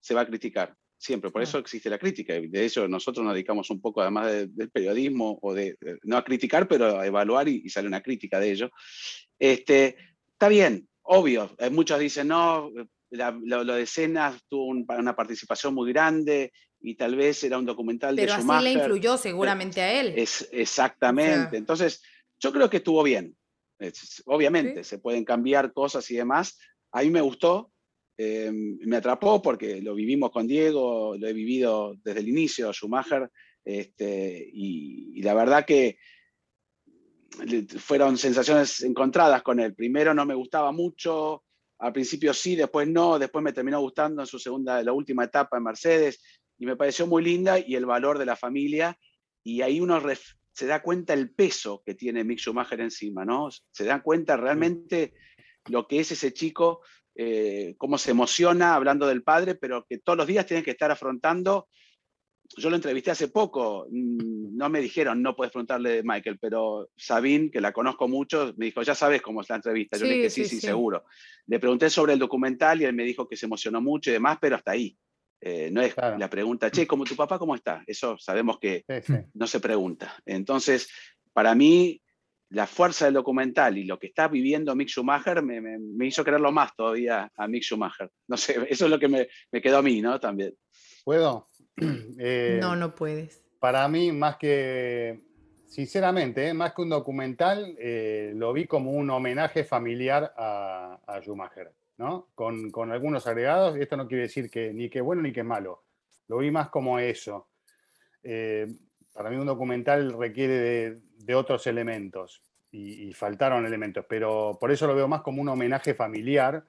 se 0.00 0.14
va 0.14 0.22
a 0.22 0.26
criticar, 0.26 0.74
siempre. 0.96 1.30
Por 1.30 1.42
eso 1.42 1.58
existe 1.58 1.90
la 1.90 1.98
crítica. 1.98 2.34
De 2.34 2.64
hecho, 2.64 2.88
nosotros 2.88 3.24
nos 3.24 3.34
dedicamos 3.34 3.68
un 3.70 3.80
poco, 3.80 4.00
además 4.00 4.32
del 4.32 4.70
periodismo, 4.70 5.38
o 5.42 5.52
de, 5.52 5.76
no 6.04 6.16
a 6.16 6.24
criticar, 6.24 6.66
pero 6.66 6.98
a 6.98 7.06
evaluar 7.06 7.48
y, 7.48 7.62
y 7.64 7.68
sale 7.68 7.88
una 7.88 8.02
crítica 8.02 8.40
de 8.40 8.50
ello. 8.50 8.70
Este, 9.38 9.96
está 10.32 10.48
bien, 10.48 10.88
obvio. 11.04 11.50
Eh, 11.58 11.70
muchos 11.70 11.98
dicen, 11.98 12.28
no, 12.28 12.70
lo, 13.10 13.64
de 13.64 13.86
Cenas 13.86 14.40
tuvo 14.48 14.66
una 14.66 15.16
participación 15.16 15.74
muy 15.74 15.92
grande 15.92 16.52
y 16.80 16.96
tal 16.96 17.16
vez 17.16 17.42
era 17.44 17.58
un 17.58 17.64
documental 17.64 18.14
de 18.14 18.26
Schumacher. 18.26 18.46
Pero 18.46 18.56
así 18.56 18.64
le 18.64 18.72
influyó 18.72 19.16
seguramente 19.16 19.80
a 19.80 20.00
él. 20.00 20.14
Es, 20.16 20.48
exactamente. 20.52 21.56
Entonces, 21.56 22.02
yo 22.38 22.52
creo 22.52 22.68
que 22.68 22.78
estuvo 22.78 23.02
bien. 23.02 23.36
obviamente, 24.26 24.84
se 24.84 24.98
pueden 24.98 25.24
cambiar 25.24 25.72
cosas 25.72 26.10
y 26.10 26.16
demás. 26.16 26.58
A 26.92 27.02
mí 27.02 27.10
me 27.10 27.20
gustó, 27.20 27.72
eh, 28.16 28.50
me 28.52 28.96
atrapó 28.96 29.42
porque 29.42 29.80
lo 29.80 29.94
vivimos 29.94 30.30
con 30.30 30.46
Diego, 30.46 31.16
lo 31.18 31.26
he 31.26 31.32
vivido 31.32 31.96
desde 32.04 32.20
el 32.20 32.28
inicio, 32.28 32.72
Schumacher, 32.72 33.30
este, 33.64 34.48
y, 34.52 35.22
la 35.22 35.34
verdad 35.34 35.64
que 35.64 35.96
fueron 37.78 38.16
sensaciones 38.16 38.82
encontradas 38.82 39.42
con 39.42 39.60
él. 39.60 39.74
Primero 39.74 40.14
no 40.14 40.24
me 40.24 40.34
gustaba 40.34 40.72
mucho, 40.72 41.44
al 41.78 41.92
principio 41.92 42.32
sí, 42.32 42.56
después 42.56 42.88
no, 42.88 43.18
después 43.18 43.42
me 43.42 43.52
terminó 43.52 43.80
gustando 43.80 44.22
en 44.22 44.26
su 44.26 44.38
segunda, 44.38 44.82
la 44.82 44.92
última 44.92 45.24
etapa 45.24 45.56
en 45.56 45.64
Mercedes 45.64 46.22
y 46.58 46.66
me 46.66 46.76
pareció 46.76 47.06
muy 47.06 47.22
linda 47.22 47.58
y 47.58 47.74
el 47.74 47.86
valor 47.86 48.18
de 48.18 48.26
la 48.26 48.36
familia 48.36 48.98
y 49.42 49.60
ahí 49.62 49.80
uno 49.80 50.00
se 50.52 50.66
da 50.66 50.82
cuenta 50.82 51.12
el 51.12 51.34
peso 51.34 51.82
que 51.84 51.94
tiene 51.94 52.24
Mick 52.24 52.38
Schumacher 52.38 52.80
encima, 52.80 53.24
¿no? 53.24 53.48
Se 53.72 53.84
da 53.84 54.02
cuenta 54.02 54.36
realmente 54.36 55.14
lo 55.66 55.86
que 55.86 56.00
es 56.00 56.12
ese 56.12 56.32
chico, 56.32 56.80
eh, 57.14 57.74
cómo 57.76 57.98
se 57.98 58.12
emociona 58.12 58.74
hablando 58.74 59.06
del 59.06 59.22
padre, 59.22 59.54
pero 59.54 59.84
que 59.88 59.98
todos 59.98 60.16
los 60.16 60.26
días 60.26 60.46
tiene 60.46 60.62
que 60.62 60.70
estar 60.70 60.90
afrontando. 60.90 61.68
Yo 62.56 62.70
lo 62.70 62.76
entrevisté 62.76 63.10
hace 63.10 63.28
poco, 63.28 63.86
mm, 63.90 64.56
no 64.56 64.68
me 64.68 64.80
dijeron, 64.80 65.22
no 65.22 65.34
puedes 65.34 65.52
preguntarle 65.52 65.96
de 65.96 66.02
Michael, 66.02 66.38
pero 66.40 66.90
Sabine, 66.96 67.50
que 67.50 67.60
la 67.60 67.72
conozco 67.72 68.08
mucho, 68.08 68.54
me 68.56 68.66
dijo, 68.66 68.82
ya 68.82 68.94
sabes 68.94 69.22
cómo 69.22 69.40
es 69.40 69.48
la 69.48 69.56
entrevista. 69.56 69.96
Yo 69.96 70.06
le 70.06 70.14
dije, 70.14 70.30
sí, 70.30 70.44
sí, 70.44 70.60
seguro. 70.60 71.04
Le 71.46 71.58
pregunté 71.58 71.90
sobre 71.90 72.12
el 72.12 72.18
documental 72.18 72.80
y 72.80 72.84
él 72.84 72.94
me 72.94 73.04
dijo 73.04 73.28
que 73.28 73.36
se 73.36 73.46
emocionó 73.46 73.80
mucho 73.80 74.10
y 74.10 74.14
demás, 74.14 74.38
pero 74.40 74.56
hasta 74.56 74.72
ahí. 74.72 74.96
Eh, 75.40 75.70
no 75.70 75.82
es 75.82 75.94
la 75.96 76.30
pregunta, 76.30 76.70
che, 76.70 76.86
¿cómo 76.86 77.04
tu 77.04 77.14
papá 77.14 77.38
cómo 77.38 77.54
está? 77.54 77.84
Eso 77.86 78.16
sabemos 78.16 78.58
que 78.58 78.84
no 79.34 79.46
se 79.46 79.60
pregunta. 79.60 80.16
Entonces, 80.24 80.88
para 81.34 81.54
mí, 81.54 82.00
la 82.48 82.66
fuerza 82.66 83.04
del 83.04 83.14
documental 83.14 83.76
y 83.76 83.84
lo 83.84 83.98
que 83.98 84.06
está 84.06 84.28
viviendo 84.28 84.74
Mick 84.74 84.88
Schumacher 84.88 85.42
me, 85.42 85.60
me, 85.60 86.06
hizo 86.06 86.24
quererlo 86.24 86.52
más 86.52 86.74
todavía 86.76 87.30
a 87.36 87.48
Mick 87.48 87.62
Schumacher. 87.62 88.10
No 88.28 88.36
sé, 88.36 88.66
eso 88.70 88.84
es 88.86 88.90
lo 88.90 88.98
que 88.98 89.08
me, 89.08 89.28
me 89.50 89.60
quedó 89.60 89.78
a 89.78 89.82
mí, 89.82 90.00
¿no? 90.00 90.18
También. 90.18 90.54
¿Puedo? 91.04 91.46
Eh, 92.18 92.58
no, 92.60 92.76
no 92.76 92.94
puedes. 92.94 93.42
Para 93.58 93.86
mí, 93.88 94.12
más 94.12 94.36
que, 94.36 95.20
sinceramente, 95.66 96.48
eh, 96.48 96.54
más 96.54 96.72
que 96.72 96.82
un 96.82 96.90
documental, 96.90 97.74
eh, 97.78 98.32
lo 98.36 98.52
vi 98.52 98.66
como 98.66 98.92
un 98.92 99.10
homenaje 99.10 99.64
familiar 99.64 100.32
a, 100.36 101.00
a 101.06 101.20
Schumacher, 101.20 101.72
¿no? 101.98 102.28
Con, 102.34 102.70
con, 102.70 102.92
algunos 102.92 103.26
agregados, 103.26 103.76
esto 103.76 103.96
no 103.96 104.06
quiere 104.06 104.22
decir 104.22 104.48
que 104.48 104.72
ni 104.72 104.88
que 104.88 105.00
bueno 105.00 105.22
ni 105.22 105.32
que 105.32 105.42
malo. 105.42 105.82
Lo 106.28 106.38
vi 106.38 106.50
más 106.50 106.68
como 106.70 106.98
eso. 106.98 107.48
para 108.22 109.30
mí 109.30 109.36
un 109.36 109.46
documental 109.46 110.16
requiere 110.18 110.54
de, 110.54 111.00
de 111.18 111.34
otros 111.34 111.66
elementos 111.66 112.42
y, 112.74 113.12
faltaron 113.12 113.64
elementos, 113.64 114.04
pero 114.08 114.58
por 114.60 114.72
eso 114.72 114.86
lo 114.86 114.94
veo 114.94 115.06
más 115.06 115.22
como 115.22 115.40
un 115.40 115.48
homenaje 115.48 115.94
familiar. 115.94 116.64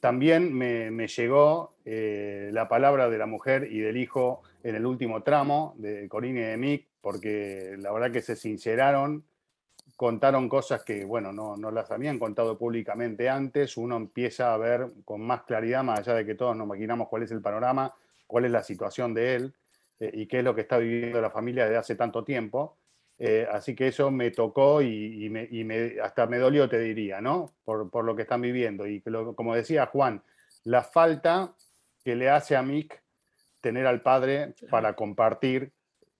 También 0.00 0.54
me, 0.54 1.08
llegó 1.08 1.74
eh, 1.84 2.50
la 2.52 2.68
palabra 2.68 3.10
de 3.10 3.18
la 3.18 3.26
mujer 3.26 3.68
y 3.70 3.80
del 3.80 3.96
hijo 3.96 4.42
en 4.62 4.76
el 4.76 4.86
último 4.86 5.22
tramo 5.22 5.74
de 5.76 6.08
Corine 6.08 6.40
y 6.40 6.44
de 6.44 6.56
Mick, 6.56 6.86
porque 7.00 7.74
la 7.78 7.90
verdad 7.92 8.12
que 8.12 8.22
se 8.22 8.36
sinceraron, 8.36 9.24
contaron 9.96 10.48
cosas 10.48 10.84
que, 10.84 11.04
bueno, 11.04 11.32
no, 11.32 11.56
no 11.56 11.72
las 11.72 11.90
habían 11.90 12.18
contado 12.18 12.56
públicamente 12.56 13.28
antes. 13.28 13.76
Uno 13.76 13.96
empieza 13.96 14.54
a 14.54 14.56
ver 14.56 14.86
con 15.04 15.20
más 15.20 15.42
claridad, 15.42 15.82
más 15.82 16.00
allá 16.00 16.14
de 16.14 16.24
que 16.24 16.36
todos 16.36 16.56
nos 16.56 16.66
imaginamos 16.66 17.08
cuál 17.08 17.24
es 17.24 17.32
el 17.32 17.42
panorama, 17.42 17.92
cuál 18.26 18.44
es 18.44 18.52
la 18.52 18.62
situación 18.62 19.14
de 19.14 19.34
él 19.34 19.54
eh, 19.98 20.10
y 20.14 20.26
qué 20.26 20.38
es 20.38 20.44
lo 20.44 20.54
que 20.54 20.60
está 20.60 20.78
viviendo 20.78 21.20
la 21.20 21.30
familia 21.30 21.64
desde 21.64 21.78
hace 21.78 21.94
tanto 21.96 22.22
tiempo. 22.22 22.76
Eh, 23.18 23.48
así 23.50 23.74
que 23.74 23.88
eso 23.88 24.10
me 24.10 24.30
tocó 24.30 24.80
y, 24.80 25.32
hasta 26.02 26.26
me 26.26 26.38
dolió, 26.38 26.68
te 26.68 26.78
diría, 26.78 27.20
¿no? 27.20 27.52
Por, 27.64 28.04
lo 28.04 28.14
que 28.14 28.22
están 28.22 28.40
viviendo. 28.40 28.86
Y 28.86 29.02
como 29.34 29.54
decía 29.54 29.86
Juan, 29.86 30.22
la 30.64 30.82
falta 30.82 31.54
que 32.04 32.14
le 32.14 32.30
hace 32.30 32.56
a 32.56 32.62
Mick 32.62 33.02
tener 33.60 33.86
al 33.86 34.02
padre 34.02 34.54
para 34.70 34.94
compartir 34.94 35.72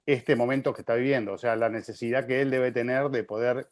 este 0.06 0.34
momento 0.36 0.72
que 0.72 0.82
está 0.82 0.94
viviendo, 0.94 1.34
o 1.34 1.38
sea, 1.38 1.54
la 1.54 1.68
necesidad 1.68 2.26
que 2.26 2.40
él 2.40 2.50
debe 2.50 2.72
tener 2.72 3.10
de 3.10 3.24
poder 3.24 3.68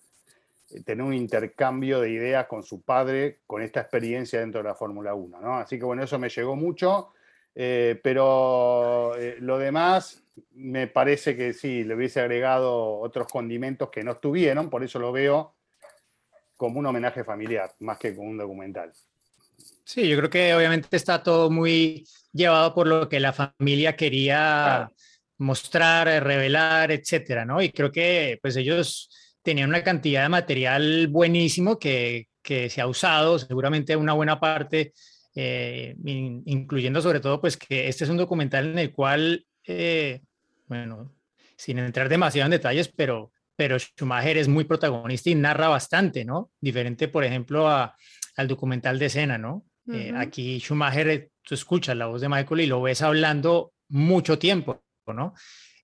eh, 0.71 0.83
tener 0.83 1.05
un 1.05 1.15
intercambio 1.15 2.01
de 2.01 2.11
ideas 2.11 2.47
con 2.47 2.63
su 2.63 2.83
padre, 2.83 3.41
con 3.47 3.63
esta 3.63 3.81
experiencia 3.81 4.41
dentro 4.41 4.63
de 4.63 4.69
la 4.69 4.75
Fórmula 4.75 5.15
1, 5.15 5.41
¿no? 5.41 5.57
Así 5.57 5.79
que 5.79 5.85
bueno, 5.85 6.03
eso 6.03 6.19
me 6.19 6.29
llegó 6.29 6.55
mucho, 6.55 7.13
eh, 7.59 7.99
pero 8.03 9.15
lo 9.41 9.59
demás, 9.59 10.23
me 10.53 10.87
parece 10.87 11.35
que 11.35 11.55
sí, 11.55 11.85
le 11.85 11.95
hubiese 11.95 12.21
agregado 12.21 12.99
otros 12.99 13.27
condimentos 13.29 13.89
que 13.91 14.05
no 14.05 14.13
estuvieron, 14.13 14.69
por 14.69 14.85
eso 14.85 14.99
lo 14.99 15.11
veo 15.11 15.57
como 16.55 16.79
un 16.79 16.87
homenaje 16.87 17.25
familiar, 17.25 17.73
más 17.81 17.99
que 17.99 18.15
como 18.15 18.29
un 18.29 18.37
documental. 18.37 18.93
Sí, 19.85 20.07
yo 20.07 20.19
creo 20.19 20.29
que 20.29 20.55
obviamente 20.55 20.95
está 20.97 21.23
todo 21.23 21.51
muy 21.51 22.07
llevado 22.33 22.75
por 22.75 22.87
lo 22.87 23.09
que 23.09 23.21
la 23.21 23.33
familia 23.33 23.97
quería 23.97 24.91
mostrar, 25.39 26.09
revelar, 26.23 26.93
etcétera, 26.93 27.47
¿no? 27.47 27.63
Y 27.63 27.71
creo 27.71 27.91
que 27.91 28.39
pues 28.43 28.57
ellos 28.57 29.09
tenían 29.43 29.71
una 29.71 29.83
cantidad 29.83 30.25
de 30.25 30.29
material 30.29 31.09
buenísimo 31.09 31.79
que, 31.79 32.29
que 32.43 32.69
se 32.69 32.83
ha 32.83 32.87
usado, 32.87 33.39
seguramente 33.39 33.97
una 33.97 34.13
buena 34.13 34.41
parte, 34.41 34.93
eh, 35.37 35.95
incluyendo 36.47 37.01
sobre 37.01 37.21
todo 37.21 37.41
pues 37.41 37.57
que 37.57 37.87
este 37.87 38.05
es 38.05 38.11
un 38.11 38.17
documental 38.17 38.67
en 38.71 38.79
el 38.79 38.91
cual 38.91 39.47
eh, 39.67 40.23
bueno, 40.67 41.13
sin 41.57 41.79
entrar 41.79 42.09
demasiado 42.09 42.47
en 42.47 42.53
detalles, 42.53 42.89
pero, 42.89 43.33
pero 43.57 43.79
Schumacher 43.79 44.39
es 44.39 44.49
muy 44.49 44.65
protagonista 44.65 45.31
y 45.31 45.35
narra 45.35 45.69
bastante, 45.69 46.25
¿no? 46.25 46.51
Diferente, 46.61 47.09
por 47.09 47.25
ejemplo, 47.25 47.69
a, 47.69 47.97
al 48.37 48.49
documental 48.49 48.99
de 48.99 49.07
escena, 49.07 49.39
¿no? 49.39 49.67
Eh, 49.93 50.13
aquí 50.17 50.59
Schumacher, 50.59 51.09
eh, 51.09 51.31
tú 51.43 51.55
escuchas 51.55 51.97
la 51.97 52.07
voz 52.07 52.21
de 52.21 52.29
Michael 52.29 52.61
y 52.63 52.67
lo 52.67 52.83
ves 52.83 53.03
hablando 53.03 53.73
mucho 53.89 54.39
tiempo, 54.39 54.83
¿no? 55.07 55.35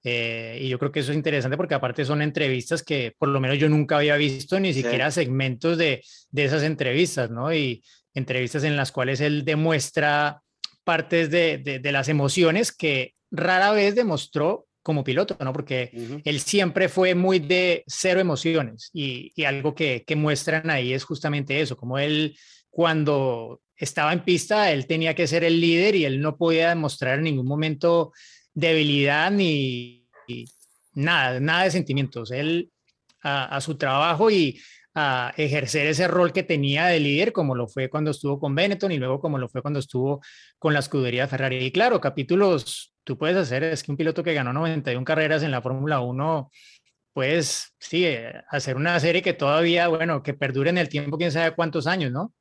y 0.05 0.69
yo 0.69 0.81
creo 0.81 0.91
que 0.91 0.99
eso 0.99 1.13
es 1.13 1.17
interesante 1.17 1.57
porque 1.57 1.77
aparte 1.77 2.05
son 2.05 2.23
entrevistas 2.23 2.83
que 2.83 3.15
por 3.17 3.29
lo 3.29 3.39
menos 3.39 3.57
yo 3.57 3.69
nunca 3.69 3.99
había 3.99 4.17
visto, 4.17 4.59
ni 4.59 4.75
siquiera 4.75 5.13
segmentos 5.13 5.79
de, 5.79 6.03
de, 6.33 6.45
esas 6.45 6.65
entrevistas, 6.65 7.31
¿no? 7.31 7.55
Y 7.55 7.85
entrevistas 8.15 8.65
en 8.65 8.77
las 8.77 8.93
cuales 8.93 9.21
él 9.21 9.45
demuestra 9.45 10.43
partes 10.85 11.31
de, 11.31 11.59
de, 11.59 11.79
de 11.79 11.93
las 11.93 12.09
emociones 12.09 12.73
que 12.73 13.15
rara 13.31 13.73
vez 13.73 13.95
demostró 13.95 14.67
como 14.83 15.05
piloto, 15.05 15.37
¿no? 15.41 15.53
Porque 15.53 16.21
él 16.25 16.41
siempre 16.41 16.89
fue 16.89 17.15
muy 17.15 17.39
de 17.39 17.85
cero 17.87 18.21
emociones 18.21 18.91
y, 18.93 19.33
algo 19.45 19.75
que, 19.75 20.05
muestran 20.17 20.71
ahí 20.71 20.93
es 20.93 21.05
justamente 21.05 21.61
eso, 21.61 21.77
como 21.77 21.99
él 21.99 22.37
cuando 22.71 23.61
estaba 23.77 24.13
en 24.13 24.25
pista, 24.25 24.71
él 24.71 24.87
tenía 24.87 25.15
que 25.15 25.27
ser 25.27 25.45
el 25.45 25.61
líder 25.61 25.95
y 25.95 26.05
él 26.05 26.21
no 26.21 26.37
podía 26.37 26.71
demostrar 26.71 27.19
en 27.19 27.25
ningún 27.25 27.47
momento 27.47 28.13
debilidad 28.55 29.31
ni, 29.31 30.07
nada, 30.95 31.41
nada 31.41 31.65
de 31.65 31.71
sentimientos. 31.71 32.31
Él 32.31 32.71
a, 33.23 33.57
a 33.57 33.61
su 33.61 33.77
trabajo 33.77 34.31
y 34.31 34.61
a 34.95 35.33
ejercer 35.37 35.87
ese 35.87 36.09
rol 36.09 36.33
que 36.33 36.43
tenía 36.43 36.87
de 36.87 37.01
líder, 37.01 37.33
como 37.33 37.55
lo 37.55 37.67
fue 37.67 37.89
cuando 37.89 38.11
estuvo 38.11 38.39
con 38.39 38.55
Benetton 38.55 38.93
y 38.93 38.99
luego 38.99 39.21
como 39.21 39.39
lo 39.39 39.49
fue 39.49 39.63
cuando 39.63 39.81
estuvo 39.81 40.21
con 40.59 40.75
la 40.75 40.81
escudería 40.81 41.29
Ferrari. 41.29 41.57
Y 41.65 41.73
claro, 41.73 42.01
capítulos 42.01 42.93
tú 43.05 43.19
puedes 43.19 43.37
hacer, 43.37 43.65
es 43.65 43.83
que 43.83 43.91
un 43.91 43.97
piloto 43.97 44.23
que 44.23 44.35
ganó 44.35 44.53
91 44.53 45.05
carreras 45.05 45.43
en 45.43 45.51
la 45.51 45.63
Fórmula 45.63 46.01
1, 46.01 46.51
pues 47.13 47.75
sí, 47.79 48.07
hacer 48.49 48.77
una 48.77 48.99
serie 49.01 49.23
que 49.23 49.33
todavía, 49.33 49.89
bueno, 49.89 50.23
que 50.23 50.35
perdure 50.35 50.71
en 50.71 50.79
el 50.79 50.89
tiempo, 50.89 51.19
quién 51.19 51.33
sabe 51.33 51.55
cuántos 51.55 51.87
años, 51.87 52.13
¿no? 52.13 52.33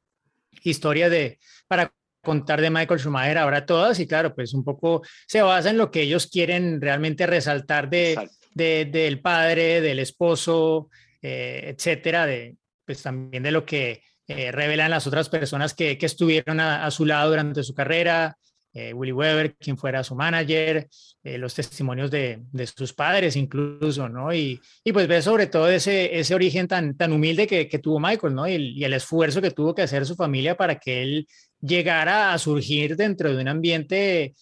Historia 0.63 1.09
de, 1.09 1.39
para 1.67 1.93
contar 2.21 2.61
de 2.61 2.69
Michael 2.69 2.99
Schumacher 2.99 3.37
habrá 3.37 3.65
todas 3.65 3.99
y 3.99 4.07
claro, 4.07 4.33
pues 4.35 4.53
un 4.53 4.63
poco 4.63 5.01
se 5.27 5.41
basa 5.41 5.69
en 5.69 5.77
lo 5.77 5.91
que 5.91 6.01
ellos 6.01 6.27
quieren 6.27 6.79
realmente 6.79 7.25
resaltar 7.25 7.89
de, 7.89 8.29
del 8.53 9.21
padre, 9.21 9.81
del 9.81 9.99
esposo, 9.99 10.89
eh, 11.21 11.75
etcétera, 11.75 12.25
de, 12.25 12.55
pues 12.83 13.03
también 13.03 13.43
de 13.43 13.51
lo 13.51 13.63
que 13.63 14.01
eh, 14.27 14.51
revelan 14.51 14.89
las 14.89 15.05
otras 15.05 15.29
personas 15.29 15.75
que, 15.75 15.97
estuvieron 16.01 16.59
a, 16.59 16.89
su 16.89 17.05
lado 17.05 17.29
durante 17.29 17.63
su 17.63 17.75
carrera, 17.75 18.37
eh, 18.73 18.91
Willy 18.93 19.11
Weber, 19.11 19.55
quien 19.55 19.77
fuera 19.77 20.03
su 20.03 20.15
manager, 20.15 20.87
los 21.23 21.53
testimonios 21.53 22.09
de, 22.09 22.41
sus 22.75 22.93
padres 22.93 23.35
incluso, 23.35 24.09
¿no? 24.09 24.33
Y, 24.33 24.59
pues 24.91 25.07
ve 25.07 25.21
sobre 25.21 25.45
todo 25.45 25.69
ese, 25.69 26.33
origen 26.33 26.67
tan, 26.67 26.97
tan 26.97 27.11
humilde 27.11 27.45
que, 27.45 27.79
tuvo 27.79 27.99
Michael, 27.99 28.33
¿no? 28.33 28.47
Y, 28.47 28.83
el 28.83 28.93
esfuerzo 28.93 29.41
que 29.41 29.51
tuvo 29.51 29.75
que 29.75 29.83
hacer 29.83 30.05
su 30.07 30.15
familia 30.15 30.57
para 30.57 30.79
que 30.79 31.03
él 31.03 31.27
llegara 31.59 32.33
a 32.33 32.39
surgir 32.39 32.95
dentro 32.95 33.31
de 33.31 33.39
un 33.39 33.47
ambiente 33.47 34.33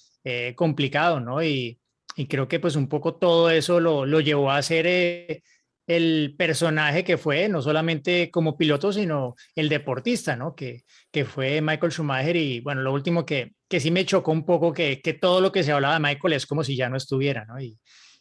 complicado, 0.56 1.20
¿no? 1.20 1.44
Y, 1.44 1.78
y, 2.16 2.28
creo 2.28 2.48
que 2.48 2.60
pues 2.62 2.78
un 2.78 2.88
poco 2.88 3.16
todo 3.16 3.50
eso 3.50 3.82
lo, 3.82 4.06
lo 4.06 4.22
llevó 4.22 4.52
a 4.52 4.62
ser 4.62 5.42
el 5.90 6.36
personaje 6.38 7.04
que 7.04 7.18
fue, 7.18 7.50
no 7.50 7.64
solamente 7.64 8.30
como 8.30 8.56
piloto, 8.56 8.94
sino 8.94 9.34
el 9.56 9.70
deportista, 9.70 10.36
¿no? 10.36 10.54
Que, 10.54 10.84
que 11.12 11.26
fue 11.26 11.62
Michael 11.62 11.92
Schumacher. 11.92 12.36
Y 12.36 12.60
bueno, 12.60 12.84
lo 12.84 12.94
último 12.94 13.26
que, 13.26 13.54
que 13.68 13.80
sí 13.80 13.90
me 13.90 14.06
chocó 14.06 14.32
un 14.32 14.46
poco, 14.46 14.72
que, 14.72 15.02
que 15.02 15.14
todo 15.14 15.42
lo 15.42 15.52
que 15.52 15.64
se 15.64 15.72
hablaba 15.72 15.96
de 15.96 16.00
Michael 16.02 16.34
es 16.34 16.46
como 16.46 16.64
si 16.64 16.76
ya 16.76 16.90
no 16.90 16.96
estuviera, 16.96 17.44
¿no? 17.46 17.60
Y, 17.60 17.76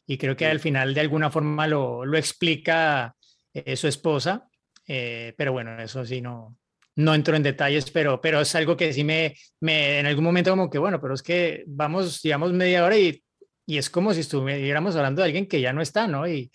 y 0.06 0.16
creo 0.16 0.34
que 0.34 0.46
al 0.46 0.60
final 0.60 0.94
de 0.94 1.02
alguna 1.02 1.30
forma 1.30 1.66
lo, 1.66 2.06
lo 2.06 2.16
explica 2.16 3.14
eh, 3.52 3.76
su 3.76 3.86
esposa, 3.86 4.48
eh, 4.86 5.34
pero 5.36 5.52
bueno, 5.52 5.78
eso 5.78 6.06
sí 6.06 6.22
no, 6.22 6.56
no 6.96 7.14
entro 7.14 7.36
en 7.36 7.42
detalles, 7.42 7.90
pero, 7.90 8.18
pero 8.18 8.40
es 8.40 8.54
algo 8.54 8.78
que 8.78 8.94
sí 8.94 9.04
me, 9.04 9.36
me, 9.60 9.98
en 9.98 10.06
algún 10.06 10.24
momento 10.24 10.52
como 10.52 10.70
que, 10.70 10.78
bueno, 10.78 11.02
pero 11.02 11.12
es 11.12 11.22
que 11.22 11.64
vamos, 11.66 12.22
digamos, 12.22 12.50
media 12.54 12.82
hora 12.82 12.96
y, 12.96 13.22
y 13.66 13.76
es 13.76 13.90
como 13.90 14.14
si 14.14 14.20
estuviéramos 14.20 14.96
hablando 14.96 15.20
de 15.20 15.26
alguien 15.26 15.46
que 15.46 15.60
ya 15.60 15.74
no 15.74 15.82
está, 15.82 16.08
¿no? 16.08 16.26
Y, 16.26 16.50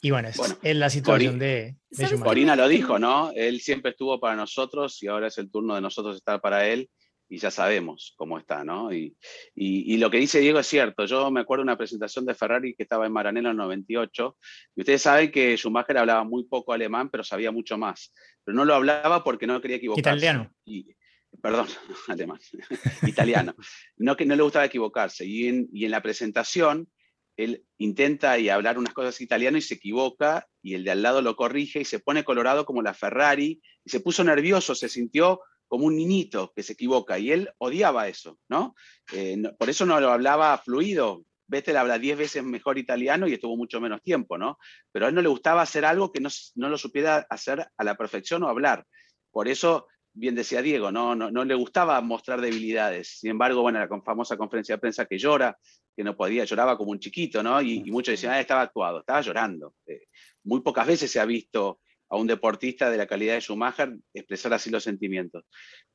y 0.00 0.10
bueno, 0.10 0.28
es, 0.28 0.76
la 0.76 0.90
situación 0.90 1.38
de, 1.38 1.76
de 1.90 2.20
Corina 2.20 2.54
lo 2.54 2.68
dijo, 2.68 2.98
¿no? 2.98 3.32
Él 3.34 3.60
siempre 3.60 3.92
estuvo 3.92 4.20
para 4.20 4.36
nosotros 4.36 5.02
y 5.02 5.06
ahora 5.06 5.28
es 5.28 5.38
el 5.38 5.50
turno 5.50 5.74
de 5.74 5.80
nosotros 5.80 6.16
estar 6.16 6.40
para 6.40 6.66
él. 6.68 6.90
y 7.28 7.38
ya 7.38 7.50
sabemos 7.50 8.14
cómo 8.16 8.38
está, 8.38 8.62
¿no? 8.62 8.92
Y, 8.92 9.16
y, 9.54 9.96
lo 9.96 10.10
que 10.10 10.18
dice 10.18 10.38
Diego 10.38 10.60
es 10.60 10.66
cierto. 10.66 11.06
Yo 11.06 11.30
me 11.30 11.40
acuerdo 11.40 11.62
de 11.62 11.70
una 11.70 11.78
presentación 11.78 12.24
de 12.24 12.34
Ferrari 12.34 12.74
que 12.74 12.84
estaba 12.84 13.06
en 13.06 13.12
Maranello 13.12 13.50
en 13.50 13.56
98, 13.56 14.36
y 14.76 14.80
ustedes 14.80 15.02
saben 15.02 15.32
que 15.32 15.56
Schumacher 15.56 15.98
hablaba 15.98 16.22
muy 16.24 16.44
poco 16.44 16.72
alemán, 16.72 17.08
pero 17.10 17.24
sabía 17.24 17.50
mucho 17.50 17.76
más. 17.78 18.12
Pero 18.44 18.54
no 18.54 18.64
lo 18.64 18.74
hablaba 18.74 19.24
porque 19.24 19.46
no 19.46 19.60
quería 19.60 19.78
equivocarse. 19.78 20.08
Italiano. 20.08 20.52
Y, 20.64 20.94
perdón, 21.42 21.66
alemán, 22.08 22.38
italiano. 23.02 23.54
No, 23.96 24.16
que 24.16 24.26
no 24.26 24.36
le 24.36 24.42
gustaba 24.42 24.66
equivocarse. 24.66 25.24
Y 25.26 25.48
en, 25.48 25.68
y 25.72 25.86
en 25.86 25.90
la 25.90 26.02
presentación, 26.02 26.88
él 27.36 27.64
intenta 27.78 28.38
y 28.38 28.48
hablar 28.48 28.78
unas 28.78 28.94
cosas 28.94 29.20
italiano 29.20 29.58
y 29.58 29.62
se 29.62 29.74
equivoca, 29.74 30.48
y 30.62 30.74
el 30.74 30.84
de 30.84 30.90
al 30.90 31.02
lado 31.02 31.22
lo 31.22 31.36
corrige 31.36 31.80
y 31.80 31.84
se 31.84 31.98
pone 31.98 32.24
colorado 32.24 32.64
como 32.64 32.82
la 32.82 32.94
Ferrari, 32.94 33.60
y 33.84 33.90
se 33.90 34.00
puso 34.00 34.24
nervioso, 34.24 34.74
se 34.74 34.88
sintió 34.88 35.40
como 35.68 35.86
un 35.86 35.96
niñito 35.96 36.52
que 36.54 36.62
se 36.62 36.74
equivoca 36.74 37.18
y 37.18 37.32
él 37.32 37.50
odiaba 37.58 38.08
eso, 38.08 38.38
¿no? 38.48 38.74
Eh, 39.12 39.42
por 39.58 39.68
eso 39.68 39.84
no 39.84 40.00
lo 40.00 40.10
hablaba 40.10 40.56
fluido. 40.58 41.24
Vettel 41.48 41.76
habla 41.76 41.98
diez 41.98 42.18
veces 42.18 42.42
mejor 42.42 42.78
italiano 42.78 43.28
y 43.28 43.34
estuvo 43.34 43.56
mucho 43.56 43.80
menos 43.80 44.02
tiempo, 44.02 44.36
¿no? 44.36 44.58
Pero 44.90 45.06
a 45.06 45.08
él 45.08 45.14
no 45.14 45.22
le 45.22 45.28
gustaba 45.28 45.62
hacer 45.62 45.84
algo 45.84 46.10
que 46.12 46.20
no, 46.20 46.28
no 46.56 46.68
lo 46.68 46.78
supiera 46.78 47.26
hacer 47.30 47.68
a 47.76 47.84
la 47.84 47.96
perfección 47.96 48.42
o 48.42 48.48
hablar. 48.48 48.84
Por 49.30 49.46
eso, 49.48 49.86
bien 50.12 50.34
decía 50.34 50.62
Diego, 50.62 50.90
no, 50.90 51.14
no, 51.14 51.30
no 51.30 51.44
le 51.44 51.54
gustaba 51.54 52.00
mostrar 52.00 52.40
debilidades. 52.40 53.18
Sin 53.20 53.30
embargo, 53.30 53.62
bueno, 53.62 53.78
la 53.78 54.02
famosa 54.02 54.36
conferencia 54.36 54.76
de 54.76 54.80
prensa 54.80 55.06
que 55.06 55.18
llora, 55.18 55.56
que 55.96 56.04
no 56.04 56.14
podía, 56.14 56.44
lloraba 56.44 56.76
como 56.76 56.90
un 56.90 57.00
chiquito, 57.00 57.42
¿no? 57.42 57.60
Y, 57.62 57.82
muchos 57.90 58.12
decían, 58.12 58.34
ah, 58.34 58.40
estaba 58.40 58.60
actuado, 58.60 59.00
estaba 59.00 59.22
llorando. 59.22 59.74
Eh, 59.86 60.08
muy 60.44 60.60
pocas 60.60 60.86
veces 60.86 61.10
se 61.10 61.18
ha 61.18 61.24
visto 61.24 61.80
a 62.08 62.16
un 62.16 62.26
deportista 62.26 62.90
de 62.90 62.98
la 62.98 63.06
calidad 63.06 63.34
de 63.34 63.40
Schumacher 63.40 63.96
expresar 64.12 64.52
así 64.52 64.70
los 64.70 64.84
sentimientos. 64.84 65.44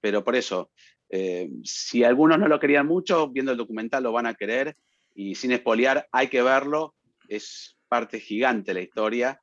Pero 0.01 0.23
por 0.23 0.35
eso, 0.35 0.71
eh, 1.09 1.49
si 1.63 2.03
algunos 2.03 2.39
no 2.39 2.47
lo 2.47 2.59
querían 2.59 2.87
mucho, 2.87 3.29
viendo 3.29 3.51
el 3.51 3.57
documental 3.57 4.03
lo 4.03 4.11
van 4.11 4.25
a 4.25 4.33
querer 4.33 4.75
y 5.13 5.35
sin 5.35 5.51
espoliar 5.51 6.07
hay 6.11 6.27
que 6.27 6.41
verlo, 6.41 6.95
es 7.27 7.77
parte 7.87 8.19
gigante 8.19 8.73
la 8.73 8.81
historia. 8.81 9.39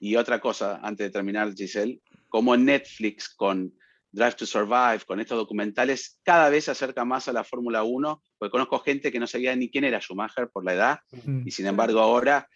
Y 0.00 0.16
otra 0.16 0.40
cosa, 0.40 0.80
antes 0.82 1.06
de 1.06 1.10
terminar, 1.10 1.52
Giselle, 1.54 2.00
como 2.28 2.56
Netflix 2.56 3.28
con 3.28 3.74
Drive 4.10 4.36
to 4.36 4.46
Survive, 4.46 5.00
con 5.06 5.20
estos 5.20 5.36
documentales, 5.36 6.18
cada 6.22 6.48
vez 6.48 6.64
se 6.64 6.70
acerca 6.70 7.04
más 7.04 7.28
a 7.28 7.32
la 7.32 7.44
Fórmula 7.44 7.82
1, 7.82 8.22
porque 8.38 8.50
conozco 8.50 8.78
gente 8.80 9.12
que 9.12 9.20
no 9.20 9.26
sabía 9.26 9.54
ni 9.54 9.70
quién 9.70 9.84
era 9.84 10.00
Schumacher 10.00 10.48
por 10.48 10.64
la 10.64 10.74
edad, 10.74 10.98
y 11.44 11.50
sin 11.50 11.66
embargo 11.66 12.00
ahora 12.00 12.48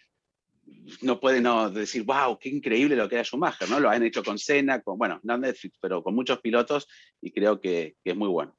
no 1.03 1.20
puede 1.20 1.40
no 1.40 1.70
decir, 1.70 2.05
wow, 2.05 2.38
qué 2.38 2.48
increíble 2.48 2.96
lo 2.96 3.09
que 3.09 3.16
era 3.16 3.24
Schumacher, 3.24 3.68
¿no? 3.68 3.80
Lo 3.80 3.90
han 3.90 4.03
hecho 4.03 4.22
con 4.22 4.38
Senna, 4.38 4.80
con, 4.80 4.96
bueno, 4.98 5.20
no 5.22 5.36
Netflix, 5.36 5.78
pero 5.80 6.03
con 6.03 6.14
muchos 6.14 6.40
pilotos 6.40 6.88
y 7.20 7.32
creo 7.32 7.61
que, 7.61 7.96
es 8.03 8.16
muy 8.16 8.28
bueno. 8.28 8.57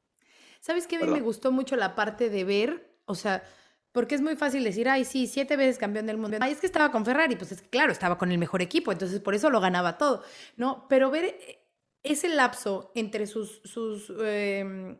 ¿Sabes 0.59 0.87
qué? 0.87 0.97
A 0.97 0.99
mí 0.99 1.07
me 1.07 1.21
gustó 1.21 1.51
mucho 1.51 1.75
la 1.75 1.95
parte 1.95 2.29
de 2.29 2.43
ver, 2.43 2.97
o 3.05 3.15
sea, 3.15 3.43
porque 3.91 4.15
es 4.15 4.21
muy 4.21 4.35
fácil 4.35 4.63
decir, 4.63 4.87
ay, 4.87 5.03
sí, 5.03 5.27
siete 5.27 5.57
veces 5.57 5.77
campeón 5.77 6.05
del 6.05 6.17
mundo. 6.17 6.37
Ay, 6.39 6.53
es 6.53 6.59
que 6.59 6.65
estaba 6.65 6.91
con 6.91 7.05
Ferrari, 7.05 7.35
pues 7.35 7.51
es 7.51 7.61
que 7.61 7.69
claro, 7.69 7.91
estaba 7.91 8.17
con 8.17 8.31
el 8.31 8.37
mejor 8.37 8.61
equipo, 8.61 8.91
entonces 8.91 9.19
por 9.19 9.35
eso 9.35 9.49
lo 9.49 9.59
ganaba 9.59 9.97
todo, 9.97 10.23
¿no? 10.55 10.87
Pero 10.87 11.11
ver 11.11 11.62
ese 12.03 12.29
lapso 12.29 12.91
entre 12.95 13.27
sus, 13.27 13.61
sus 13.63 14.11
em, 14.19 14.99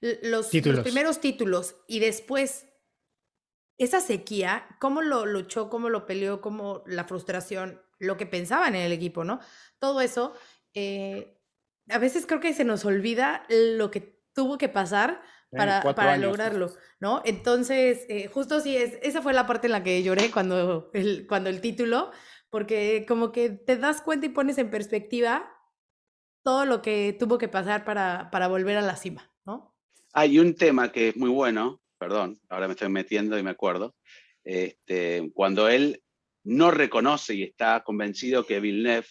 los, 0.00 0.52
los 0.52 0.80
primeros 0.80 1.20
títulos 1.20 1.76
y 1.86 2.00
después 2.00 2.66
esa 3.78 4.00
sequía, 4.00 4.66
cómo 4.78 5.02
lo 5.02 5.26
luchó, 5.26 5.68
cómo 5.68 5.88
lo 5.88 6.06
peleó, 6.06 6.40
cómo 6.40 6.82
la 6.86 7.04
frustración, 7.04 7.82
lo 7.98 8.16
que 8.16 8.26
pensaban 8.26 8.74
en 8.74 8.82
el 8.82 8.92
equipo, 8.92 9.24
¿no? 9.24 9.40
Todo 9.78 10.00
eso, 10.00 10.34
eh, 10.74 11.40
a 11.88 11.98
veces 11.98 12.26
creo 12.26 12.40
que 12.40 12.54
se 12.54 12.64
nos 12.64 12.84
olvida 12.84 13.44
lo 13.48 13.90
que 13.90 14.22
tuvo 14.32 14.58
que 14.58 14.68
pasar 14.68 15.22
para, 15.50 15.82
para 15.94 16.16
lograrlo, 16.16 16.72
¿no? 17.00 17.22
Entonces, 17.24 18.06
eh, 18.08 18.28
justo 18.28 18.60
sí, 18.60 18.76
es, 18.76 18.98
esa 19.02 19.22
fue 19.22 19.32
la 19.32 19.46
parte 19.46 19.68
en 19.68 19.72
la 19.72 19.82
que 19.82 20.02
lloré 20.02 20.30
cuando 20.30 20.90
el, 20.94 21.26
cuando 21.28 21.50
el 21.50 21.60
título, 21.60 22.10
porque 22.50 23.04
como 23.06 23.32
que 23.32 23.50
te 23.50 23.76
das 23.76 24.00
cuenta 24.00 24.26
y 24.26 24.30
pones 24.30 24.58
en 24.58 24.70
perspectiva 24.70 25.53
todo 26.44 26.66
lo 26.66 26.82
que 26.82 27.16
tuvo 27.18 27.38
que 27.38 27.48
pasar 27.48 27.84
para, 27.84 28.30
para 28.30 28.46
volver 28.46 28.76
a 28.76 28.82
la 28.82 28.96
cima, 28.96 29.32
¿no? 29.44 29.74
Hay 30.12 30.38
un 30.38 30.54
tema 30.54 30.92
que 30.92 31.08
es 31.08 31.16
muy 31.16 31.30
bueno, 31.30 31.80
perdón, 31.98 32.38
ahora 32.48 32.68
me 32.68 32.74
estoy 32.74 32.90
metiendo 32.90 33.36
y 33.36 33.42
me 33.42 33.50
acuerdo, 33.50 33.96
este, 34.44 35.32
cuando 35.34 35.68
él 35.68 36.02
no 36.44 36.70
reconoce 36.70 37.34
y 37.34 37.42
está 37.42 37.82
convencido 37.82 38.46
que 38.46 38.60
Villeneuve 38.60 39.08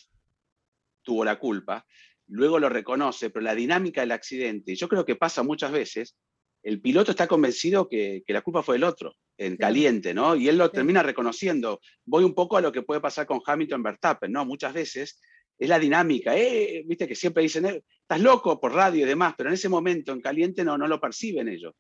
tuvo 1.01 1.25
la 1.25 1.39
culpa, 1.39 1.85
luego 2.27 2.59
lo 2.59 2.69
reconoce, 2.69 3.31
pero 3.31 3.43
la 3.43 3.55
dinámica 3.55 4.01
del 4.01 4.11
accidente, 4.11 4.75
yo 4.75 4.87
creo 4.87 5.03
que 5.03 5.15
pasa 5.15 5.41
muchas 5.41 5.71
veces, 5.71 6.15
el 6.61 6.79
piloto 6.79 7.11
está 7.11 7.27
convencido 7.27 7.89
que, 7.89 8.23
la 8.27 8.41
culpa 8.41 8.63
fue 8.63 8.75
del 8.75 8.85
otro, 8.85 9.15
en 9.37 9.57
caliente, 9.57 10.13
¿no? 10.13 10.35
Y 10.35 10.47
él 10.47 10.57
lo 10.57 10.71
termina 10.71 11.03
reconociendo. 11.03 11.81
Voy 12.05 12.23
un 12.23 12.33
poco 12.33 12.55
a 12.55 12.61
lo 12.61 12.71
que 12.71 12.83
puede 12.83 13.01
pasar 13.01 13.25
con 13.25 13.41
Hamilton 13.45 13.83
Verstappen, 13.83 14.31
¿no? 14.31 14.45
Muchas 14.45 14.73
veces 14.73 15.19
es 15.57 15.69
la 15.69 15.79
dinámica, 15.79 16.35
eh, 16.35 16.83
viste 16.85 17.07
que 17.07 17.15
siempre 17.15 17.43
dicen, 17.43 17.65
eh, 17.65 17.83
estás 18.01 18.19
loco 18.19 18.59
por 18.59 18.73
radio 18.73 19.05
y 19.05 19.07
demás, 19.07 19.33
pero 19.37 19.49
en 19.49 19.55
ese 19.55 19.69
momento 19.69 20.11
en 20.11 20.21
caliente 20.21 20.63
no, 20.63 20.77
no 20.77 20.87
lo 20.87 20.99
perciben 20.99 21.47
ellos. 21.47 21.73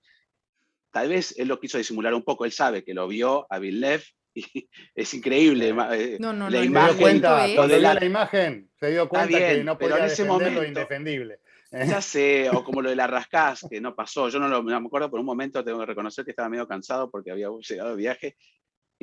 Tal 0.91 1.09
vez 1.09 1.33
él 1.37 1.47
lo 1.47 1.59
quiso 1.59 1.77
disimular 1.77 2.13
un 2.13 2.23
poco, 2.23 2.45
él 2.45 2.51
sabe 2.51 2.83
que 2.83 2.93
lo 2.93 3.07
vio 3.07 3.47
a 3.49 3.59
Villeneuve 3.59 4.03
y 4.35 4.45
es 4.95 5.13
increíble. 5.13 5.75
Eh, 5.93 6.17
no, 6.19 6.33
no, 6.33 6.49
la 6.49 6.59
no, 6.59 6.63
imagen, 6.63 6.97
cuenta, 6.97 7.45
cuando 7.55 7.77
la... 7.77 7.93
la 7.95 8.05
imagen 8.05 8.69
se 8.79 8.91
dio 8.91 9.09
cuenta 9.09 9.37
que 9.37 9.63
no 9.63 9.77
podía 9.77 9.97
en 9.97 10.05
ese 10.05 10.25
momento, 10.25 10.61
lo 10.61 10.67
indefendible. 10.67 11.39
Ya 11.71 12.01
sé, 12.01 12.49
o 12.51 12.63
como 12.63 12.81
lo 12.81 12.89
de 12.89 12.95
la 12.95 13.07
rascás, 13.07 13.65
que 13.69 13.81
no 13.81 13.95
pasó. 13.95 14.29
Yo 14.29 14.39
no, 14.39 14.47
lo, 14.47 14.61
me 14.61 14.75
acuerdo, 14.75 15.09
por 15.09 15.19
un 15.19 15.25
momento 15.25 15.63
tengo 15.63 15.79
que 15.79 15.87
reconocer 15.87 16.23
que 16.23 16.31
estaba 16.31 16.49
medio 16.49 16.67
cansado 16.67 17.09
porque 17.09 17.31
había 17.31 17.47
llegado 17.67 17.89
de 17.89 17.95
viaje 17.95 18.37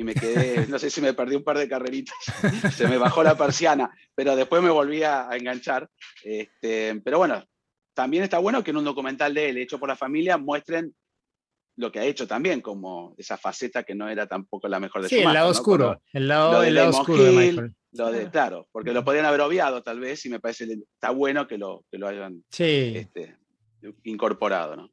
y 0.01 0.03
me 0.03 0.15
quedé, 0.15 0.65
no 0.67 0.79
sé 0.79 0.89
si 0.89 0.99
me 0.99 1.13
perdí 1.13 1.35
un 1.35 1.43
par 1.43 1.57
de 1.57 1.69
carreritas, 1.69 2.15
se 2.75 2.87
me 2.87 2.97
bajó 2.97 3.23
la 3.23 3.37
persiana, 3.37 3.89
pero 4.15 4.35
después 4.35 4.61
me 4.61 4.69
volví 4.69 5.03
a, 5.03 5.29
enganchar. 5.31 5.89
Este, 6.23 6.99
pero 7.03 7.19
bueno, 7.19 7.43
también 7.93 8.23
está 8.23 8.39
bueno 8.39 8.63
que 8.63 8.71
en 8.71 8.77
un 8.77 8.83
documental 8.83 9.33
de 9.33 9.49
él, 9.49 9.57
hecho 9.57 9.79
por 9.79 9.89
la 9.89 9.95
familia, 9.95 10.37
muestren 10.37 10.93
lo 11.77 11.91
que 11.91 11.99
ha 11.99 12.05
hecho 12.05 12.27
también, 12.27 12.61
como 12.61 13.15
esa 13.17 13.37
faceta 13.37 13.83
que 13.83 13.95
no 13.95 14.09
era 14.09 14.27
tampoco 14.27 14.67
la 14.67 14.79
mejor 14.79 15.03
de 15.03 15.09
sí, 15.09 15.19
el 15.19 15.33
lado 15.33 15.49
oscuro, 15.49 16.01
el 16.11 16.27
lado, 16.27 16.63
el 16.63 16.75
lado 16.75 16.89
oscuro 16.89 17.23
de 17.23 17.31
Michael. 17.31 17.75
Lo 17.93 18.09
de, 18.09 18.29
claro, 18.29 18.67
porque 18.71 18.93
lo 18.93 19.03
podrían 19.03 19.25
haber 19.25 19.41
obviado 19.41 19.83
tal 19.83 19.99
vez 19.99 20.25
y 20.25 20.29
me 20.29 20.39
parece 20.39 20.63
está 20.63 21.11
bueno 21.11 21.45
que 21.45 21.57
lo, 21.57 21.83
que 21.91 21.97
lo 21.97 22.07
hayan 22.07 22.43
este, 22.49 23.37
incorporado. 24.03 24.77
¿no? 24.77 24.89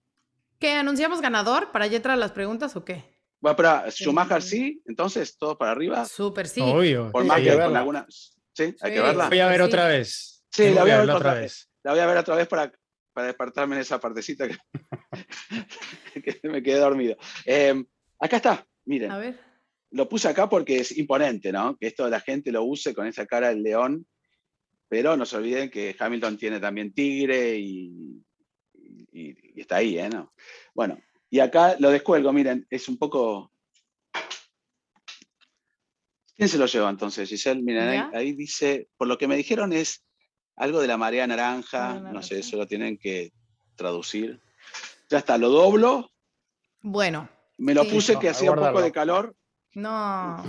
¿Qué? 0.59 0.73
¿Anunciamos 0.73 1.21
ganador 1.21 1.71
para 1.71 1.87
ya 1.87 1.99
entrar 1.99 2.15
a 2.15 2.21
las 2.21 2.33
preguntas 2.33 2.75
o 2.75 2.85
qué? 2.85 3.18
Bueno, 3.41 3.57
pero 3.57 3.91
Schumacher 3.91 4.43
sí, 4.43 4.83
entonces 4.87 5.37
todo 5.39 5.57
para 5.57 5.73
arriba. 5.73 6.05
Súper 6.05 6.49
sí. 6.49 6.61
Obvio. 6.61 7.11
Por 7.13 7.25
más 7.25 7.41
que 7.41 7.57
con 7.57 7.77
algunas. 7.77 8.39
Sí, 8.53 8.75
hay 8.81 8.93
que 8.93 9.01
verla. 9.01 9.29
Voy 9.29 9.41
a 9.41 9.49
ver 9.49 9.63
otra 9.63 9.87
vez. 9.87 10.45
Sí, 10.51 10.71
la 10.71 10.83
voy 10.83 10.91
a 10.91 11.01
ver 11.01 11.11
otra 11.11 11.35
vez. 11.35 11.71
La 11.85 11.93
voy 11.93 12.01
a 12.01 12.07
ver 12.07 12.17
otra 12.19 12.35
vez 12.35 12.49
para 12.49 12.73
para 13.19 13.27
despertarme 13.27 13.75
en 13.75 13.83
esa 13.83 13.99
partecita 13.99 14.47
que, 16.15 16.49
me 16.49 16.63
quedé 16.63 16.79
dormido. 16.79 17.17
Em, 17.45 17.85
acá 18.21 18.37
está, 18.37 18.65
miren. 18.85 19.11
A 19.11 19.19
ver. 19.19 19.41
Lo 19.91 20.09
puse 20.09 20.29
acá 20.29 20.49
porque 20.49 20.77
es 20.77 20.97
imponente, 20.97 21.51
¿no? 21.51 21.77
Que 21.77 21.89
esto 21.89 22.09
la 22.09 22.21
gente 22.21 22.53
lo 22.53 22.63
use 22.63 22.95
con 22.95 23.09
esa 23.09 23.27
cara 23.27 23.49
del 23.49 23.65
león, 23.65 24.07
pero 24.87 25.17
no 25.17 25.27
se 25.27 25.37
olviden 25.37 25.69
que 25.69 25.97
Hamilton 25.99 26.39
tiene 26.39 26.61
también 26.61 26.95
tigre 26.95 27.59
y, 27.59 28.23
está 29.57 29.79
ahí, 29.79 29.99
¿eh? 29.99 30.09
¿No? 30.09 30.33
Bueno, 30.73 30.97
y 31.31 31.41
acá 31.41 31.77
lo 31.79 31.91
descuelgo, 31.91 32.33
miren, 32.33 32.67
es 32.71 32.89
un 32.89 32.97
poco... 32.97 33.53
¿Quién 36.35 36.49
se 36.49 36.59
lo 36.59 36.67
lleva 36.67 36.89
entonces, 36.89 37.29
Giselle? 37.29 37.61
Miren, 37.61 38.15
ahí, 38.15 38.33
dice, 38.33 38.89
por 38.97 39.09
lo 39.09 39.19
que 39.19 39.27
me 39.27 39.37
dijeron 39.37 39.73
es 39.73 40.05
algo 40.55 40.81
de 40.81 40.87
la 40.87 40.97
marea 40.97 41.27
naranja, 41.27 41.99
no 41.99 42.23
sé, 42.23 42.39
eso 42.39 42.57
lo 42.57 42.67
tienen 42.67 42.97
que 42.97 43.33
traducir. 43.75 44.41
Ya 45.09 45.19
está, 45.19 45.37
lo 45.37 45.49
doblo. 45.49 46.11
Bueno. 46.81 47.29
Me 47.57 47.75
lo 47.75 47.85
puse 47.89 48.19
que 48.19 48.29
hacía 48.29 48.53
un 48.53 48.59
poco 48.59 48.81
de 48.81 48.93
calor. 48.93 49.35
No. 49.75 50.45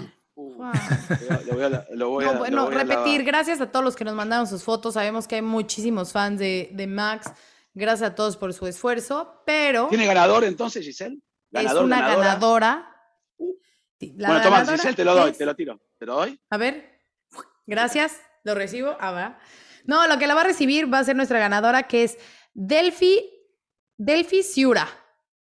lo 1.96 2.10
voy 2.10 2.26
a, 2.26 2.32
bueno, 2.38 2.70
repetir, 2.70 3.24
gracias 3.24 3.60
a 3.60 3.72
todos 3.72 3.84
los 3.84 3.96
que 3.96 4.06
nos 4.06 4.14
mandaron 4.14 4.46
sus 4.46 4.64
fotos. 4.64 4.94
Sabemos 4.94 5.28
que 5.28 5.36
hay 5.36 5.42
muchísimos 5.42 6.12
fans 6.12 6.40
de, 6.40 6.70
de 6.72 6.88
Max. 6.88 7.32
Gracias 7.80 8.12
a 8.12 8.14
todos 8.16 8.36
por 8.36 8.54
su 8.54 8.68
esfuerzo, 8.68 9.42
pero... 9.46 9.88
¿Tiene 9.88 10.06
ganador 10.06 10.44
entonces, 10.44 10.86
Giselle? 10.86 11.18
es 11.54 11.74
una 11.74 12.02
ganadora. 12.02 12.94
Uh. 13.38 13.56
bueno, 14.18 14.42
toma, 14.42 14.66
Giselle, 14.66 14.96
te 14.96 15.06
lo 15.06 15.16
doy, 15.16 15.32
te 15.32 15.46
lo 15.46 15.56
tiro. 15.56 15.80
¿Te 15.98 16.06
lo 16.06 16.16
doy? 16.16 16.38
A 16.50 16.58
ver. 16.58 17.00
Gracias, 17.66 18.20
lo 18.44 18.54
recibo. 18.54 18.98
Ah, 19.00 19.12
va. 19.12 19.40
No, 19.86 20.06
lo 20.10 20.20
que 20.20 20.28
la 20.28 20.36
va 20.36 20.42
a 20.42 20.44
recibir 20.44 20.94
va 20.94 21.00
a 21.00 21.06
ser 21.06 21.16
nuestra 21.16 21.40
ganadora, 21.40 21.84
que 21.84 22.04
es 22.04 22.18
Delphi, 22.54 23.32
Delphi 23.96 24.44
Ciura. 24.44 24.86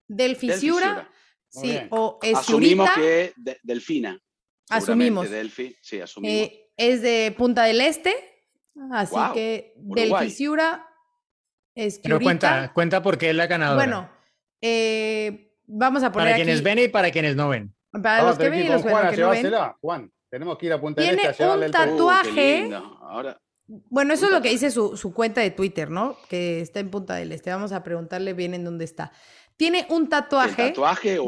Delphi 0.07 0.51
Ciura. 0.51 1.09
Sí, 1.47 1.79
o 1.89 2.19
es 2.21 2.37
Asumimos 2.37 2.91
que 2.91 3.33
de, 3.37 3.59
Delfina. 3.63 4.21
Asumimos. 4.69 5.31
Delphi, 5.31 5.75
sí, 5.81 5.99
asumimos. 5.99 6.37
Eh, 6.37 6.71
es 6.77 7.01
de 7.01 7.33
Punta 7.35 7.63
del 7.63 7.81
Este, 7.81 8.13
así 8.91 9.15
que 9.33 9.73
Delphi 9.77 10.29
Ciura 10.29 10.88
Es 11.85 11.99
Pero 11.99 12.19
cuenta, 12.19 12.71
cuenta 12.73 13.01
por 13.01 13.17
qué 13.17 13.29
es 13.29 13.35
la 13.35 13.47
ganadora. 13.47 13.75
Bueno, 13.83 14.09
eh, 14.61 15.53
vamos 15.65 16.03
a 16.03 16.11
poner 16.11 16.25
para 16.25 16.35
aquí- 16.35 16.43
quienes 16.43 16.61
ven 16.63 16.79
y 16.79 16.87
para 16.89 17.09
quienes 17.11 17.35
no 17.35 17.49
ven. 17.49 17.73
Para 17.91 18.17
Vamos 18.23 18.31
los 18.31 18.37
que 18.37 18.49
ven 18.49 18.65
y 18.65 18.69
los 18.69 18.81
Juan 18.81 19.09
que 19.09 19.17
no 19.17 19.29
ven. 19.29 19.51
Juan, 19.81 20.11
tenemos 20.29 20.57
que 20.57 20.65
ir 20.65 20.73
a 20.73 20.81
Punta 20.81 21.01
del 21.01 21.15
Tiene 21.15 21.29
Este 21.29 21.43
a 21.43 21.53
un 21.53 21.71
tatuaje. 21.71 22.67
Uh. 22.69 22.75
Ahora, 23.05 23.41
Bueno, 23.67 24.13
eso 24.13 24.25
es 24.25 24.31
lo 24.31 24.41
que 24.41 24.49
dice 24.49 24.71
su, 24.71 24.97
su 24.97 25.13
cuenta 25.13 25.41
de 25.41 25.51
Twitter, 25.51 25.89
¿no? 25.89 26.17
Que 26.27 26.59
está 26.59 26.79
en 26.81 26.89
Punta 26.89 27.15
del 27.15 27.31
Este. 27.31 27.49
Vamos 27.49 27.71
a 27.71 27.81
preguntarle 27.83 28.33
bien 28.33 28.53
en 28.53 28.63
dónde 28.65 28.83
está. 28.83 29.11
Tiene 29.55 29.85
un 29.89 30.03
¿el 30.03 30.09
tatuaje, 30.09 30.73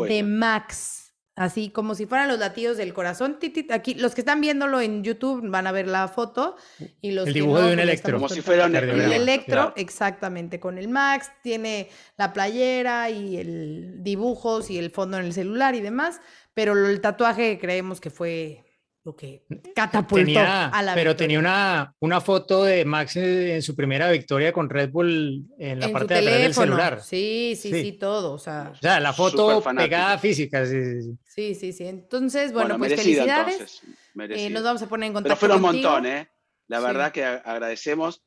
de 0.07 0.23
Max, 0.23 1.00
así 1.41 1.69
como 1.69 1.95
si 1.95 2.05
fueran 2.05 2.27
los 2.27 2.39
latidos 2.39 2.77
del 2.77 2.93
corazón. 2.93 3.39
Ti, 3.39 3.49
ti, 3.49 3.67
Aquí, 3.71 3.93
los 3.95 4.15
que 4.15 4.21
están 4.21 4.41
viéndolo 4.41 4.79
en 4.81 5.03
YouTube 5.03 5.41
van 5.49 5.67
a 5.67 5.71
ver 5.71 5.87
la 5.87 6.07
foto 6.07 6.55
y 7.01 7.11
los 7.11 7.27
El 7.27 7.33
que 7.33 7.39
dibujo 7.39 7.59
no, 7.59 7.65
de 7.67 7.71
un 7.71 7.75
pues 7.75 7.85
le 7.85 7.91
electro. 7.91 8.17
Como 8.17 8.29
si 8.29 8.41
fuera 8.41 8.65
un 8.67 8.75
el 8.75 9.11
electro, 9.11 9.53
claro. 9.53 9.73
exactamente, 9.75 10.59
con 10.59 10.77
el 10.77 10.87
Max, 10.87 11.31
tiene 11.43 11.89
la 12.17 12.33
playera 12.33 13.09
y 13.09 13.37
el 13.37 13.95
dibujos 14.03 14.69
y 14.69 14.77
el 14.77 14.91
fondo 14.91 15.17
en 15.17 15.25
el 15.25 15.33
celular 15.33 15.75
y 15.75 15.81
demás, 15.81 16.21
pero 16.53 16.75
lo- 16.75 16.87
el 16.89 17.01
tatuaje 17.01 17.57
creemos 17.59 17.99
que 18.01 18.09
fue 18.09 18.63
lo 19.03 19.15
que 19.15 19.43
catapultó 19.75 20.25
Tenía, 20.25 20.67
a 20.67 20.83
la 20.83 20.93
pero 20.93 21.09
victoria. 21.11 21.17
tenía 21.17 21.39
una, 21.39 21.95
una 21.99 22.21
foto 22.21 22.63
de 22.63 22.85
Max 22.85 23.15
en, 23.15 23.61
su 23.63 23.75
primera 23.75 24.11
victoria 24.11 24.53
con 24.53 24.69
Red 24.69 24.91
Bull 24.91 25.43
en 25.57 25.79
la 25.79 25.87
En 25.87 25.91
parte 25.91 26.13
de 26.13 26.19
atrás 26.19 26.41
del 26.41 26.53
celular. 26.53 27.01
Sí, 27.01 27.53
sí, 27.59 27.71
sí, 27.71 27.81
Sí. 27.81 27.91
todo. 27.93 28.33
O 28.33 28.37
sea, 28.37 28.71
O 28.73 28.75
sea, 28.77 28.99
la 28.99 29.11
foto 29.11 29.63
pegada 29.75 30.19
física. 30.19 30.65
sí, 30.67 30.71
sí, 30.83 31.01
sí. 31.01 31.17
sí, 31.25 31.55
sí, 31.55 31.73
sí. 31.73 31.85
Entonces, 31.87 32.53
bueno, 32.53 32.77
pues 32.77 32.91
merecido, 32.91 33.23
felicidades. 33.23 33.81
entonces, 34.13 34.37
Eh, 34.45 34.49
nos 34.51 34.63
vamos 34.63 34.81
a 34.83 34.87
poner 34.87 35.07
en 35.07 35.13
Pero 35.13 35.23
contacto 35.23 35.39
fueron 35.39 35.57
un 35.57 35.61
montón, 35.63 36.05
¿eh? 36.05 36.29
La 36.67 36.77
Sí. 36.79 36.85
verdad 36.85 37.11
que 37.11 37.23
a- 37.25 37.35
agradecemos. 37.37 38.23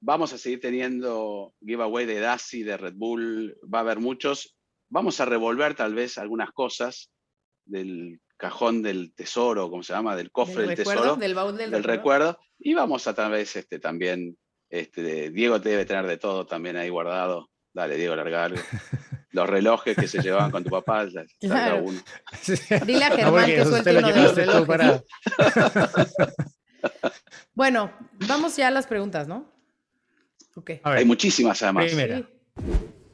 Vamos 0.00 0.32
a 0.32 0.38
seguir 0.38 0.60
teniendo 0.60 1.54
giveaway 1.64 2.04
de 2.04 2.18
Daci, 2.20 2.62
de 2.64 2.76
Red 2.76 2.94
Bull. 2.96 3.56
Va 3.72 3.78
a 3.78 3.82
haber 3.82 4.00
muchos. 4.00 4.56
Vamos 4.90 5.20
a 5.20 5.24
revolver 5.24 5.74
tal 5.74 5.94
vez 5.94 6.18
algunas 6.18 6.50
cosas 6.50 7.10
del 7.64 8.20
cajón 8.36 8.82
del 8.82 9.12
tesoro, 9.14 9.70
¿cómo 9.70 9.82
se 9.82 9.92
llama? 9.92 10.14
Del 10.16 10.30
cofre 10.30 10.60
Del 10.60 10.68
del, 10.68 10.76
recuerdo, 10.78 11.02
tesoro, 11.02 11.16
del 11.20 11.34
baúl 11.34 11.56
del, 11.56 11.70
del 11.70 11.82
recuerdo. 11.84 12.26
recuerdo. 12.32 12.40
Y 12.58 12.74
vamos 12.74 13.06
a 13.06 13.14
tal 13.14 13.30
vez 13.32 13.56
este, 13.56 13.78
también, 13.78 14.36
este, 14.70 15.30
Diego 15.30 15.60
te 15.60 15.70
debe 15.70 15.84
tener 15.84 16.06
de 16.06 16.16
todo 16.18 16.46
también 16.46 16.76
ahí 16.76 16.88
guardado. 16.88 17.50
Dale, 17.72 17.96
Diego, 17.96 18.16
larga 18.16 18.44
algo. 18.44 18.58
Los 19.32 19.48
relojes 19.48 19.96
que 19.96 20.08
se 20.08 20.22
llevaban 20.22 20.50
con 20.50 20.64
tu 20.64 20.70
papá, 20.70 21.04
ya- 21.06 21.24
Claro. 21.40 21.82
uno. 21.84 22.00
Dile 22.86 23.04
a 23.04 23.10
No, 23.10 23.16
Germán 23.16 23.32
porque 23.34 23.54
que 23.56 23.64
suelte 23.66 23.96
uno 23.98 24.08
de 24.12 24.22
los 24.22 24.34
relojes. 24.34 24.66
para... 24.66 25.02
Bueno, 27.54 27.90
vamos 28.28 28.56
ya 28.56 28.68
a 28.68 28.70
las 28.70 28.86
preguntas, 28.86 29.26
¿no? 29.28 29.50
Ok. 30.56 30.70
A 30.82 30.90
ver, 30.90 30.98
Hay 31.00 31.04
muchísimas 31.04 31.62
además. 31.62 31.86
primera. 31.86 32.18
Sí. 32.18 32.26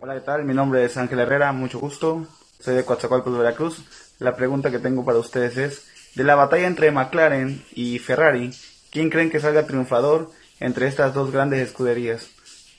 Hola, 0.00 0.14
¿qué 0.14 0.20
tal? 0.20 0.44
Mi 0.44 0.52
nombre 0.54 0.84
es 0.84 0.96
Ángel 0.96 1.20
Herrera, 1.20 1.52
mucho 1.52 1.78
gusto. 1.78 2.26
Soy 2.60 2.74
de 2.74 2.84
Coatzacoalcos, 2.84 3.36
Veracruz. 3.36 3.82
La 4.18 4.36
pregunta 4.36 4.70
que 4.70 4.78
tengo 4.78 5.04
para 5.04 5.18
ustedes 5.18 5.56
es, 5.56 6.14
de 6.14 6.24
la 6.24 6.34
batalla 6.34 6.66
entre 6.66 6.90
McLaren 6.90 7.64
y 7.74 7.98
Ferrari, 7.98 8.50
¿quién 8.90 9.10
creen 9.10 9.30
que 9.30 9.40
salga 9.40 9.66
triunfador 9.66 10.30
entre 10.60 10.86
estas 10.86 11.14
dos 11.14 11.32
grandes 11.32 11.60
escuderías? 11.60 12.30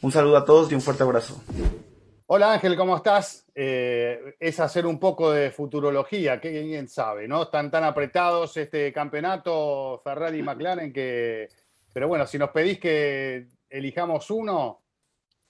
Un 0.01 0.11
saludo 0.11 0.37
a 0.37 0.45
todos 0.45 0.71
y 0.71 0.75
un 0.75 0.81
fuerte 0.81 1.03
abrazo. 1.03 1.41
Hola 2.27 2.53
Ángel, 2.53 2.75
¿cómo 2.75 2.95
estás? 2.95 3.45
Eh, 3.53 4.35
es 4.39 4.59
hacer 4.59 4.85
un 4.85 4.99
poco 4.99 5.31
de 5.31 5.51
futurología, 5.51 6.39
que 6.39 6.51
quién 6.51 6.87
sabe, 6.87 7.27
¿no? 7.27 7.43
Están 7.43 7.69
tan 7.69 7.83
apretados 7.83 8.55
este 8.57 8.93
campeonato 8.93 10.01
Ferrari 10.03 10.39
y 10.39 10.43
McLaren 10.43 10.93
que... 10.93 11.49
Pero 11.91 12.07
bueno, 12.07 12.25
si 12.25 12.37
nos 12.37 12.49
pedís 12.51 12.79
que 12.79 13.47
elijamos 13.69 14.31
uno, 14.31 14.82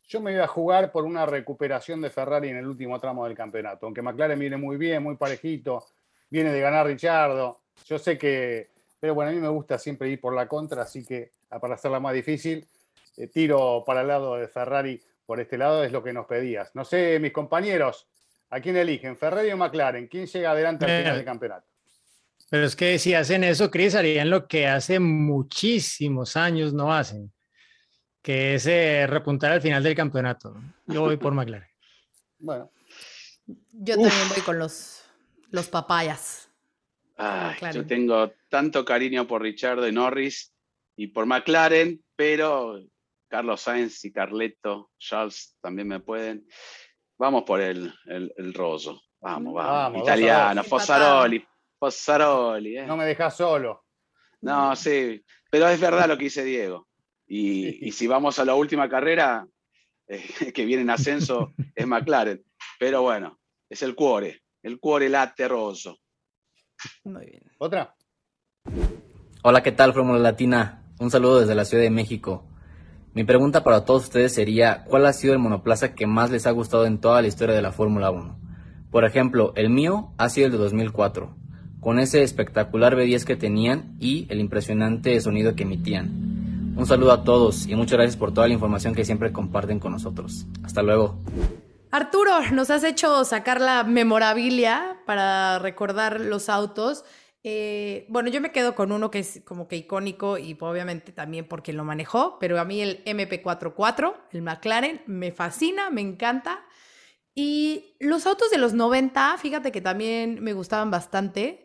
yo 0.07 0.21
me 0.21 0.31
voy 0.31 0.41
a 0.41 0.47
jugar 0.47 0.91
por 0.91 1.05
una 1.05 1.25
recuperación 1.25 2.01
de 2.01 2.09
Ferrari 2.09 2.49
en 2.49 2.57
el 2.57 2.67
último 2.67 2.99
tramo 2.99 3.25
del 3.25 3.35
campeonato. 3.35 3.85
Aunque 3.85 4.01
McLaren 4.01 4.37
viene 4.37 4.57
muy 4.57 4.77
bien, 4.77 5.01
muy 5.03 5.15
parejito, 5.15 5.85
viene 6.29 6.51
de 6.51 6.59
ganar 6.59 6.85
Richardo. 6.85 7.61
Yo 7.85 7.97
sé 7.97 8.17
que... 8.17 8.69
Pero 8.99 9.15
bueno, 9.15 9.31
a 9.31 9.33
mí 9.33 9.39
me 9.39 9.49
gusta 9.49 9.77
siempre 9.77 10.09
ir 10.09 10.21
por 10.21 10.33
la 10.33 10.47
contra, 10.47 10.83
así 10.83 11.05
que 11.05 11.31
para 11.61 11.75
hacerla 11.75 11.99
más 11.99 12.13
difícil, 12.13 12.65
eh, 13.17 13.27
tiro 13.27 13.83
para 13.85 14.01
el 14.01 14.07
lado 14.07 14.35
de 14.35 14.47
Ferrari 14.47 15.01
por 15.25 15.39
este 15.39 15.57
lado, 15.57 15.83
es 15.83 15.91
lo 15.91 16.03
que 16.03 16.13
nos 16.13 16.25
pedías. 16.25 16.73
No 16.73 16.85
sé, 16.85 17.19
mis 17.19 17.31
compañeros, 17.33 18.07
¿a 18.49 18.59
quién 18.61 18.77
eligen? 18.77 19.17
¿Ferrari 19.17 19.51
o 19.51 19.57
McLaren? 19.57 20.07
¿Quién 20.07 20.25
llega 20.25 20.51
adelante 20.51 20.85
al 20.85 20.91
Eh, 20.91 20.97
final 20.99 21.15
del 21.17 21.25
campeonato? 21.25 21.67
Pero 22.49 22.65
es 22.65 22.75
que 22.75 22.99
si 22.99 23.13
hacen 23.13 23.43
eso, 23.43 23.69
Chris, 23.71 23.95
harían 23.95 24.29
lo 24.29 24.47
que 24.47 24.67
hace 24.67 24.99
muchísimos 24.99 26.37
años 26.37 26.73
no 26.73 26.93
hacen, 26.93 27.31
que 28.23 28.55
es 28.55 28.65
eh, 28.65 29.05
repuntar 29.05 29.51
al 29.51 29.61
final 29.61 29.83
del 29.83 29.95
campeonato. 29.95 30.55
Yo 30.87 31.01
voy 31.01 31.17
por 31.17 31.33
McLaren. 31.33 31.67
Bueno, 32.39 32.71
Yo 33.45 33.95
también 33.95 34.29
voy 34.33 34.41
con 34.41 34.59
los, 34.59 35.01
los 35.51 35.69
papayas. 35.69 36.49
Ay, 37.15 37.55
yo 37.73 37.85
tengo 37.85 38.33
tanto 38.49 38.83
cariño 38.83 39.25
por 39.27 39.41
Richardo 39.41 39.87
y 39.87 39.93
Norris 39.93 40.53
y 40.97 41.07
por 41.07 41.25
McLaren, 41.25 42.03
pero 42.17 42.81
Carlos 43.29 43.61
Sainz 43.61 44.03
y 44.03 44.11
Carleto, 44.11 44.91
Charles 44.97 45.55
también 45.61 45.87
me 45.87 46.01
pueden. 46.01 46.45
Vamos 47.17 47.43
por 47.43 47.61
el, 47.61 47.93
el, 48.07 48.33
el 48.35 48.53
Rosso. 48.53 49.01
Vamos, 49.21 49.53
vamos. 49.53 50.01
Italiano. 50.01 50.63
Fossaroli. 50.65 51.45
Fossaroli. 51.79 52.77
eh. 52.77 52.85
no 52.85 52.97
me 52.97 53.05
dejas 53.05 53.37
solo. 53.37 53.85
No, 54.41 54.75
sí, 54.75 55.23
pero 55.49 55.69
es 55.69 55.79
verdad 55.79 56.09
lo 56.09 56.17
que 56.17 56.25
dice 56.25 56.43
Diego. 56.43 56.89
Y, 57.35 57.87
y 57.87 57.91
si 57.93 58.05
vamos 58.05 58.37
a 58.37 58.45
la 58.45 58.53
última 58.53 58.87
carrera, 58.87 59.47
eh, 60.07 60.21
que 60.53 60.65
viene 60.65 60.83
en 60.83 60.91
ascenso, 60.91 61.51
es 61.75 61.87
McLaren. 61.87 62.43
Pero 62.79 63.01
bueno, 63.01 63.39
es 63.67 63.81
el 63.81 63.95
cuore, 63.95 64.43
el 64.61 64.79
cuore 64.79 65.09
latte 65.09 65.47
rosso. 65.47 65.97
Muy 67.03 67.25
bien. 67.25 67.41
¿Otra? 67.57 67.95
Hola, 69.41 69.63
¿qué 69.63 69.71
tal, 69.71 69.93
Fórmula 69.93 70.19
Latina? 70.19 70.83
Un 70.99 71.09
saludo 71.09 71.39
desde 71.39 71.55
la 71.55 71.65
Ciudad 71.65 71.81
de 71.81 71.89
México. 71.89 72.45
Mi 73.15 73.23
pregunta 73.23 73.63
para 73.63 73.83
todos 73.83 74.03
ustedes 74.03 74.31
sería, 74.31 74.83
¿cuál 74.83 75.07
ha 75.07 75.13
sido 75.13 75.33
el 75.33 75.39
monoplaza 75.39 75.95
que 75.95 76.05
más 76.05 76.29
les 76.29 76.45
ha 76.45 76.51
gustado 76.51 76.85
en 76.85 76.99
toda 76.99 77.23
la 77.23 77.27
historia 77.27 77.55
de 77.55 77.63
la 77.63 77.71
Fórmula 77.71 78.11
1? 78.11 78.37
Por 78.91 79.05
ejemplo, 79.05 79.53
el 79.55 79.71
mío 79.71 80.13
ha 80.19 80.29
sido 80.29 80.45
el 80.45 80.51
de 80.51 80.59
2004, 80.59 81.35
con 81.79 81.97
ese 81.97 82.21
espectacular 82.21 82.95
B10 82.95 83.23
que 83.23 83.35
tenían 83.35 83.95
y 83.99 84.27
el 84.29 84.39
impresionante 84.39 85.19
sonido 85.19 85.55
que 85.55 85.63
emitían. 85.63 86.32
Un 86.75 86.87
saludo 86.87 87.11
a 87.11 87.23
todos 87.23 87.67
y 87.67 87.75
muchas 87.75 87.93
gracias 87.93 88.17
por 88.17 88.33
toda 88.33 88.47
la 88.47 88.53
información 88.53 88.95
que 88.95 89.05
siempre 89.05 89.31
comparten 89.31 89.79
con 89.79 89.91
nosotros. 89.91 90.47
Hasta 90.63 90.81
luego. 90.81 91.19
Arturo, 91.91 92.31
nos 92.51 92.71
has 92.71 92.83
hecho 92.83 93.23
sacar 93.23 93.61
la 93.61 93.83
memorabilia 93.83 94.97
para 95.05 95.59
recordar 95.59 96.19
los 96.19 96.49
autos. 96.49 97.05
Eh, 97.43 98.07
bueno, 98.09 98.29
yo 98.29 98.41
me 98.41 98.51
quedo 98.51 98.73
con 98.73 98.91
uno 98.91 99.11
que 99.11 99.19
es 99.19 99.41
como 99.45 99.67
que 99.67 99.75
icónico 99.75 100.39
y 100.39 100.57
obviamente 100.59 101.11
también 101.11 101.47
porque 101.47 101.73
lo 101.73 101.83
manejó, 101.83 102.39
pero 102.39 102.59
a 102.59 102.65
mí 102.65 102.81
el 102.81 103.03
MP44, 103.05 104.15
el 104.31 104.41
McLaren, 104.41 105.01
me 105.05 105.31
fascina, 105.31 105.91
me 105.91 106.01
encanta. 106.01 106.65
Y 107.35 107.95
los 107.99 108.25
autos 108.25 108.49
de 108.49 108.57
los 108.57 108.73
90, 108.73 109.37
fíjate 109.37 109.71
que 109.71 109.81
también 109.81 110.43
me 110.43 110.53
gustaban 110.53 110.89
bastante. 110.89 111.62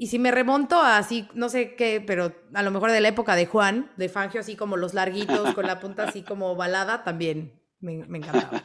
Y 0.00 0.06
si 0.06 0.18
me 0.20 0.30
remonto 0.30 0.76
a 0.80 0.96
así, 0.96 1.28
no 1.34 1.48
sé 1.48 1.74
qué, 1.74 2.00
pero 2.00 2.32
a 2.54 2.62
lo 2.62 2.70
mejor 2.70 2.92
de 2.92 3.00
la 3.00 3.08
época 3.08 3.34
de 3.34 3.46
Juan, 3.46 3.90
de 3.96 4.08
Fangio, 4.08 4.40
así 4.40 4.54
como 4.54 4.76
los 4.76 4.94
larguitos, 4.94 5.52
con 5.54 5.66
la 5.66 5.80
punta 5.80 6.04
así 6.04 6.22
como 6.22 6.54
balada, 6.54 7.02
también 7.02 7.60
me, 7.80 8.04
me 8.06 8.18
encantaba. 8.18 8.64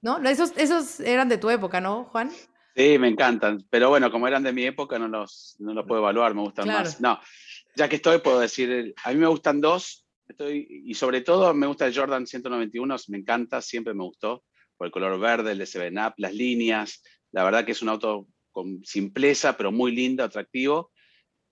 ¿No? 0.00 0.18
Esos, 0.26 0.52
esos 0.56 0.98
eran 1.00 1.28
de 1.28 1.36
tu 1.36 1.50
época, 1.50 1.80
¿no, 1.80 2.04
Juan? 2.06 2.30
Sí, 2.74 2.98
me 2.98 3.08
encantan. 3.08 3.62
Pero 3.68 3.90
bueno, 3.90 4.10
como 4.10 4.26
eran 4.26 4.42
de 4.42 4.52
mi 4.54 4.64
época, 4.64 4.98
no 4.98 5.08
los, 5.08 5.56
no 5.58 5.74
los 5.74 5.86
puedo 5.86 6.00
evaluar, 6.00 6.34
me 6.34 6.40
gustan 6.40 6.64
Claro. 6.64 6.84
más. 6.84 7.00
No, 7.02 7.20
ya 7.76 7.88
que 7.88 7.96
estoy, 7.96 8.18
puedo 8.18 8.40
decir, 8.40 8.94
a 9.04 9.10
mí 9.12 9.16
me 9.16 9.26
gustan 9.26 9.60
dos, 9.60 10.06
estoy, 10.26 10.66
y 10.86 10.94
sobre 10.94 11.20
todo 11.20 11.52
me 11.52 11.66
gusta 11.66 11.86
el 11.86 11.94
Jordan 11.94 12.26
191, 12.26 12.96
me 13.08 13.18
encanta, 13.18 13.60
siempre 13.60 13.92
me 13.92 14.04
gustó, 14.04 14.42
por 14.78 14.86
el 14.86 14.90
color 14.90 15.20
verde, 15.20 15.52
el 15.52 15.58
de 15.58 15.66
Seven 15.66 15.98
Up, 15.98 16.14
las 16.16 16.32
líneas, 16.32 17.02
la 17.30 17.44
verdad 17.44 17.64
que 17.66 17.72
es 17.72 17.82
un 17.82 17.90
auto 17.90 18.26
con 18.52 18.84
simpleza, 18.84 19.56
pero 19.56 19.72
muy 19.72 19.92
lindo, 19.92 20.22
atractivo. 20.22 20.92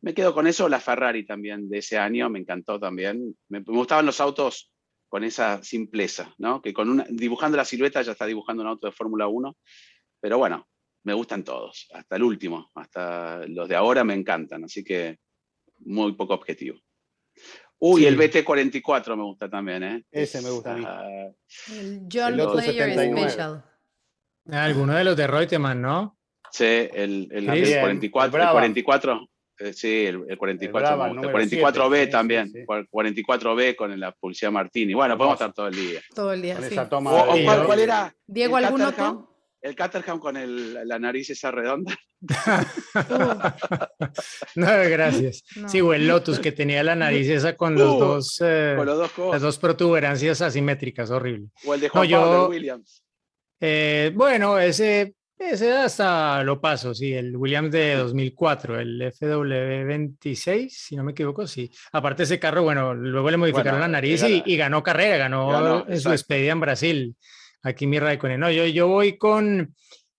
Me 0.03 0.15
quedo 0.15 0.33
con 0.33 0.47
eso, 0.47 0.69
la 0.69 0.81
Ferrari 0.81 1.27
también 1.27 1.69
de 1.69 1.79
ese 1.79 1.99
año, 1.99 2.31
me 2.31 2.39
encantó 2.39 2.79
también. 2.79 3.37
Me, 3.49 3.61
me 3.61 3.65
gustaban 3.65 4.07
los 4.07 4.21
autos 4.21 4.73
con 5.09 5.25
esa 5.25 5.63
simpleza, 5.63 6.33
¿no? 6.39 6.63
Que 6.63 6.73
con 6.73 6.89
una, 6.89 7.05
dibujando 7.11 7.57
la 7.57 7.65
silueta 7.65 8.01
ya 8.03 8.13
está 8.13 8.27
dibujando 8.27 8.63
un 8.63 8.69
auto 8.69 8.87
de 8.87 8.93
Fórmula 8.93 9.27
1, 9.27 9.57
pero 10.21 10.39
bueno, 10.39 10.69
me 11.05 11.15
gustan 11.15 11.43
todos, 11.43 11.89
hasta 11.93 12.17
el 12.17 12.23
último, 12.23 12.71
hasta 12.75 13.45
los 13.49 13.69
de 13.69 13.75
ahora 13.75 14.05
me 14.05 14.15
encantan, 14.15 14.65
así 14.65 14.85
que 14.85 15.19
muy 15.81 16.13
poco 16.13 16.35
objetivo. 16.35 16.79
Uy, 17.79 18.03
Sí. 18.03 18.07
el 18.07 18.19
BT44 18.19 19.17
me 19.17 19.23
gusta 19.25 19.49
también, 19.49 19.83
¿eh? 19.83 20.05
Ese 20.11 20.43
me 20.43 20.51
gusta 20.51 20.75
a 20.75 20.77
mí. 20.77 20.85
Ah, 20.87 21.31
El 21.73 22.07
John 22.13 22.39
El 22.39 22.47
Player 22.47 22.75
79. 22.75 23.21
Special. 23.31 23.65
Alguno 24.53 24.95
de 24.95 25.05
los 25.05 25.17
de 25.17 25.27
Reutemann, 25.27 25.81
¿no? 25.81 26.19
Sí, 26.53 26.65
el, 26.65 27.29
el, 27.33 27.47
También, 27.47 27.67
el 27.75 27.81
44, 27.81 28.27
el 28.27 28.27
el 28.27 28.31
Brabham. 28.33 28.53
44, 28.55 29.29
Eh, 29.63 29.73
sí, 29.75 30.07
el, 30.07 30.25
el 30.29 30.39
44 30.39 30.81
Brava, 30.81 31.05
me 31.05 31.11
gusta. 31.13 31.27
número 31.27 31.45
El 31.45 31.51
44B 31.51 31.89
siete, 31.91 32.05
sí, 32.07 32.11
también. 32.11 32.47
sí, 32.49 32.53
sí. 32.61 32.65
cual- 32.65 32.89
44B 32.91 33.77
con 33.77 34.01
la 34.01 34.13
publicidad 34.13 34.51
Martini. 34.53 34.95
Bueno, 34.95 35.17
podemos 35.19 35.35
estar 35.35 35.53
todo 35.53 35.67
el 35.69 35.75
día. 35.77 36.01
Todo 36.15 36.33
el 36.33 36.41
día, 36.43 36.55
Con 36.57 36.65
sí. 36.65 36.73
esa 36.73 36.89
toma 36.89 37.13
O, 37.13 37.31
o 37.33 37.37
de- 37.37 37.45
cuál, 37.45 37.67
cuál 37.67 37.81
era? 37.81 38.15
Diego, 38.27 38.57
¿alguno 38.57 38.87
Caterham? 38.87 39.17
tú? 39.19 39.31
El 39.63 39.75
Caterham 39.75 40.19
con 40.19 40.39
el- 40.39 40.89
la 40.89 40.99
nariz 40.99 41.29
esa 41.29 41.51
redonda. 41.51 41.95
No, 44.55 44.67
gracias. 44.67 45.43
No. 45.57 45.69
Sí, 45.69 45.81
o 45.81 45.93
el 45.95 46.07
Lotus 46.09 46.39
que 46.39 46.53
tenía 46.53 46.83
la 46.83 46.95
nariz 46.97 47.29
esa 47.29 47.57
con 47.57 47.75
los 47.75 47.95
Uh, 47.95 47.99
dos, 47.99 48.41
eh, 48.45 48.75
Con 48.77 48.87
los 48.87 48.99
dos 48.99 49.33
las 49.33 49.43
dos 49.43 49.59
protuberancias 49.59 50.41
asimétricas, 50.41 51.11
horrible. 51.11 51.49
O 51.67 51.75
el 51.75 51.81
de 51.81 51.89
Juan 51.89 52.05
No, 52.05 52.11
yo- 52.11 52.21
Pablo 52.21 52.49
Williams. 52.49 53.05
Eh, 53.61 54.11
bueno, 54.15 54.59
ese, 54.59 55.15
ese 55.41 55.73
hasta 55.73 56.43
lo 56.45 56.61
paso, 56.61 56.95
sí, 56.95 57.13
el 57.15 57.37
Williams 57.37 57.71
de 57.73 57.95
2004, 57.97 58.79
el 58.79 59.01
FW26, 59.03 60.69
si 60.71 60.97
no 60.97 61.05
me 61.05 61.13
equivoco, 61.13 61.47
sí. 61.47 61.71
Aparte 61.93 62.23
ese 62.25 62.39
carro, 62.39 62.63
bueno, 62.63 62.95
luego 62.95 63.31
le 63.31 63.37
modificaron 63.37 63.73
Bueno, 63.81 63.81
la 63.87 63.89
nariz 63.89 64.23
era- 64.23 64.31
y, 64.31 64.43
y 64.47 64.57
ganó 64.57 64.83
carrera, 64.83 65.17
ganó, 65.17 65.49
Ganó, 65.49 65.87
en 65.89 66.01
su 66.01 66.11
despedida 66.11 66.53
en 66.53 66.61
Brasil. 66.61 67.17
Aquí 67.63 67.87
mi 67.87 67.99
Raikkonen. 67.99 68.41
No, 68.41 68.51
yo, 68.51 68.67
yo 68.67 68.89
voy 68.89 69.19
con, 69.19 69.75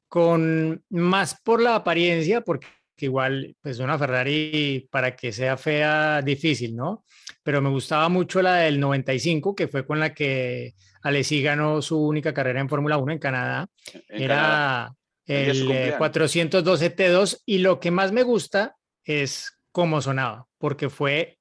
con 0.07 0.84
más 0.89 1.39
por 1.41 1.61
la 1.61 1.76
apariencia, 1.76 2.41
porque 2.41 2.67
igual, 2.99 3.55
pues 3.61 3.80
una 3.80 3.97
Ferrari 3.97 4.88
para 4.91 5.15
que 5.15 5.32
sea 5.32 5.57
fea, 5.57 6.22
difícil, 6.22 6.76
¿no? 6.76 7.03
Pero 7.41 7.59
me 7.61 7.69
gustaba 7.69 8.09
mucho 8.09 8.41
la 8.43 8.57
del 8.57 8.80
95, 8.80 9.55
que 9.55 9.67
fue 9.67 9.86
con 9.88 9.99
la 9.99 10.13
que 10.13 10.74
Alesi 11.01 11.41
ganó 11.41 11.82
su 11.82 11.99
única 11.99 12.32
carrera 12.32 12.59
en 12.59 12.69
Fórmula 12.69 12.97
1 12.97 13.13
en 13.13 13.17
Canadá. 13.19 13.67
en 14.09 14.28
Canadá. 14.28 14.93
El 15.26 15.45
día 15.45 15.47
de 15.47 15.53
su 15.53 15.63
el 15.63 15.63
eh, 15.63 15.65
cumpleaños. 15.65 15.97
412 15.97 16.95
T2 16.95 17.41
y 17.45 17.57
lo 17.59 17.80
que 17.80 17.91
más 17.91 18.11
me 18.11 18.24
gusta 18.24 18.76
es 19.03 19.57
cómo 19.72 20.01
sonaba, 20.01 20.47
porque 20.57 20.89
fue 20.89 21.39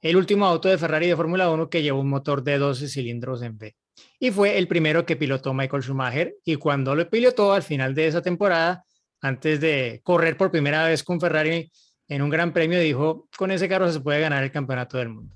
el 0.00 0.16
último 0.16 0.46
auto 0.46 0.68
de 0.68 0.78
Ferrari 0.78 1.08
de 1.08 1.16
Fórmula 1.16 1.50
1 1.50 1.68
que 1.68 1.82
llevó 1.82 2.00
un 2.00 2.08
motor 2.08 2.42
de 2.42 2.58
12 2.58 2.88
cilindros 2.88 3.42
en 3.42 3.54
V. 3.56 3.74
Y 4.18 4.30
fue 4.30 4.58
el 4.58 4.68
primero 4.68 5.06
que 5.06 5.16
pilotó 5.16 5.54
Michael 5.54 5.82
Schumacher 5.82 6.36
y 6.44 6.56
cuando 6.56 6.94
lo 6.94 7.08
pilotó 7.08 7.52
al 7.52 7.62
final 7.62 7.94
de 7.94 8.06
esa 8.06 8.22
temporada, 8.22 8.84
antes 9.20 9.60
de 9.60 10.00
correr 10.04 10.36
por 10.36 10.50
primera 10.50 10.86
vez 10.86 11.02
con 11.02 11.20
Ferrari 11.20 11.70
en 12.08 12.22
un 12.22 12.30
gran 12.30 12.52
premio, 12.52 12.78
dijo, 12.78 13.28
con 13.36 13.50
ese 13.50 13.68
carro 13.68 13.90
se 13.90 14.00
puede 14.00 14.20
ganar 14.20 14.44
el 14.44 14.52
campeonato 14.52 14.98
del 14.98 15.08
mundo. 15.08 15.34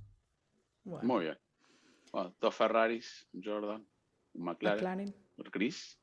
Bueno, 0.84 1.06
Muy 1.06 1.24
bien. 1.24 1.38
Bueno, 2.12 2.34
dos 2.40 2.54
Ferraris, 2.54 3.28
Jordan, 3.32 3.86
McLaren, 4.34 4.76
McLaren. 4.76 5.14
Chris. 5.50 5.98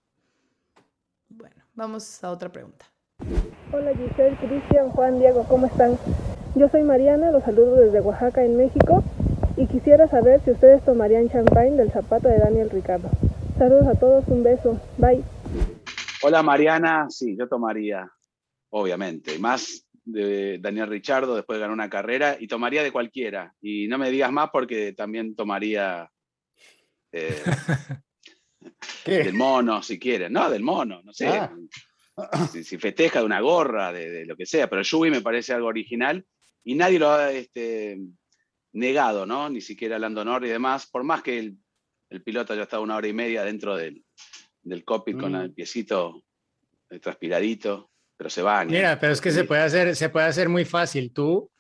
Bueno, 1.30 1.67
vamos 1.78 2.24
a 2.24 2.32
otra 2.32 2.52
pregunta. 2.52 2.86
Hola 3.72 3.94
Giselle, 3.96 4.36
Cristian, 4.38 4.90
Juan, 4.90 5.20
Diego, 5.20 5.46
¿cómo 5.48 5.68
están? 5.68 5.98
Yo 6.56 6.68
soy 6.70 6.82
Mariana, 6.82 7.32
los 7.32 7.44
saludo 7.44 7.76
desde 7.76 8.02
Oaxaca, 8.02 8.44
en 8.44 8.58
México, 8.58 9.04
y 9.56 9.68
quisiera 9.68 10.08
saber 10.08 10.42
si 10.44 10.52
ustedes 10.52 10.84
tomarían 10.84 11.30
champagne 11.30 11.78
del 11.78 11.92
zapato 11.92 12.28
de 12.28 12.40
Daniel 12.40 12.70
Ricardo. 12.70 13.10
Saludos 13.58 13.88
a 13.88 13.96
todos, 13.96 14.28
un 14.28 14.44
beso, 14.44 14.80
bye. 14.98 15.24
Hola 16.24 16.42
Mariana, 16.42 17.08
sí, 17.10 17.38
yo 17.38 17.48
tomaría, 17.48 18.12
obviamente, 18.70 19.36
y 19.36 19.40
más 19.40 19.88
de 20.04 20.58
Daniel 20.60 20.88
Richardo 20.88 21.36
después 21.36 21.58
de 21.58 21.62
ganar 21.62 21.74
una 21.74 21.90
carrera, 21.90 22.38
y 22.40 22.48
tomaría 22.48 22.82
de 22.82 22.92
cualquiera. 22.92 23.54
Y 23.62 23.88
no 23.88 24.00
me 24.00 24.10
digas 24.10 24.32
más 24.32 24.50
porque 24.52 24.94
también 24.94 25.36
tomaría 25.36 26.10
eh, 27.12 27.44
¿Qué? 29.06 29.24
del 29.24 29.34
mono, 29.34 29.82
si 29.84 29.98
quieren. 30.00 30.34
No, 30.34 30.50
del 30.50 30.64
mono, 30.64 31.02
no 31.04 31.14
sé. 31.14 31.28
Ah. 31.28 31.52
Si, 32.52 32.64
si 32.64 32.78
festeja 32.80 33.20
de 33.20 33.26
una 33.26 33.42
gorra, 33.42 33.92
de, 33.94 34.10
de 34.10 34.26
lo 34.26 34.36
que 34.36 34.46
sea, 34.48 34.68
pero 34.70 34.80
el 34.82 34.88
Yubi 34.88 35.12
me 35.12 35.22
parece 35.22 35.54
algo 35.54 35.68
original 35.68 36.26
y 36.64 36.74
nadie 36.74 36.98
lo 36.98 37.12
ha 37.12 37.32
este, 37.32 38.00
negado, 38.74 39.26
¿no? 39.26 39.50
Ni 39.50 39.62
siquiera 39.62 40.00
Lando 40.00 40.26
Norris 40.26 40.50
y 40.50 40.54
demás, 40.54 40.88
por 40.88 41.04
más 41.04 41.22
que 41.22 41.38
el, 41.38 41.58
el 42.10 42.24
piloto 42.24 42.54
haya 42.54 42.64
estado 42.64 42.82
una 42.82 42.96
hora 42.96 43.08
y 43.08 43.14
media 43.14 43.44
dentro 43.44 43.76
del, 43.76 44.04
del 44.64 44.84
cockpit 44.84 45.20
con 45.20 45.34
Mm. 45.34 45.42
el 45.42 45.54
piecito 45.54 46.24
eh, 46.90 47.00
transpiradito, 47.00 47.92
pero 48.18 48.30
se 48.32 48.42
baña. 48.42 48.72
Mira, 48.72 49.00
pero 49.00 49.14
es 49.14 49.22
que 49.22 49.32
se 49.32 49.44
puede 49.44 49.62
hacer, 49.62 49.96
se 49.96 50.10
puede 50.10 50.26
hacer 50.26 50.50
muy 50.50 50.66
fácil. 50.66 51.14
Tú 51.14 51.52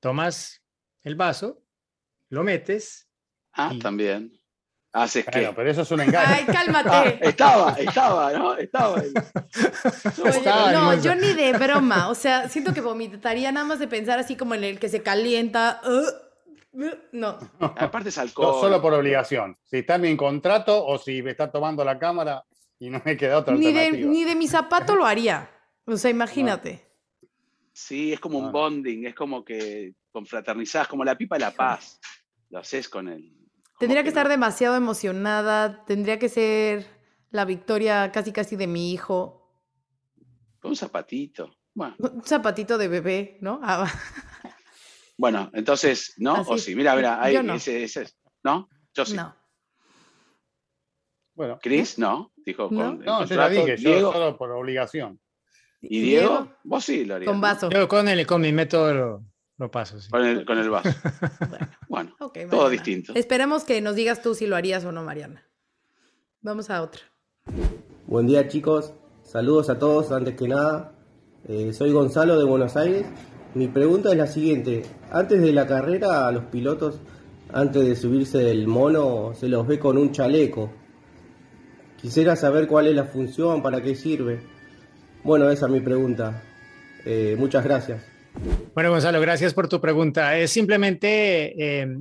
tomas 0.00 0.62
el 1.02 1.16
vaso, 1.16 1.62
lo 2.30 2.42
metes. 2.44 3.08
Ah, 3.52 3.72
y- 3.74 3.78
también. 3.78 4.32
Haces 4.98 5.26
que. 5.26 5.30
Bueno, 5.40 5.52
pero 5.54 5.70
eso 5.70 5.82
es 5.82 5.90
un 5.90 6.00
engaño. 6.00 6.26
Ay, 6.26 6.44
Ah, 6.48 6.52
cálmate. 6.52 7.28
estaba, 7.28 7.72
estaba, 7.72 8.32
¿no? 8.32 8.56
Estaba. 8.56 8.98
ahí. 8.98 9.12
Oye, 10.22 10.30
Estaba 10.30 10.72
no, 10.72 11.02
yo 11.02 11.14
ni 11.14 11.34
de 11.34 11.52
broma. 11.52 12.08
O 12.08 12.14
sea, 12.14 12.48
siento 12.48 12.72
que 12.72 12.80
vomitaría 12.80 13.52
nada 13.52 13.66
más 13.66 13.78
de 13.78 13.88
pensar 13.88 14.18
así 14.18 14.36
como 14.36 14.54
en 14.54 14.64
el 14.64 14.78
que 14.78 14.88
se 14.88 15.02
calienta. 15.02 15.82
uh, 15.84 16.78
uh, 16.82 16.90
no. 17.12 17.38
Aparte 17.60 18.08
es 18.08 18.16
No, 18.16 18.22
alcohol. 18.22 18.60
solo 18.60 18.80
por 18.80 18.94
obligación. 18.94 19.54
Si 19.64 19.78
está 19.78 19.96
en 19.96 20.00
mi 20.02 20.16
contrato 20.16 20.86
o 20.86 20.96
si 20.98 21.22
me 21.22 21.32
está 21.32 21.50
tomando 21.52 21.84
la 21.84 21.98
cámara 21.98 22.42
y 22.78 22.88
no 22.88 23.02
me 23.04 23.16
queda 23.18 23.38
otra 23.38 23.54
Ni 23.54 23.72
de, 23.72 23.90
ni 23.92 24.24
de 24.24 24.34
mi 24.34 24.48
zapato 24.48 24.96
lo 24.96 25.04
haría. 25.04 25.50
O 25.84 25.96
sea, 25.98 26.10
imagínate. 26.10 26.86
Sí, 27.72 28.14
es 28.14 28.20
como 28.20 28.38
un 28.38 28.46
Ah. 28.46 28.50
bonding, 28.50 29.04
es 29.06 29.14
como 29.14 29.44
que 29.44 29.92
confraternizás, 30.10 30.88
como 30.88 31.04
la 31.04 31.14
pipa 31.16 31.36
de 31.36 31.40
la 31.40 31.50
paz. 31.50 32.00
Lo 32.48 32.60
haces 32.60 32.88
con 32.88 33.08
él. 33.08 33.30
Tendría 33.78 34.02
que 34.02 34.08
estar 34.08 34.28
demasiado 34.28 34.74
emocionada. 34.76 35.84
Tendría 35.84 36.18
que 36.18 36.28
ser 36.28 36.86
la 37.30 37.44
victoria 37.44 38.10
casi 38.12 38.32
casi 38.32 38.56
de 38.56 38.66
mi 38.66 38.92
hijo. 38.92 39.42
Un 40.62 40.76
zapatito. 40.76 41.54
Bueno, 41.74 41.94
Un 41.98 42.24
zapatito 42.24 42.78
de 42.78 42.88
bebé, 42.88 43.38
¿no? 43.42 43.60
Ah, 43.62 43.86
bueno 45.18 45.50
entonces, 45.54 46.14
¿no? 46.16 46.40
O 46.42 46.58
sí, 46.58 46.74
mira, 46.74 46.96
mira, 46.96 47.22
ahí, 47.22 47.40
no. 47.42 47.54
ese, 47.54 47.84
ese, 47.84 48.08
¿no? 48.42 48.68
Yo 48.94 49.04
sí. 49.04 49.14
no. 49.14 49.36
Bueno, 51.34 51.58
Chris, 51.60 51.98
no, 51.98 52.32
dijo 52.36 52.64
No. 52.64 52.68
con 52.68 53.00
el 53.00 53.04
no, 53.06 53.20
yo 53.22 53.28
contrato. 53.28 53.50
dije, 53.50 53.76
yo 53.76 53.90
Diego, 53.90 54.12
solo 54.12 54.38
por 54.38 54.50
obligación. 54.52 55.20
¿Y 55.82 56.00
Diego? 56.00 56.50
Vos 56.64 56.84
sí 56.84 57.04
lo 57.04 57.16
harías. 57.16 57.28
Con 57.28 57.36
¿no? 57.36 57.42
vaso. 57.42 57.68
Yo 57.70 57.86
con, 57.88 58.08
el, 58.08 58.26
con 58.26 58.40
mi 58.40 58.52
método 58.52 59.22
lo, 59.58 59.70
paso. 59.70 60.00
sí. 60.00 60.10
Con 60.10 60.24
el, 60.24 60.44
con 60.44 60.58
el 60.58 60.70
vaso. 60.70 60.90
Bueno, 61.88 62.14
todo 62.50 62.68
distinto. 62.68 63.12
Esperemos 63.14 63.64
que 63.64 63.80
nos 63.80 63.94
digas 63.94 64.20
tú 64.20 64.34
si 64.34 64.46
lo 64.46 64.56
harías 64.56 64.84
o 64.84 64.92
no, 64.92 65.02
Mariana. 65.02 65.46
Vamos 66.42 66.68
a 66.68 66.82
otra. 66.82 67.00
Buen 68.06 68.26
día 68.26 68.48
chicos, 68.48 68.92
saludos 69.22 69.70
a 69.70 69.78
todos 69.78 70.12
antes 70.12 70.34
que 70.34 70.46
nada. 70.46 70.92
Eh, 71.48 71.72
soy 71.72 71.92
Gonzalo 71.92 72.38
de 72.38 72.44
Buenos 72.44 72.76
Aires. 72.76 73.06
Mi 73.54 73.68
pregunta 73.68 74.10
es 74.10 74.18
la 74.18 74.26
siguiente. 74.26 74.82
Antes 75.10 75.40
de 75.40 75.52
la 75.52 75.66
carrera 75.66 76.26
a 76.26 76.32
los 76.32 76.44
pilotos, 76.44 77.00
antes 77.52 77.86
de 77.86 77.96
subirse 77.96 78.38
del 78.38 78.66
mono, 78.66 79.32
se 79.34 79.48
los 79.48 79.66
ve 79.66 79.78
con 79.78 79.96
un 79.96 80.12
chaleco. 80.12 80.70
Quisiera 81.96 82.36
saber 82.36 82.66
cuál 82.66 82.88
es 82.88 82.94
la 82.94 83.04
función, 83.04 83.62
para 83.62 83.80
qué 83.80 83.94
sirve. 83.94 84.40
Bueno, 85.24 85.48
esa 85.50 85.66
es 85.66 85.72
mi 85.72 85.80
pregunta. 85.80 86.42
Eh, 87.04 87.36
muchas 87.38 87.64
gracias. 87.64 88.15
Bueno, 88.74 88.90
Gonzalo, 88.90 89.20
gracias 89.20 89.54
por 89.54 89.68
tu 89.68 89.80
pregunta. 89.80 90.36
Es 90.36 90.50
simplemente 90.50 91.80
eh, 91.80 91.98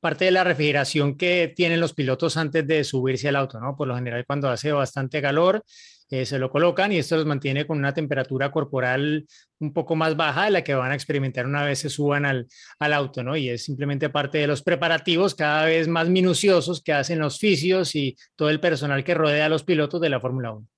parte 0.00 0.26
de 0.26 0.30
la 0.30 0.44
refrigeración 0.44 1.16
que 1.16 1.52
tienen 1.54 1.80
los 1.80 1.94
pilotos 1.94 2.36
antes 2.36 2.66
de 2.66 2.84
subirse 2.84 3.28
al 3.28 3.36
auto, 3.36 3.60
¿no? 3.60 3.76
Por 3.76 3.88
lo 3.88 3.94
general, 3.94 4.24
cuando 4.26 4.48
hace 4.48 4.72
bastante 4.72 5.20
calor, 5.20 5.62
eh, 6.10 6.26
se 6.26 6.38
lo 6.38 6.50
colocan 6.50 6.92
y 6.92 6.98
esto 6.98 7.16
los 7.16 7.26
mantiene 7.26 7.66
con 7.66 7.78
una 7.78 7.94
temperatura 7.94 8.50
corporal 8.50 9.26
un 9.58 9.72
poco 9.72 9.96
más 9.96 10.16
baja 10.16 10.44
de 10.44 10.50
la 10.50 10.62
que 10.62 10.74
van 10.74 10.92
a 10.92 10.94
experimentar 10.94 11.46
una 11.46 11.64
vez 11.64 11.78
se 11.78 11.88
suban 11.88 12.26
al, 12.26 12.46
al 12.78 12.92
auto, 12.92 13.22
¿no? 13.22 13.36
Y 13.36 13.48
es 13.48 13.64
simplemente 13.64 14.10
parte 14.10 14.38
de 14.38 14.46
los 14.46 14.62
preparativos 14.62 15.34
cada 15.34 15.64
vez 15.64 15.88
más 15.88 16.08
minuciosos 16.08 16.82
que 16.82 16.92
hacen 16.92 17.18
los 17.18 17.38
fisios 17.38 17.94
y 17.94 18.16
todo 18.36 18.50
el 18.50 18.60
personal 18.60 19.02
que 19.04 19.14
rodea 19.14 19.46
a 19.46 19.48
los 19.48 19.64
pilotos 19.64 20.00
de 20.00 20.10
la 20.10 20.20
Fórmula 20.20 20.52
1. 20.52 20.68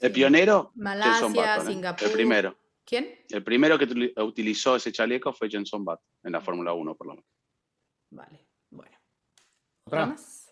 El 0.00 0.12
pionero, 0.12 0.72
Malasia, 0.74 1.56
¿eh? 1.56 1.60
Singapur. 1.64 2.08
El 2.08 2.12
primero. 2.12 2.56
¿Quién? 2.88 3.06
El 3.28 3.44
primero 3.44 3.78
que 3.78 3.86
utili- 3.86 4.12
utilizó 4.24 4.76
ese 4.76 4.90
chaleco 4.92 5.32
fue 5.34 5.50
Jenson 5.50 5.84
Button 5.84 6.04
en 6.24 6.32
la 6.32 6.40
Fórmula 6.40 6.72
1, 6.72 6.96
por 6.96 7.06
lo 7.08 7.12
menos. 7.14 7.26
Vale, 8.10 8.46
bueno. 8.70 8.96
Otra. 9.84 10.04
¿Otra 10.04 10.06
más? 10.06 10.48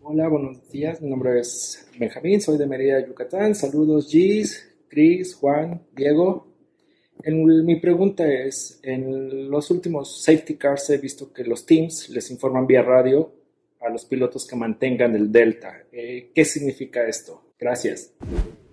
Hola, 0.00 0.28
buenos 0.28 0.66
días. 0.70 1.02
Mi 1.02 1.10
nombre 1.10 1.38
es 1.40 1.90
Benjamín, 1.98 2.40
soy 2.40 2.56
de 2.56 2.66
Mérida, 2.66 3.06
Yucatán. 3.06 3.54
Saludos, 3.54 4.08
Gis, 4.10 4.74
Chris, 4.88 5.34
Juan, 5.34 5.86
Diego. 5.92 6.46
En- 7.22 7.44
mi 7.66 7.76
pregunta 7.76 8.26
es, 8.32 8.80
en 8.82 9.50
los 9.50 9.70
últimos 9.70 10.22
safety 10.22 10.56
cars 10.56 10.88
he 10.88 10.96
visto 10.98 11.30
que 11.32 11.44
los 11.44 11.66
teams 11.66 12.08
les 12.08 12.30
informan 12.30 12.66
vía 12.66 12.80
radio 12.82 13.30
a 13.80 13.90
los 13.90 14.06
pilotos 14.06 14.46
que 14.46 14.56
mantengan 14.56 15.14
el 15.14 15.30
delta. 15.30 15.82
Eh, 15.92 16.30
¿Qué 16.34 16.44
significa 16.46 17.06
esto? 17.06 17.52
Gracias. 17.58 18.14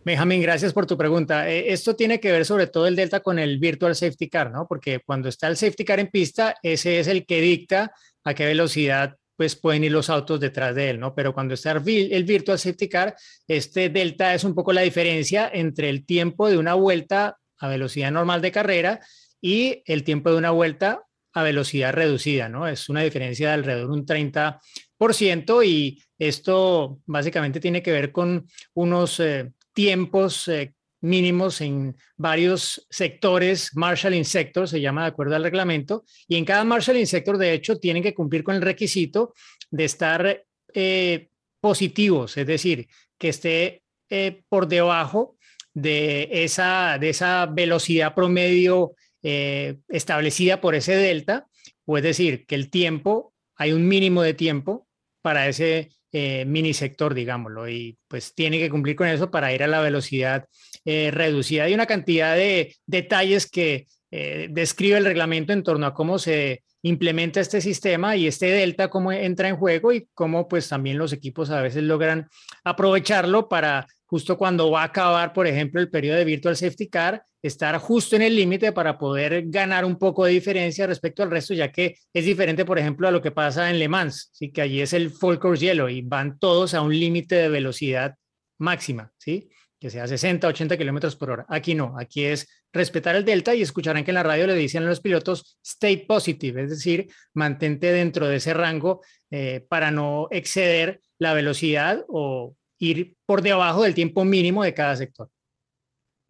Benjamín, 0.05 0.39
gracias 0.39 0.71
por 0.71 0.85
tu 0.85 0.95
pregunta. 0.97 1.49
Eh, 1.49 1.73
esto 1.73 1.95
tiene 1.95 2.19
que 2.19 2.31
ver 2.31 2.45
sobre 2.45 2.67
todo 2.67 2.85
el 2.85 2.95
Delta 2.95 3.21
con 3.21 3.39
el 3.39 3.57
Virtual 3.57 3.95
Safety 3.95 4.29
Car, 4.29 4.51
¿no? 4.51 4.67
Porque 4.67 4.99
cuando 5.03 5.29
está 5.29 5.47
el 5.47 5.57
Safety 5.57 5.83
Car 5.83 5.99
en 5.99 6.09
pista, 6.09 6.53
ese 6.61 6.99
es 6.99 7.07
el 7.07 7.25
que 7.25 7.41
dicta 7.41 7.91
a 8.23 8.33
qué 8.35 8.45
velocidad 8.45 9.15
pues 9.35 9.55
pueden 9.55 9.83
ir 9.83 9.91
los 9.91 10.09
autos 10.11 10.39
detrás 10.39 10.75
de 10.75 10.91
él, 10.91 10.99
¿no? 10.99 11.15
Pero 11.15 11.33
cuando 11.33 11.55
está 11.55 11.71
el 11.71 11.79
vi- 11.79 12.13
el 12.13 12.23
Virtual 12.23 12.59
Safety 12.59 12.87
Car, 12.87 13.15
este 13.47 13.89
Delta 13.89 14.33
es 14.35 14.43
un 14.43 14.53
poco 14.53 14.71
la 14.71 14.81
diferencia 14.81 15.49
entre 15.51 15.89
el 15.89 16.05
tiempo 16.05 16.47
de 16.49 16.57
una 16.59 16.75
vuelta 16.75 17.37
a 17.57 17.67
velocidad 17.67 18.11
normal 18.11 18.41
de 18.43 18.51
carrera 18.51 18.99
y 19.41 19.81
el 19.87 20.03
tiempo 20.03 20.29
de 20.31 20.37
una 20.37 20.51
vuelta 20.51 21.01
a 21.33 21.43
velocidad 21.43 21.93
reducida, 21.93 22.47
¿no? 22.47 22.67
Es 22.67 22.87
una 22.89 23.01
diferencia 23.01 23.47
de 23.49 23.53
alrededor 23.55 23.87
de 23.87 23.93
un 23.93 24.05
30% 24.05 25.63
y 25.65 26.01
esto 26.17 26.99
básicamente 27.05 27.59
tiene 27.59 27.81
que 27.83 27.91
ver 27.91 28.11
con 28.13 28.47
unos 28.73 29.19
eh, 29.19 29.51
tiempos 29.75 30.47
eh, 30.47 30.73
mínimos 31.01 31.61
en 31.61 31.95
varios 32.17 32.87
sectores, 32.89 33.75
marshalling 33.75 34.25
sector 34.25 34.67
se 34.67 34.81
llama 34.81 35.01
de 35.01 35.09
acuerdo 35.09 35.35
al 35.35 35.43
reglamento, 35.43 36.05
y 36.27 36.37
en 36.37 36.45
cada 36.45 36.63
marshalling 36.63 37.05
sector 37.05 37.37
de 37.37 37.53
hecho 37.53 37.77
tienen 37.77 38.01
que 38.01 38.15
cumplir 38.15 38.43
con 38.43 38.55
el 38.55 38.63
requisito 38.63 39.35
de 39.69 39.85
estar 39.85 40.43
eh, 40.73 41.29
positivos, 41.59 42.37
es 42.37 42.47
decir, 42.47 42.87
que 43.19 43.29
esté 43.29 43.83
eh, 44.09 44.41
por 44.49 44.67
debajo 44.67 45.37
de 45.73 46.29
esa, 46.31 46.97
de 46.99 47.09
esa 47.09 47.45
velocidad 47.45 48.15
promedio 48.15 48.95
establecida 49.27 50.61
por 50.61 50.75
ese 50.75 50.95
delta, 50.95 51.47
o 51.85 51.97
es 51.97 52.03
decir, 52.03 52.45
que 52.45 52.53
el 52.53 52.69
tiempo, 52.69 53.33
hay 53.55 53.71
un 53.71 53.87
mínimo 53.87 54.21
de 54.21 54.35
tiempo 54.35 54.84
para 55.25 55.47
ese 55.47 55.89
eh, 56.11 56.45
mini 56.45 56.75
sector, 56.75 57.15
digámoslo, 57.15 57.67
y 57.67 57.97
pues 58.07 58.35
tiene 58.35 58.59
que 58.59 58.69
cumplir 58.69 58.95
con 58.95 59.07
eso 59.07 59.31
para 59.31 59.51
ir 59.51 59.63
a 59.63 59.67
la 59.67 59.81
velocidad 59.81 60.45
eh, 60.85 61.09
reducida. 61.11 61.63
Hay 61.63 61.73
una 61.73 61.87
cantidad 61.87 62.35
de 62.35 62.75
detalles 62.85 63.49
que 63.49 63.87
eh, 64.11 64.49
describe 64.51 64.99
el 64.99 65.05
reglamento 65.05 65.51
en 65.51 65.63
torno 65.63 65.87
a 65.87 65.95
cómo 65.95 66.19
se 66.19 66.61
implementa 66.85 67.39
este 67.39 67.61
sistema 67.61 68.15
y 68.15 68.27
este 68.27 68.45
delta, 68.45 68.91
cómo 68.91 69.11
entra 69.11 69.49
en 69.49 69.57
juego 69.57 69.91
y 69.91 70.07
cómo 70.13 70.47
pues 70.47 70.69
también 70.69 70.99
los 70.99 71.13
equipos 71.13 71.49
a 71.49 71.59
veces 71.59 71.81
logran 71.81 72.29
aprovecharlo 72.63 73.49
para 73.49 73.87
justo 74.05 74.37
cuando 74.37 74.69
va 74.69 74.83
a 74.83 74.85
acabar, 74.85 75.33
por 75.33 75.47
ejemplo, 75.47 75.81
el 75.81 75.89
periodo 75.89 76.19
de 76.19 76.25
Virtual 76.25 76.55
Safety 76.55 76.87
Car, 76.87 77.23
estar 77.41 77.75
justo 77.79 78.15
en 78.15 78.21
el 78.21 78.35
límite 78.35 78.71
para 78.71 78.99
poder 78.99 79.45
ganar 79.47 79.83
un 79.83 79.97
poco 79.97 80.25
de 80.25 80.33
diferencia 80.33 80.85
respecto 80.85 81.23
al 81.23 81.31
resto, 81.31 81.55
ya 81.55 81.71
que 81.71 81.97
es 82.13 82.23
diferente, 82.23 82.65
por 82.65 82.77
ejemplo, 82.77 83.07
a 83.07 83.11
lo 83.11 83.19
que 83.19 83.31
pasa 83.31 83.71
en 83.71 83.79
Le 83.79 83.89
Mans, 83.89 84.29
¿sí? 84.31 84.51
que 84.51 84.61
allí 84.61 84.79
es 84.79 84.93
el 84.93 85.09
full 85.09 85.37
course 85.37 85.65
hielo 85.65 85.89
y 85.89 86.03
van 86.03 86.37
todos 86.37 86.75
a 86.75 86.81
un 86.81 86.91
límite 86.97 87.33
de 87.33 87.49
velocidad 87.49 88.15
máxima, 88.59 89.11
¿sí? 89.17 89.49
Que 89.79 89.89
sea 89.89 90.07
60, 90.07 90.47
80 90.47 90.77
kilómetros 90.77 91.15
por 91.15 91.31
hora. 91.31 91.45
Aquí 91.49 91.75
no, 91.75 91.95
aquí 91.99 92.25
es 92.25 92.47
respetar 92.71 93.15
el 93.15 93.25
delta 93.25 93.53
y 93.53 93.61
escucharán 93.61 94.03
que 94.03 94.11
en 94.11 94.15
la 94.15 94.23
radio 94.23 94.47
le 94.47 94.55
dicen 94.55 94.83
a 94.83 94.87
los 94.87 95.01
pilotos 95.01 95.57
stay 95.63 96.05
positive, 96.05 96.63
es 96.63 96.69
decir, 96.69 97.07
mantente 97.33 97.91
dentro 97.91 98.27
de 98.27 98.37
ese 98.37 98.53
rango 98.53 99.01
eh, 99.29 99.65
para 99.67 99.91
no 99.91 100.27
exceder 100.31 101.01
la 101.19 101.33
velocidad 101.33 102.03
o 102.07 102.55
ir 102.79 103.15
por 103.25 103.41
debajo 103.41 103.83
del 103.83 103.93
tiempo 103.93 104.25
mínimo 104.25 104.63
de 104.63 104.73
cada 104.73 104.95
sector. 104.95 105.29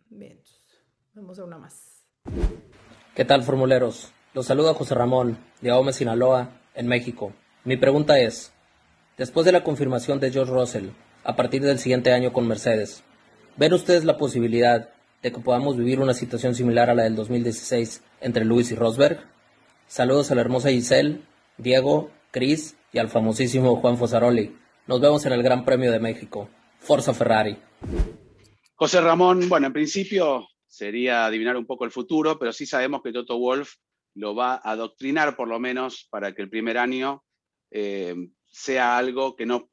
Bien, 0.09 0.41
vamos 1.13 1.39
a 1.39 1.43
una 1.43 1.57
más. 1.57 2.05
¿Qué 3.15 3.25
tal, 3.25 3.43
formuleros? 3.43 4.11
Los 4.33 4.47
saluda 4.47 4.73
José 4.73 4.95
Ramón, 4.95 5.37
de 5.61 5.69
Ahome, 5.69 5.93
Sinaloa, 5.93 6.59
en 6.73 6.87
México. 6.87 7.31
Mi 7.63 7.77
pregunta 7.77 8.19
es, 8.19 8.51
después 9.17 9.45
de 9.45 9.53
la 9.53 9.63
confirmación 9.63 10.19
de 10.19 10.29
George 10.29 10.51
Russell, 10.51 10.89
a 11.23 11.37
partir 11.37 11.61
del 11.61 11.79
siguiente 11.79 12.11
año 12.11 12.33
con 12.33 12.45
Mercedes, 12.45 13.04
¿ven 13.57 13.73
ustedes 13.73 14.03
la 14.03 14.17
posibilidad 14.17 14.89
de 15.21 15.31
que 15.31 15.39
podamos 15.39 15.77
vivir 15.77 15.99
una 15.99 16.13
situación 16.13 16.55
similar 16.55 16.89
a 16.89 16.95
la 16.95 17.03
del 17.03 17.15
2016 17.15 18.03
entre 18.21 18.45
Lewis 18.45 18.71
y 18.71 18.75
Rosberg? 18.75 19.25
Saludos 19.87 20.31
a 20.31 20.35
la 20.35 20.41
hermosa 20.41 20.69
Giselle, 20.69 21.21
Diego, 21.57 22.11
Chris 22.31 22.77
y 22.91 22.99
al 22.99 23.09
famosísimo 23.09 23.77
Juan 23.77 23.97
Fosaroli. 23.97 24.55
Nos 24.87 25.01
vemos 25.01 25.25
en 25.25 25.33
el 25.33 25.43
Gran 25.43 25.65
Premio 25.65 25.91
de 25.91 25.99
México. 25.99 26.49
Forza 26.79 27.13
Ferrari. 27.13 27.57
José 28.75 29.01
Ramón, 29.01 29.47
bueno, 29.49 29.67
en 29.67 29.73
principio 29.73 30.47
sería 30.67 31.25
adivinar 31.25 31.55
un 31.55 31.65
poco 31.65 31.85
el 31.85 31.91
futuro, 31.91 32.37
pero 32.37 32.51
sí 32.51 32.65
sabemos 32.65 33.01
que 33.01 33.11
Toto 33.11 33.39
Wolf 33.39 33.75
lo 34.15 34.35
va 34.35 34.55
a 34.55 34.71
adoctrinar 34.71 35.35
por 35.35 35.47
lo 35.47 35.59
menos 35.59 36.07
para 36.09 36.33
que 36.33 36.41
el 36.41 36.49
primer 36.49 36.77
año 36.77 37.23
eh, 37.71 38.15
sea 38.45 38.97
algo 38.97 39.35
que 39.35 39.45
no 39.45 39.69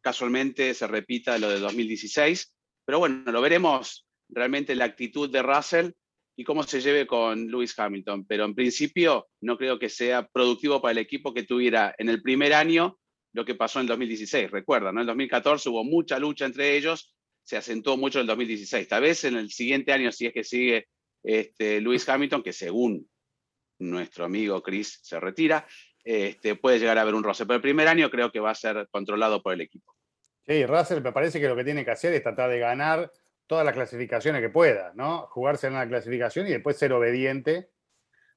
casualmente 0.00 0.74
se 0.74 0.86
repita 0.86 1.38
lo 1.38 1.48
de 1.48 1.58
2016. 1.58 2.54
Pero 2.88 3.00
bueno, 3.00 3.30
lo 3.30 3.42
veremos 3.42 4.08
realmente 4.30 4.74
la 4.74 4.86
actitud 4.86 5.28
de 5.28 5.42
Russell 5.42 5.90
y 6.34 6.42
cómo 6.42 6.62
se 6.62 6.80
lleve 6.80 7.06
con 7.06 7.46
Lewis 7.48 7.78
Hamilton. 7.78 8.24
Pero 8.24 8.46
en 8.46 8.54
principio 8.54 9.28
no 9.42 9.58
creo 9.58 9.78
que 9.78 9.90
sea 9.90 10.26
productivo 10.26 10.80
para 10.80 10.92
el 10.92 10.98
equipo 10.98 11.34
que 11.34 11.42
tuviera 11.42 11.94
en 11.98 12.08
el 12.08 12.22
primer 12.22 12.54
año 12.54 12.98
lo 13.34 13.44
que 13.44 13.54
pasó 13.54 13.78
en 13.78 13.82
el 13.82 13.88
2016. 13.88 14.50
Recuerda, 14.50 14.90
¿no? 14.90 15.02
En 15.02 15.06
2014 15.06 15.68
hubo 15.68 15.84
mucha 15.84 16.18
lucha 16.18 16.46
entre 16.46 16.78
ellos, 16.78 17.14
se 17.44 17.58
acentuó 17.58 17.98
mucho 17.98 18.20
en 18.20 18.22
el 18.22 18.28
2016. 18.28 18.88
Tal 18.88 19.02
vez 19.02 19.22
en 19.24 19.36
el 19.36 19.50
siguiente 19.50 19.92
año, 19.92 20.10
si 20.10 20.24
es 20.24 20.32
que 20.32 20.42
sigue 20.42 20.88
este, 21.22 21.82
Lewis 21.82 22.08
Hamilton, 22.08 22.42
que 22.42 22.54
según 22.54 23.06
nuestro 23.80 24.24
amigo 24.24 24.62
Chris 24.62 24.98
se 25.02 25.20
retira, 25.20 25.66
este, 26.02 26.54
puede 26.54 26.78
llegar 26.78 26.96
a 26.96 27.02
haber 27.02 27.14
un 27.14 27.22
roce. 27.22 27.44
Pero 27.44 27.56
el 27.56 27.62
primer 27.62 27.86
año 27.86 28.08
creo 28.08 28.32
que 28.32 28.40
va 28.40 28.52
a 28.52 28.54
ser 28.54 28.88
controlado 28.90 29.42
por 29.42 29.52
el 29.52 29.60
equipo. 29.60 29.97
Sí, 30.48 30.64
Russell 30.64 31.02
me 31.02 31.12
parece 31.12 31.38
que 31.40 31.46
lo 31.46 31.54
que 31.54 31.64
tiene 31.64 31.84
que 31.84 31.90
hacer 31.90 32.14
es 32.14 32.22
tratar 32.22 32.48
de 32.48 32.58
ganar 32.58 33.12
todas 33.46 33.66
las 33.66 33.74
clasificaciones 33.74 34.40
que 34.40 34.48
pueda, 34.48 34.92
¿no? 34.94 35.26
Jugarse 35.26 35.66
en 35.66 35.74
la 35.74 35.86
clasificación 35.86 36.46
y 36.46 36.50
después 36.50 36.78
ser 36.78 36.94
obediente 36.94 37.70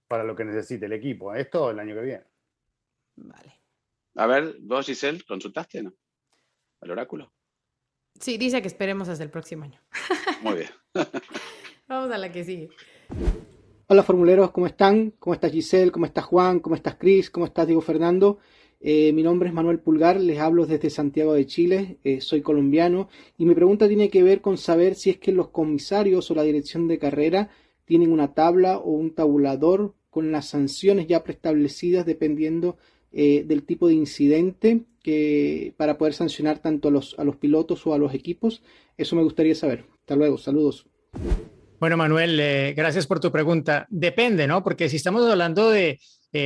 para 0.09 0.25
lo 0.25 0.35
que 0.35 0.43
necesite 0.43 0.87
el 0.87 0.93
equipo. 0.93 1.33
Esto 1.33 1.71
el 1.71 1.79
año 1.79 1.95
que 1.95 2.01
viene. 2.01 2.25
Vale. 3.15 3.61
A 4.15 4.27
ver, 4.27 4.57
vos, 4.59 4.85
Giselle, 4.87 5.23
¿consultaste, 5.23 5.83
no? 5.83 5.93
¿Al 6.81 6.91
oráculo? 6.91 7.31
Sí, 8.19 8.37
dice 8.37 8.61
que 8.61 8.67
esperemos 8.67 9.07
hasta 9.07 9.23
el 9.23 9.29
próximo 9.29 9.63
año. 9.63 9.79
Muy 10.41 10.55
bien. 10.55 10.69
Vamos 11.87 12.11
a 12.11 12.17
la 12.17 12.29
que 12.29 12.43
sigue. 12.43 12.69
Hola 13.87 14.03
formuleros, 14.03 14.51
¿cómo 14.51 14.67
están? 14.67 15.11
¿Cómo 15.11 15.33
estás 15.33 15.53
Giselle? 15.53 15.91
¿Cómo 15.91 16.05
estás 16.05 16.25
Juan? 16.25 16.59
¿Cómo 16.59 16.75
estás 16.75 16.95
Cris? 16.95 17.29
¿Cómo 17.29 17.45
estás 17.45 17.67
Diego 17.67 17.81
Fernando? 17.81 18.39
Eh, 18.83 19.13
mi 19.13 19.21
nombre 19.21 19.47
es 19.47 19.53
Manuel 19.53 19.77
Pulgar, 19.77 20.19
les 20.19 20.39
hablo 20.39 20.65
desde 20.65 20.89
Santiago 20.89 21.35
de 21.35 21.45
Chile, 21.45 21.99
eh, 22.03 22.19
soy 22.19 22.41
colombiano 22.41 23.09
y 23.37 23.45
mi 23.45 23.53
pregunta 23.53 23.87
tiene 23.87 24.09
que 24.09 24.23
ver 24.23 24.41
con 24.41 24.57
saber 24.57 24.95
si 24.95 25.11
es 25.11 25.17
que 25.19 25.31
los 25.31 25.49
comisarios 25.49 26.31
o 26.31 26.33
la 26.35 26.41
dirección 26.41 26.87
de 26.87 26.97
carrera 26.97 27.51
tienen 27.85 28.11
una 28.11 28.33
tabla 28.33 28.79
o 28.79 28.89
un 28.89 29.13
tabulador 29.13 29.93
con 30.09 30.31
las 30.31 30.47
sanciones 30.47 31.05
ya 31.05 31.23
preestablecidas 31.23 32.07
dependiendo 32.07 32.75
eh, 33.11 33.43
del 33.45 33.63
tipo 33.63 33.87
de 33.87 33.93
incidente 33.93 34.81
que 35.03 35.75
para 35.77 35.99
poder 35.99 36.15
sancionar 36.15 36.57
tanto 36.57 36.87
a 36.87 36.91
los, 36.91 37.17
a 37.19 37.23
los 37.23 37.35
pilotos 37.35 37.85
o 37.85 37.93
a 37.93 37.99
los 37.99 38.15
equipos. 38.15 38.63
Eso 38.97 39.15
me 39.15 39.23
gustaría 39.23 39.53
saber. 39.53 39.85
Hasta 39.99 40.15
luego, 40.15 40.39
saludos. 40.39 40.87
Bueno, 41.79 41.97
Manuel, 41.97 42.73
gracias 42.75 43.07
por 43.07 43.19
tu 43.19 43.31
pregunta. 43.31 43.87
Depende, 43.89 44.47
¿no? 44.47 44.63
Porque 44.63 44.89
si 44.89 44.97
estamos 44.97 45.27
hablando 45.27 45.71
de, 45.71 45.99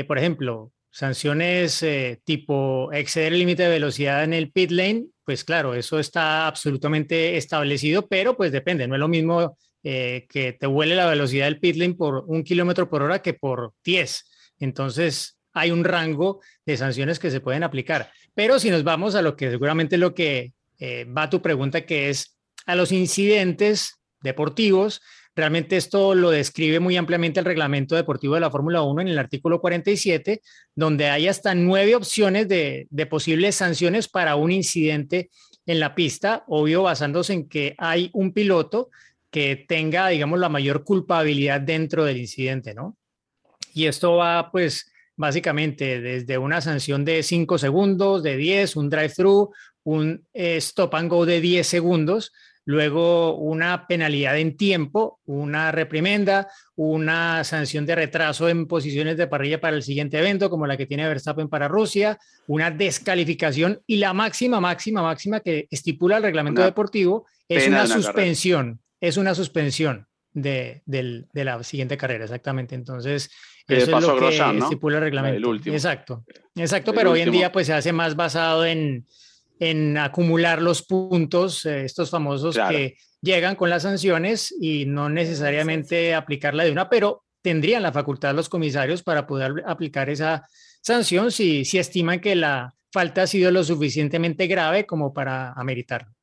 por 0.08 0.18
ejemplo, 0.18 0.72
sanciones 0.96 1.84
eh, 1.84 2.22
tipo 2.24 2.90
exceder 2.94 3.34
el 3.34 3.40
límite 3.40 3.64
de 3.64 3.70
velocidad 3.70 4.24
en 4.24 4.34
el 4.34 4.50
pit 4.50 4.72
lane, 4.72 5.08
pues 5.26 5.44
claro, 5.44 5.76
eso 5.76 6.00
está 6.00 6.48
absolutamente 6.48 7.36
establecido, 7.36 8.08
pero 8.08 8.38
pues 8.38 8.54
depende, 8.54 8.88
no 8.88 8.96
es 8.96 9.00
lo 9.00 9.10
mismo 9.10 9.58
que 9.84 10.58
te 10.60 10.66
huele 10.66 10.96
la 10.96 11.06
velocidad 11.06 11.46
del 11.46 11.60
pit 11.60 11.76
lane 11.76 11.94
por 11.94 12.24
un 12.26 12.44
kilómetro 12.44 12.90
por 12.90 13.04
hora 13.04 13.22
que 13.22 13.36
por 13.36 13.74
10. 13.84 14.26
Entonces, 14.58 15.38
hay 15.54 15.70
un 15.70 15.84
rango 15.84 16.42
de 16.66 16.76
sanciones 16.76 17.20
que 17.20 17.30
se 17.30 17.40
pueden 17.40 17.62
aplicar. 17.62 18.10
Pero 18.34 18.58
si 18.58 18.72
nos 18.72 18.84
vamos 18.84 19.14
a 19.14 19.22
lo 19.22 19.36
que 19.36 19.52
seguramente 19.52 20.00
lo 20.00 20.16
que 20.16 20.54
va 21.16 21.30
tu 21.30 21.40
pregunta, 21.40 21.86
que 21.86 22.10
es 22.10 22.36
a 22.66 22.74
los 22.74 22.92
incidentes 22.92 24.02
deportivos, 24.22 25.02
Realmente 25.36 25.76
esto 25.76 26.16
lo 26.16 26.30
describe 26.30 26.80
muy 26.80 26.96
ampliamente 26.96 27.42
el 27.42 27.46
reglamento 27.46 27.96
deportivo 27.96 28.36
de 28.36 28.40
la 28.40 28.50
Fórmula 28.50 28.84
1 28.84 29.02
en 29.02 29.08
el 29.10 29.20
artículo 29.20 29.60
47, 29.60 30.42
donde 30.74 31.10
hay 31.10 31.28
hasta 31.28 31.54
nueve 31.54 31.94
opciones 31.94 32.48
de, 32.48 32.88
posibles 33.10 33.56
sanciones 33.56 34.08
para 34.08 34.38
un 34.38 34.52
incidente 34.52 35.30
en 35.66 35.82
la 35.82 35.94
pista, 35.94 36.46
obvio 36.48 36.84
basándose 36.84 37.34
en 37.34 37.50
que 37.50 37.76
hay 37.78 38.10
un 38.14 38.32
piloto 38.32 38.90
que 39.30 39.66
tenga, 39.68 40.08
digamos, 40.08 40.40
la 40.40 40.48
mayor 40.48 40.86
culpabilidad 40.86 41.60
dentro 41.60 42.06
del 42.06 42.18
incidente, 42.18 42.74
¿no? 42.74 42.96
Y 43.74 43.88
esto 43.88 44.16
va, 44.16 44.50
pues, 44.52 44.90
básicamente 45.18 46.00
desde 46.00 46.38
una 46.38 46.62
sanción 46.62 47.04
de 47.04 47.24
5 47.24 47.58
segundos, 47.58 48.24
de 48.24 48.38
10, 48.38 48.78
un 48.78 48.90
drive-thru, 48.90 49.52
un 49.84 50.26
eh, 50.34 50.58
stop 50.58 50.96
and 50.96 51.10
go 51.10 51.26
de 51.26 51.42
10 51.42 51.68
segundos, 51.68 52.32
luego 52.66 53.38
una 53.38 53.88
penalidad 53.88 54.38
en 54.38 54.58
tiempo, 54.58 55.20
una 55.26 55.72
reprimenda, 55.72 56.50
una 56.76 57.44
sanción 57.44 57.86
de 57.86 57.96
retraso 57.96 58.50
en 58.50 58.68
posiciones 58.68 59.18
de 59.18 59.28
parrilla 59.28 59.62
para 59.62 59.76
el 59.76 59.84
siguiente 59.84 60.18
evento, 60.18 60.50
como 60.50 60.66
la 60.66 60.76
que 60.76 60.88
tiene 60.88 61.08
Verstappen 61.08 61.48
para 61.48 61.68
Rusia, 61.68 62.18
una 62.48 62.72
descalificación 62.72 63.80
y 63.86 63.98
la 63.98 64.14
máxima, 64.14 64.60
máxima, 64.60 65.04
máxima 65.04 65.40
que 65.40 65.68
estipula 65.70 66.18
el 66.18 66.24
reglamento 66.24 66.64
deportivo 66.64 67.26
es 67.48 67.68
una, 67.68 67.86
suspensión, 67.86 68.80
es 69.00 69.18
una 69.18 69.36
suspensión 69.36 70.08
de, 70.34 70.82
la 71.34 71.64
siguiente 71.64 71.98
carrera, 71.98 72.26
exactamente. 72.26 72.74
Entonces, 72.74 73.30
eso 73.68 73.98
es 73.98 74.04
lo 74.04 74.18
que 74.18 74.58
estipula 74.58 74.98
el 74.98 75.04
reglamento. 75.04 75.54
Exacto, 75.66 76.26
exacto, 76.56 76.94
pero 76.94 77.12
hoy 77.12 77.22
en 77.22 77.32
día 77.32 77.52
pues 77.52 77.68
se 77.68 77.74
hace 77.74 77.94
más 77.94 78.16
basado 78.16 78.66
en 78.66 79.06
en 79.60 79.98
acumular 79.98 80.62
los 80.62 80.86
puntos, 80.86 81.66
eh, 81.66 81.86
estos 81.86 82.10
famosos 82.10 82.58
que 82.70 82.98
llegan 83.22 83.56
con 83.56 83.70
las 83.70 83.84
sanciones 83.84 84.54
y 84.60 84.86
no 84.86 85.10
necesariamente 85.10 86.14
aplicarla 86.14 86.64
de 86.64 86.72
una, 86.72 86.90
pero 86.90 87.24
tendrían 87.42 87.84
la 87.84 87.92
facultad 87.92 88.36
los 88.36 88.50
comisarios 88.50 89.04
para 89.04 89.26
poder 89.26 89.64
aplicar 89.66 90.10
esa 90.10 90.48
sanción 90.82 91.32
si, 91.32 91.66
si 91.66 91.78
estiman 91.78 92.20
que 92.20 92.36
la 92.36 92.74
falta 92.92 93.24
ha 93.24 93.28
sido 93.28 93.52
lo 93.52 93.64
suficientemente 93.64 94.48
grave 94.48 94.86
como 94.86 95.14
para 95.14 95.54
ameritarlo. 95.54 96.16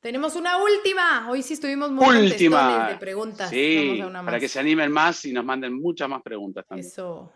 Tenemos 0.00 0.36
una 0.36 0.62
última. 0.62 1.28
Hoy 1.28 1.42
sí 1.42 1.54
estuvimos 1.54 1.90
muy 1.90 2.16
última 2.16 2.88
de 2.88 2.96
preguntas. 2.96 3.50
Sí, 3.50 4.00
para 4.24 4.38
que 4.38 4.48
se 4.48 4.60
animen 4.60 4.92
más 4.92 5.24
y 5.24 5.32
nos 5.32 5.44
manden 5.44 5.74
muchas 5.74 6.08
más 6.08 6.22
preguntas 6.22 6.64
también. 6.66 6.86
Eso. 6.86 7.32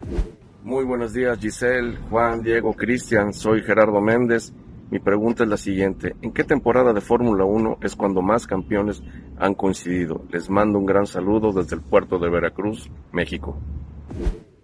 Muy 0.64 0.84
buenos 0.84 1.12
días, 1.12 1.40
Giselle, 1.40 1.98
Juan, 2.08 2.40
Diego, 2.40 2.72
Cristian. 2.74 3.32
Soy 3.32 3.64
Gerardo 3.64 4.00
Méndez. 4.00 4.52
Mi 4.92 5.00
pregunta 5.00 5.42
es 5.42 5.48
la 5.48 5.56
siguiente. 5.56 6.14
¿En 6.22 6.32
qué 6.32 6.44
temporada 6.44 6.92
de 6.92 7.00
Fórmula 7.00 7.44
1 7.44 7.78
es 7.82 7.96
cuando 7.96 8.22
más 8.22 8.46
campeones 8.46 9.02
han 9.38 9.54
coincidido? 9.54 10.24
Les 10.30 10.48
mando 10.48 10.78
un 10.78 10.86
gran 10.86 11.04
saludo 11.04 11.50
desde 11.52 11.74
el 11.74 11.82
puerto 11.82 12.16
de 12.20 12.30
Veracruz, 12.30 12.88
México. 13.10 13.60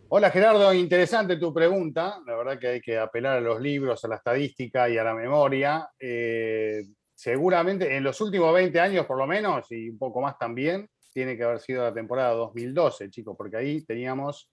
Hola 0.09 0.31
Gerardo, 0.31 0.73
interesante 0.73 1.37
tu 1.37 1.53
pregunta. 1.53 2.21
La 2.25 2.37
verdad 2.37 2.61
que 2.61 2.69
hay 2.69 2.81
que 2.81 2.97
apelar 2.97 3.39
a 3.39 3.41
los 3.41 3.61
libros, 3.61 4.05
a 4.05 4.09
la 4.09 4.17
estadística 4.17 4.89
y 4.89 4.99
a 4.99 5.03
la 5.03 5.17
memoria. 5.17 5.89
Eh, 5.99 6.85
seguramente 7.13 7.97
en 7.97 8.05
los 8.05 8.21
últimos 8.21 8.55
20 8.55 8.79
años 8.79 9.05
por 9.05 9.19
lo 9.19 9.27
menos, 9.27 9.67
y 9.73 9.91
un 9.91 9.99
poco 9.99 10.21
más 10.21 10.39
también, 10.39 10.89
tiene 11.13 11.37
que 11.37 11.43
haber 11.43 11.59
sido 11.59 11.83
la 11.83 11.93
temporada 11.93 12.35
2012, 12.35 13.11
chicos, 13.11 13.35
porque 13.37 13.57
ahí 13.57 13.85
teníamos 13.85 14.49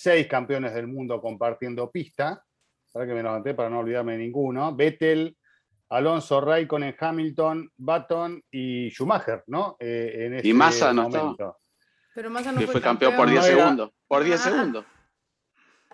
seis 0.00 0.28
campeones 0.28 0.74
del 0.74 0.86
mundo 0.86 1.20
compartiendo 1.20 1.90
pista. 1.90 2.44
Para 2.92 3.06
que 3.06 3.12
me 3.12 3.22
levanté 3.22 3.54
para 3.54 3.68
no 3.68 3.80
olvidarme 3.80 4.12
de 4.12 4.18
ninguno. 4.18 4.74
Vettel, 4.74 5.36
Alonso, 5.90 6.40
Raikkonen, 6.40 6.96
Hamilton, 6.98 7.70
Button 7.76 8.42
y 8.50 8.90
Schumacher, 8.90 9.44
¿no? 9.46 9.76
Eh, 9.78 10.40
y 10.42 10.52
Massa 10.54 10.92
no 10.92 11.08
estaba. 11.08 11.56
Pero 12.14 12.30
Massa 12.30 12.52
no 12.52 12.60
que 12.60 12.66
fue, 12.66 12.74
fue 12.74 12.80
campeón, 12.80 13.14
por 13.14 13.28
10 13.28 13.44
segundos. 13.44 13.90
Por 14.06 14.24
10 14.24 14.40
segundos. 14.40 14.84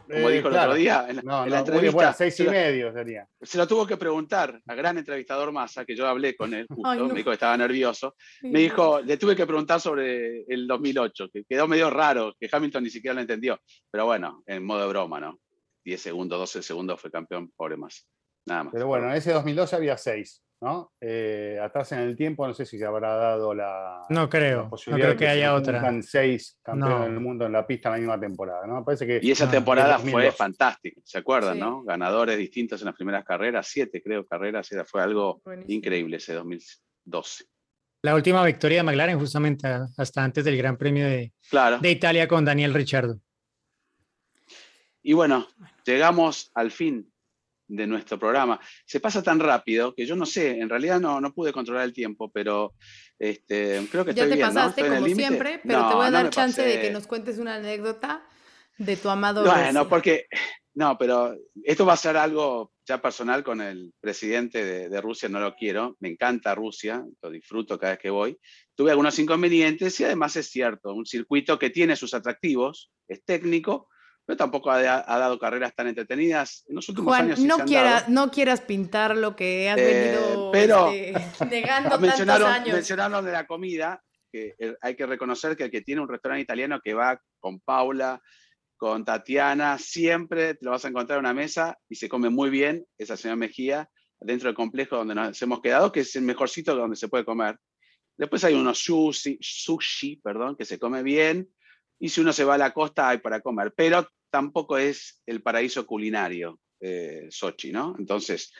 Como 0.07 0.28
dijo 0.28 0.48
el 0.48 0.57
otro 0.57 0.74
día 0.74 1.07
en, 1.09 1.16
no, 1.16 1.46
la 1.46 1.46
no, 1.46 1.59
entrevista. 1.59 1.94
Bueno, 1.94 2.12
seis 2.16 2.38
y 2.40 2.44
medio 2.44 2.92
sería. 2.92 3.26
Se 3.40 3.59
lo 3.59 3.66
tuvo 3.66 3.86
que 3.86 3.96
preguntar 3.96 4.61
al 4.66 4.76
gran 4.76 4.98
entrevistador 4.98 5.50
Massa, 5.52 5.84
que 5.84 5.96
yo 5.96 6.07
hablé 6.07 6.36
con 6.36 6.52
él, 6.55 6.66
justo, 6.68 6.88
Ay, 6.88 6.98
no. 6.98 7.09
me 7.09 7.14
dijo 7.14 7.30
que 7.30 7.34
estaba 7.34 7.57
nervioso. 7.57 8.14
Me 8.42 8.61
dijo, 8.61 9.00
le 9.00 9.16
tuve 9.16 9.34
que 9.34 9.46
preguntar 9.46 9.80
sobre 9.80 10.42
el 10.42 10.66
2008, 10.66 11.28
que 11.32 11.44
quedó 11.44 11.66
medio 11.66 11.90
raro, 11.90 12.34
que 12.38 12.48
Hamilton 12.50 12.84
ni 12.84 12.90
siquiera 12.90 13.14
lo 13.14 13.20
entendió. 13.20 13.59
Pero 13.90 14.07
bueno, 14.07 14.42
en 14.46 14.64
modo 14.64 14.82
de 14.82 14.88
broma, 14.88 15.20
¿no? 15.20 15.40
10 15.84 16.00
segundos, 16.00 16.38
12 16.38 16.62
segundos 16.62 17.00
fue 17.00 17.11
campeón, 17.11 17.50
pobre 17.57 17.76
Massa. 17.76 18.02
Nada 18.46 18.64
más. 18.64 18.72
Pero 18.74 18.86
bueno, 18.86 19.11
en 19.11 19.16
ese 19.16 19.32
2012 19.32 19.76
había 19.76 19.96
seis. 19.96 20.43
¿No? 20.61 20.92
Eh, 21.00 21.59
atrás 21.62 21.92
en 21.92 22.00
el 22.00 22.16
tiempo, 22.16 22.46
no 22.46 22.55
sé 22.55 22.64
si 22.64 22.78
se 22.78 22.84
habrá 22.84 23.14
dado 23.16 23.55
la. 23.55 24.02
No 24.09 24.28
creo, 24.28 24.62
la 24.62 24.92
no 24.92 24.96
creo 24.96 25.11
que, 25.12 25.16
que 25.16 25.28
haya 25.28 25.55
otra. 25.55 26.02
seis 26.02 26.59
campeones 26.62 26.98
no. 26.98 27.05
del 27.05 27.20
mundo 27.20 27.46
en 27.46 27.52
la 27.52 27.66
pista 27.66 27.88
en 27.88 27.92
la 27.92 27.98
misma 27.98 28.20
temporada, 28.20 28.66
¿no? 28.66 28.84
Parece 28.84 29.07
que, 29.07 29.20
y 29.22 29.30
esa 29.30 29.46
no, 29.46 29.50
temporada 29.50 29.98
fue 29.98 30.30
fantástica, 30.32 31.00
¿se 31.05 31.18
acuerdan, 31.18 31.55
sí. 31.55 31.61
no? 31.61 31.82
Ganadores 31.82 32.38
distintos 32.38 32.80
en 32.80 32.86
las 32.86 32.94
primeras 32.94 33.24
carreras, 33.24 33.66
siete 33.68 34.02
creo 34.02 34.26
carreras, 34.26 34.70
era, 34.72 34.84
fue 34.84 35.02
algo 35.02 35.40
Buenísimo. 35.44 35.74
increíble 35.74 36.16
ese 36.16 36.34
2012. 36.34 37.44
La 38.02 38.14
última 38.14 38.44
victoria 38.44 38.78
de 38.78 38.82
McLaren, 38.82 39.18
justamente 39.18 39.66
hasta 39.96 40.22
antes 40.22 40.44
del 40.44 40.57
Gran 40.59 40.76
Premio 40.76 41.07
de, 41.07 41.32
claro. 41.48 41.78
de 41.78 41.90
Italia 41.90 42.28
con 42.28 42.44
Daniel 42.44 42.74
Ricciardo. 42.74 43.18
Y 45.02 45.12
bueno, 45.12 45.46
llegamos 45.84 46.50
al 46.55 46.70
fin 46.70 47.13
de 47.66 47.86
nuestro 47.86 48.18
programa. 48.18 48.60
Se 48.84 49.00
pasa 49.00 49.22
tan 49.22 49.40
rápido 49.40 49.94
que 49.94 50.06
yo 50.06 50.16
no 50.16 50.26
sé, 50.26 50.58
en 50.60 50.68
realidad 50.68 51.00
no, 51.00 51.20
no 51.20 51.32
pude 51.32 51.52
controlar 51.52 51.84
el 51.84 51.92
tiempo, 51.92 52.30
pero 52.30 52.74
este, 53.18 53.86
creo 53.90 54.04
que 54.04 54.14
ya 54.14 54.24
estoy 54.24 54.38
te 54.38 54.44
bien, 54.44 54.48
pasaste 54.48 54.82
¿no? 54.88 54.94
como 54.96 55.06
siempre, 55.14 55.60
pero 55.62 55.80
no, 55.80 55.88
te 55.88 55.94
voy 55.94 56.06
a 56.06 56.10
dar 56.10 56.30
chance 56.30 56.62
pasé. 56.62 56.76
de 56.76 56.82
que 56.82 56.90
nos 56.90 57.06
cuentes 57.06 57.38
una 57.38 57.56
anécdota 57.56 58.26
de 58.78 58.96
tu 58.96 59.08
amado. 59.08 59.44
Bueno, 59.44 59.88
porque 59.88 60.26
no, 60.74 60.98
pero 60.98 61.36
esto 61.62 61.86
va 61.86 61.92
a 61.92 61.98
ser 61.98 62.16
algo 62.16 62.72
ya 62.86 63.00
personal 63.00 63.42
con 63.44 63.60
el 63.60 63.94
presidente 64.00 64.64
de, 64.64 64.88
de, 64.88 65.00
Rusia, 65.00 65.28
no 65.28 65.40
lo 65.40 65.54
quiero, 65.54 65.96
me 66.00 66.10
encanta 66.10 66.54
Rusia, 66.54 67.04
lo 67.22 67.30
disfruto 67.30 67.78
cada 67.78 67.92
vez 67.92 68.00
que 68.00 68.10
voy. 68.10 68.38
Tuve 68.74 68.90
algunos 68.90 69.18
inconvenientes 69.18 69.98
y 70.00 70.04
además 70.04 70.36
es 70.36 70.50
cierto, 70.50 70.92
un 70.92 71.06
circuito 71.06 71.58
que 71.58 71.70
tiene 71.70 71.96
sus 71.96 72.12
atractivos, 72.12 72.90
es 73.08 73.24
técnico, 73.24 73.88
pero 74.26 74.36
tampoco 74.36 74.70
ha, 74.70 74.78
ha, 74.78 75.18
dado 75.18 75.38
carreras 75.38 75.74
tan 75.74 75.88
entretenidas 75.88 76.64
en 76.68 76.76
los 76.76 76.88
últimos 76.88 77.12
Juan, 77.12 77.26
años. 77.26 77.40
Sí 77.40 77.46
no, 77.46 77.58
quiera, 77.58 78.04
no 78.08 78.30
quieras 78.30 78.62
pintar 78.62 79.16
lo 79.16 79.36
que 79.36 79.68
has 79.68 79.78
eh, 79.78 79.84
venido 79.84 80.50
pero, 80.50 80.90
este, 80.90 81.44
negando 81.50 81.98
mencionaron, 81.98 82.46
tantos 82.46 82.62
años. 82.62 82.74
Mencionaron 82.74 83.24
de 83.24 83.32
la 83.32 83.46
comida, 83.46 84.02
que 84.32 84.54
hay 84.80 84.96
que 84.96 85.06
reconocer 85.06 85.56
que 85.56 85.64
el 85.64 85.70
que 85.70 85.82
tiene 85.82 86.00
un 86.00 86.08
restaurante 86.08 86.42
italiano 86.42 86.80
que 86.82 86.94
va 86.94 87.20
con 87.38 87.60
Paula, 87.60 88.20
con 88.76 89.04
Tatiana, 89.04 89.78
siempre 89.78 90.54
te 90.54 90.64
lo 90.64 90.72
vas 90.72 90.84
a 90.84 90.88
encontrar 90.88 91.18
en 91.18 91.26
una 91.26 91.34
mesa 91.34 91.78
y 91.88 91.94
se 91.96 92.08
come 92.08 92.30
muy 92.30 92.50
bien, 92.50 92.86
esa 92.98 93.16
señora 93.16 93.36
Mejía, 93.36 93.90
dentro 94.20 94.48
del 94.48 94.56
complejo 94.56 94.96
donde 94.96 95.14
nos 95.14 95.40
hemos 95.42 95.60
quedado, 95.60 95.92
que 95.92 96.00
es 96.00 96.16
el 96.16 96.22
mejor 96.22 96.48
sitio 96.48 96.74
donde 96.74 96.96
se 96.96 97.08
puede 97.08 97.24
comer. 97.24 97.58
Después 98.16 98.42
hay 98.44 98.54
unos 98.54 98.78
sushi, 98.78 99.38
sushi 99.40 100.16
perdón, 100.16 100.56
que 100.56 100.64
se 100.64 100.78
come 100.78 101.02
bien, 101.02 101.48
y 101.99 102.09
si 102.09 102.20
uno 102.20 102.32
se 102.32 102.45
va 102.45 102.55
a 102.55 102.59
la 102.59 102.72
costa 102.72 103.09
hay 103.09 103.18
para 103.18 103.40
comer, 103.40 103.72
pero 103.76 104.09
tampoco 104.30 104.78
es 104.78 105.22
el 105.26 105.42
paraíso 105.42 105.86
culinario 105.86 106.59
eh, 106.80 107.28
Sochi, 107.30 107.72
¿no? 107.72 107.95
Entonces, 107.99 108.53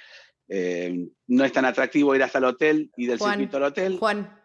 eh, 0.49 1.09
no 1.27 1.45
es 1.45 1.53
tan 1.53 1.65
atractivo 1.65 2.15
ir 2.15 2.23
hasta 2.23 2.39
el 2.39 2.45
hotel 2.45 2.91
y 2.97 3.07
del 3.07 3.19
Juan, 3.19 3.33
circuito 3.33 3.57
al 3.57 3.63
hotel. 3.65 3.99
Juan, 3.99 4.41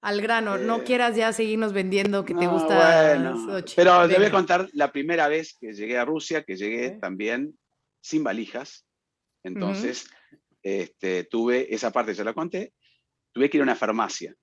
al 0.00 0.20
grano, 0.20 0.56
eh, 0.56 0.64
no 0.64 0.84
quieras 0.84 1.16
ya 1.16 1.32
seguirnos 1.32 1.72
vendiendo 1.72 2.24
que 2.24 2.34
no, 2.34 2.40
te 2.40 2.46
gusta 2.46 3.16
bueno, 3.16 3.44
Sochi. 3.46 3.74
Pero 3.76 4.08
te 4.08 4.16
voy 4.16 4.26
a 4.26 4.30
contar 4.30 4.68
la 4.72 4.92
primera 4.92 5.28
vez 5.28 5.56
que 5.58 5.72
llegué 5.72 5.98
a 5.98 6.04
Rusia, 6.04 6.44
que 6.44 6.56
llegué 6.56 6.88
okay. 6.88 7.00
también 7.00 7.58
sin 8.00 8.22
valijas. 8.22 8.86
Entonces, 9.42 10.06
uh 10.06 10.08
-huh. 10.08 10.40
este, 10.62 11.24
tuve, 11.24 11.74
esa 11.74 11.90
parte 11.90 12.14
ya 12.14 12.24
la 12.24 12.34
conté, 12.34 12.72
tuve 13.32 13.50
que 13.50 13.56
ir 13.56 13.62
a 13.62 13.64
una 13.64 13.76
farmacia. 13.76 14.34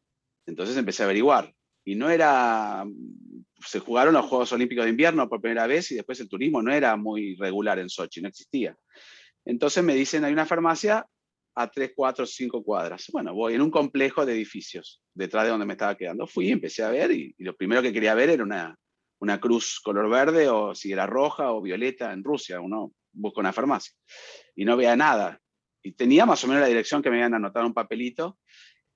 Entonces 0.45 0.77
empecé 0.77 1.03
a 1.03 1.05
averiguar. 1.05 1.53
Y 1.83 1.95
no 1.95 2.09
era, 2.09 2.83
se 3.65 3.79
jugaron 3.79 4.13
los 4.13 4.25
Juegos 4.25 4.51
Olímpicos 4.53 4.85
de 4.85 4.91
Invierno 4.91 5.27
por 5.27 5.41
primera 5.41 5.67
vez 5.67 5.91
y 5.91 5.95
después 5.95 6.19
el 6.19 6.29
turismo 6.29 6.61
no 6.61 6.71
era 6.71 6.95
muy 6.95 7.35
regular 7.35 7.79
en 7.79 7.89
Sochi, 7.89 8.21
no 8.21 8.27
existía. 8.27 8.77
Entonces 9.43 9.83
me 9.83 9.95
dicen, 9.95 10.23
hay 10.23 10.33
una 10.33 10.45
farmacia 10.45 11.05
a 11.55 11.69
3, 11.69 11.93
4, 11.95 12.25
5 12.25 12.63
cuadras. 12.63 13.07
Bueno, 13.11 13.33
voy 13.33 13.55
en 13.55 13.61
un 13.61 13.71
complejo 13.71 14.25
de 14.25 14.33
edificios 14.33 15.01
detrás 15.13 15.45
de 15.45 15.51
donde 15.51 15.65
me 15.65 15.73
estaba 15.73 15.95
quedando. 15.95 16.27
Fui, 16.27 16.51
empecé 16.51 16.83
a 16.83 16.89
ver 16.89 17.11
y, 17.11 17.33
lo 17.39 17.55
primero 17.55 17.81
que 17.81 17.93
quería 17.93 18.13
ver 18.13 18.29
era 18.29 18.43
una, 18.43 18.77
una 19.19 19.39
cruz 19.39 19.79
color 19.83 20.09
verde 20.09 20.49
o 20.49 20.75
si 20.75 20.91
era 20.91 21.05
roja 21.05 21.51
o 21.51 21.61
violeta 21.61 22.11
en 22.11 22.23
Rusia. 22.23 22.59
Uno 22.59 22.93
busca 23.13 23.39
una 23.39 23.53
farmacia 23.53 23.93
y 24.55 24.65
no 24.65 24.75
veía 24.75 24.95
nada. 24.95 25.39
Y 25.81 25.93
tenía 25.93 26.25
más 26.25 26.43
o 26.43 26.47
menos 26.47 26.61
la 26.61 26.67
dirección 26.67 27.01
que 27.01 27.09
me 27.09 27.17
habían 27.17 27.35
anotado 27.35 27.65
en 27.65 27.69
un 27.69 27.73
papelito 27.73 28.39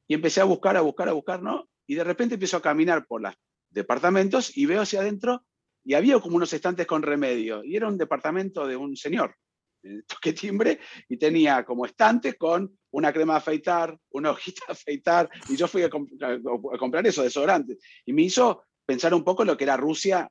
y 0.07 0.15
empecé 0.15 0.41
a 0.41 0.45
buscar, 0.45 0.75
a 0.75 0.81
buscar, 0.81 1.07
a 1.07 1.13
buscar, 1.13 1.41
¿no? 1.41 1.69
Y 1.87 1.95
de 1.95 2.03
repente 2.03 2.35
empiezo 2.35 2.57
a 2.57 2.61
caminar 2.61 3.05
por 3.05 3.21
los 3.21 3.33
departamentos 3.69 4.55
y 4.57 4.65
veo 4.65 4.81
hacia 4.81 5.01
adentro 5.01 5.45
y 5.83 5.93
había 5.93 6.19
como 6.19 6.35
unos 6.35 6.53
estantes 6.53 6.85
con 6.85 7.01
remedio. 7.01 7.63
Y 7.63 7.75
era 7.75 7.87
un 7.87 7.97
departamento 7.97 8.67
de 8.67 8.75
un 8.75 8.95
señor. 8.95 9.35
Toqué 10.07 10.33
timbre 10.33 10.79
y 11.07 11.17
tenía 11.17 11.63
como 11.63 11.85
estantes 11.85 12.35
con 12.35 12.77
una 12.91 13.13
crema 13.13 13.33
de 13.33 13.37
afeitar, 13.37 13.97
una 14.11 14.31
hojita 14.31 14.65
de 14.67 14.73
afeitar. 14.73 15.29
Y 15.47 15.55
yo 15.55 15.67
fui 15.67 15.83
a, 15.83 15.89
comp 15.89 16.09
a 16.21 16.77
comprar 16.77 17.05
eso, 17.07 17.23
desodorante. 17.23 17.77
Y 18.05 18.13
me 18.13 18.23
hizo 18.23 18.63
pensar 18.85 19.13
un 19.13 19.23
poco 19.23 19.45
lo 19.45 19.55
que 19.55 19.63
era 19.63 19.77
Rusia 19.77 20.29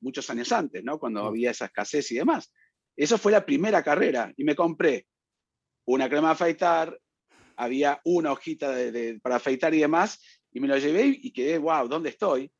muchos 0.00 0.28
años 0.30 0.50
antes, 0.52 0.82
¿no? 0.82 0.98
Cuando 0.98 1.24
había 1.24 1.50
esa 1.50 1.66
escasez 1.66 2.10
y 2.12 2.16
demás. 2.16 2.52
Eso 2.96 3.18
fue 3.18 3.32
la 3.32 3.44
primera 3.44 3.82
carrera. 3.82 4.32
Y 4.36 4.44
me 4.44 4.56
compré 4.56 5.06
una 5.86 6.08
crema 6.08 6.28
de 6.28 6.32
afeitar, 6.32 6.98
había 7.56 8.00
una 8.04 8.32
hojita 8.32 8.70
de, 8.72 8.90
de, 8.90 9.20
para 9.20 9.36
afeitar 9.36 9.74
y 9.74 9.80
demás, 9.80 10.20
y 10.52 10.60
me 10.60 10.68
lo 10.68 10.76
llevé 10.78 11.18
y 11.22 11.32
quedé, 11.32 11.58
wow, 11.58 11.86
¿dónde 11.88 12.08
estoy? 12.10 12.50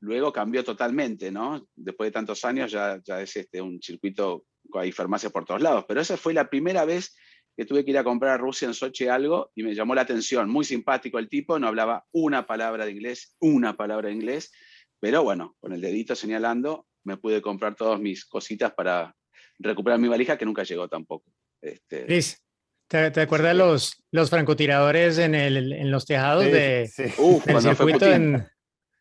Luego 0.00 0.32
cambió 0.32 0.64
totalmente, 0.64 1.30
¿no? 1.30 1.66
Después 1.76 2.08
de 2.08 2.12
tantos 2.12 2.44
años 2.44 2.72
ya, 2.72 3.00
ya 3.04 3.20
es 3.20 3.36
este, 3.36 3.60
un 3.60 3.80
circuito, 3.82 4.44
hay 4.74 4.92
farmacias 4.92 5.32
por 5.32 5.44
todos 5.44 5.60
lados, 5.60 5.84
pero 5.86 6.00
esa 6.00 6.16
fue 6.16 6.32
la 6.32 6.48
primera 6.48 6.84
vez 6.84 7.16
que 7.56 7.66
tuve 7.66 7.84
que 7.84 7.90
ir 7.90 7.98
a 7.98 8.04
comprar 8.04 8.32
a 8.32 8.38
Rusia 8.38 8.66
en 8.66 8.74
Sochi 8.74 9.08
algo 9.08 9.50
y 9.54 9.62
me 9.62 9.74
llamó 9.74 9.94
la 9.94 10.02
atención, 10.02 10.48
muy 10.48 10.64
simpático 10.64 11.18
el 11.18 11.28
tipo, 11.28 11.58
no 11.58 11.68
hablaba 11.68 12.06
una 12.12 12.46
palabra 12.46 12.86
de 12.86 12.92
inglés, 12.92 13.36
una 13.40 13.76
palabra 13.76 14.08
de 14.08 14.14
inglés, 14.14 14.52
pero 14.98 15.22
bueno, 15.22 15.56
con 15.60 15.72
el 15.72 15.80
dedito 15.80 16.14
señalando 16.14 16.86
me 17.04 17.16
pude 17.16 17.42
comprar 17.42 17.74
todas 17.74 18.00
mis 18.00 18.24
cositas 18.24 18.72
para 18.72 19.14
recuperar 19.58 19.98
mi 19.98 20.08
valija 20.08 20.38
que 20.38 20.46
nunca 20.46 20.62
llegó 20.62 20.88
tampoco. 20.88 21.30
Este, 21.60 22.06
Chris, 22.06 22.42
¿Te, 22.90 23.12
te 23.12 23.20
acuerdas 23.20 23.54
los, 23.54 24.02
los 24.10 24.30
francotiradores 24.30 25.18
en, 25.18 25.36
el, 25.36 25.72
en 25.72 25.90
los 25.92 26.06
tejados 26.06 26.44
sí, 26.44 26.50
de, 26.50 26.90
sí. 26.92 27.04
Uf, 27.18 27.44
del 27.44 27.60
circuito? 27.60 28.06
En... 28.06 28.48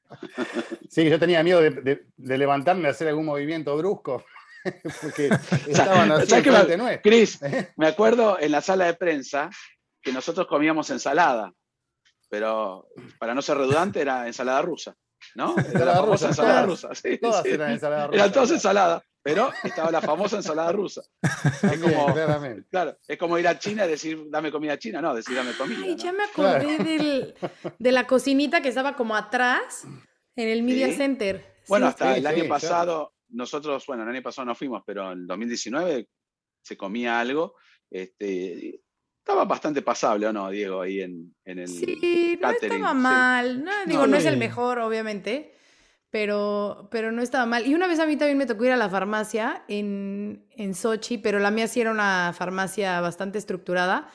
Sí, 0.89 1.07
yo 1.07 1.20
tenía 1.20 1.43
miedo 1.43 1.62
de, 1.62 1.70
de, 1.70 2.05
de 2.18 2.38
levantarme 2.38 2.88
a 2.88 2.91
hacer 2.91 3.07
algún 3.07 3.26
movimiento 3.26 3.78
brusco. 3.78 4.26
Porque 5.01 5.30
estaban 5.68 6.12
así 6.12 6.28
¿Sabes 6.28 6.43
que 6.68 6.78
me, 6.78 7.01
Chris, 7.01 7.39
me 7.78 7.88
acuerdo 7.88 8.39
en 8.39 8.51
la 8.51 8.62
sala 8.62 8.86
de 8.86 8.95
prensa 8.95 9.49
que 10.01 10.12
nosotros 10.12 10.47
comíamos 10.47 10.89
ensalada, 10.89 11.53
pero 12.30 12.88
para 13.20 13.34
no 13.34 13.41
ser 13.41 13.57
redundante 13.57 14.01
era 14.01 14.28
ensalada 14.28 14.62
rusa. 14.62 14.95
¿no? 15.36 15.55
Ensalada 15.57 15.86
la 15.86 16.01
famosa 16.01 16.28
rusa. 16.28 16.28
ensalada 16.28 16.66
rusa. 16.66 16.95
sí, 16.95 17.18
Todas 17.18 17.43
sí. 17.43 17.49
eran 17.49 17.72
ensalada 17.72 18.07
rusa. 18.07 18.20
Eran 18.20 18.32
todas 18.32 18.51
ensaladas, 18.51 19.03
pero 19.22 19.51
estaba 19.63 19.91
la 19.91 20.01
famosa 20.01 20.38
ensalada 20.38 20.72
rusa. 20.72 21.01
Es 21.74 21.80
como, 21.80 22.13
claramente. 22.13 22.67
claro, 22.70 22.97
es 23.07 23.17
como 23.17 23.38
ir 23.38 23.47
a 23.47 23.59
China 23.59 23.86
y 23.86 23.89
decir, 23.89 24.24
dame 24.30 24.51
comida 24.51 24.78
china, 24.80 25.01
no, 25.01 25.13
decir, 25.13 25.36
dame 25.36 25.51
comida. 25.53 25.80
Ay, 25.84 25.91
¿no? 25.95 25.97
ya 26.03 26.11
me 26.13 26.24
acordé 26.24 26.78
del- 26.78 27.36
de 27.78 27.91
la 27.91 28.07
cocinita 28.07 28.61
que 28.61 28.70
estaba 28.70 28.95
como 28.95 29.15
atrás 29.15 29.86
en 30.36 30.47
el 30.49 30.63
Media 30.63 30.88
Sí. 30.88 30.93
Center. 30.95 31.55
Bueno, 31.67 31.88
Sí, 31.88 31.89
hasta 31.89 32.13
sí. 32.13 32.20
el 32.20 32.28
año 32.28 32.43
sí, 32.43 32.49
pasado, 32.49 33.13
nosotros, 33.30 33.86
bueno, 33.88 34.03
el 34.03 34.09
año 34.09 34.24
pasado 34.24 34.45
no 34.45 34.55
fuimos, 34.55 34.84
pero 34.86 35.11
en 35.11 35.28
2019 35.28 36.07
se 36.63 36.78
comía 36.78 37.20
algo. 37.20 37.55
Este, 37.91 38.82
estaba 39.20 39.45
bastante 39.45 39.82
pasable, 39.82 40.28
¿o 40.28 40.34
no, 40.34 40.49
Diego? 40.49 40.82
Ahí 40.82 41.01
en, 41.01 41.36
en 41.45 41.59
el 41.59 41.67
Sí, 41.67 42.38
no 42.41 42.47
catering. 42.47 42.74
estaba 42.78 42.93
sí. 42.93 42.97
mal. 42.99 43.63
No, 43.63 43.72
digo, 43.86 43.99
No, 44.01 44.07
no, 44.07 44.11
no, 44.11 44.17
es 44.17 44.26
el 44.26 44.38
mejor, 44.38 44.80
obviamente, 44.80 45.53
pero, 46.12 46.88
pero 46.91 47.12
no 47.12 47.22
estaba 47.22 47.45
mal. 47.45 47.68
Y 47.68 47.76
una 47.76 47.88
vez 47.88 47.99
a 47.99 48.05
mí 48.05 48.16
también 48.18 48.38
me 48.38 48.45
tocó 48.45 48.66
ir 48.66 48.72
a 48.72 48.78
la 48.78 48.89
farmacia 48.89 49.64
en, 49.68 50.45
en 50.51 50.74
Sochi, 50.74 51.18
pero 51.18 51.39
la 51.39 51.51
mía 51.51 51.68
sí 51.68 51.82
era 51.82 51.91
una 51.91 52.34
farmacia 52.36 52.99
bastante 53.01 53.38
estructurada. 53.38 54.10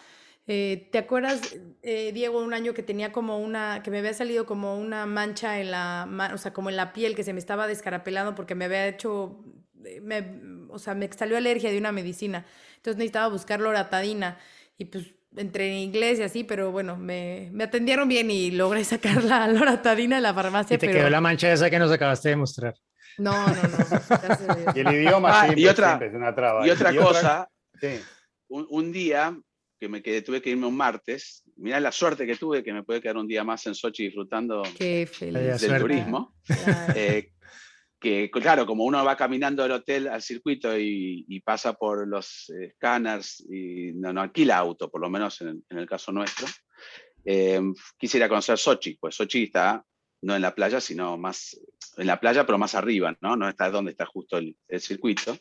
Eh, 0.47 0.89
¿te 0.93 0.99
acuerdas, 0.99 1.41
eh, 1.83 2.13
Diego, 2.13 2.41
un 2.43 2.53
año 2.53 2.75
que 2.75 2.83
tenía 2.83 3.13
como 3.13 3.39
una, 3.39 3.83
que 3.83 3.91
me 3.91 3.99
había 4.01 4.13
salido 4.13 4.45
como 4.45 4.79
una 4.79 5.07
mancha 5.07 5.59
en 5.61 5.71
la, 5.71 6.31
o 6.35 6.39
sea, 6.39 6.53
como 6.53 6.69
en 6.71 6.77
la 6.77 6.93
piel, 6.93 7.15
que 7.17 7.25
se 7.25 7.33
me 7.33 7.39
estaba 7.39 7.67
descarapelando 7.67 8.35
porque 8.35 8.55
me 8.55 8.67
había 8.67 8.87
hecho, 8.87 9.43
eh, 9.85 10.01
me- 10.03 10.67
o 10.71 10.79
sea, 10.79 10.95
me 10.95 11.11
salió 11.13 11.37
alergia 11.37 11.71
de 11.71 11.79
una 11.79 11.93
medicina. 11.93 12.45
Entonces 12.77 12.97
necesitaba 12.99 13.29
buscar 13.29 13.61
loratadina 13.61 14.39
y 14.77 14.87
pues 14.87 15.15
entre 15.37 15.79
inglés 15.81 16.19
y 16.19 16.23
así, 16.23 16.45
pero 16.45 16.71
bueno, 16.73 16.97
me, 16.97 17.49
me 17.53 17.65
atendieron 17.65 18.09
bien 18.09 18.31
y 18.31 18.51
logré 18.51 18.85
sacar 18.85 19.23
la 19.25 19.47
loratadina 19.49 20.17
de 20.17 20.23
la 20.23 20.33
farmacia, 20.35 20.75
Y 20.77 20.79
te 20.79 20.87
pero 20.87 20.99
quedó 21.01 21.11
la 21.11 21.21
mancha 21.21 21.53
esa 21.53 21.69
que 21.71 21.79
nos 21.79 21.91
acabaste 21.91 22.29
de 22.31 22.37
mostrar. 22.37 22.75
no, 23.19 23.47
no, 23.47 23.55
no. 23.55 24.73
Y 24.75 24.81
el 24.81 24.93
idioma 24.95 25.31
Ah, 25.33 25.43
siempre, 25.45 25.61
y 25.63 25.67
otra- 25.67 25.87
siempre 25.89 26.09
es 26.09 26.15
una 26.15 26.35
traba. 26.35 26.67
Y 26.67 26.71
otra 26.71 26.95
cosa, 26.95 27.49
sí. 27.81 28.01
un, 28.49 28.67
un 28.71 28.93
día 28.93 29.37
que 29.81 29.89
me 29.89 30.03
quedé, 30.03 30.23
tuve 30.23 30.41
que 30.41 30.51
irme 30.51 30.67
un 30.67 30.77
martes, 30.77 31.43
mirá 31.57 31.79
la 31.81 31.93
suerte 31.93 32.27
que 32.27 32.37
tuve 32.37 32.63
que 32.63 32.73
me 32.73 32.83
puede 32.85 33.01
quedar 33.03 33.17
un 33.17 33.27
día 33.27 33.45
más 33.45 33.67
en 33.67 33.75
Sochi 33.75 34.05
disfrutando 34.05 34.63
Qué 34.79 35.07
feliz. 35.13 35.61
Del 35.61 35.81
turismo. 35.81 36.35
Claro. 36.47 36.93
Eh, 36.97 37.33
que 38.05 38.31
claro, 38.31 38.67
como 38.67 38.85
uno 38.85 39.03
va 39.03 39.17
caminando 39.17 39.63
del 39.63 39.73
hotel 39.73 40.09
al 40.09 40.21
circuito 40.21 40.79
y, 40.79 41.41
pasa 41.41 41.73
por 41.73 42.07
los 42.07 42.53
scanners 42.75 43.41
y 43.51 43.93
no, 43.95 44.13
no 44.13 44.21
alquila 44.21 44.59
auto, 44.59 44.91
por 44.91 45.01
lo 45.01 45.09
menos 45.09 45.41
en, 45.41 45.65
el 45.71 45.87
caso 45.87 46.13
nuestro, 46.13 46.47
eh, 47.25 47.61
quisiera 47.97 48.29
conocer 48.29 48.59
Sochi, 48.59 48.97
pues 49.01 49.15
Sochi 49.15 49.45
está 49.45 49.83
no 50.21 50.37
en 50.37 50.43
la 50.43 50.55
playa, 50.55 50.81
sino 50.81 51.17
más 51.17 51.59
en 51.97 52.07
la 52.07 52.21
playa, 52.21 52.45
pero 52.45 52.59
más 52.59 52.75
arriba, 52.75 53.17
¿no? 53.21 53.37
No 53.37 53.49
está 53.49 53.71
donde 53.71 53.93
está 53.93 54.05
justo 54.05 54.37
el, 54.37 54.57
circuito. 54.81 55.39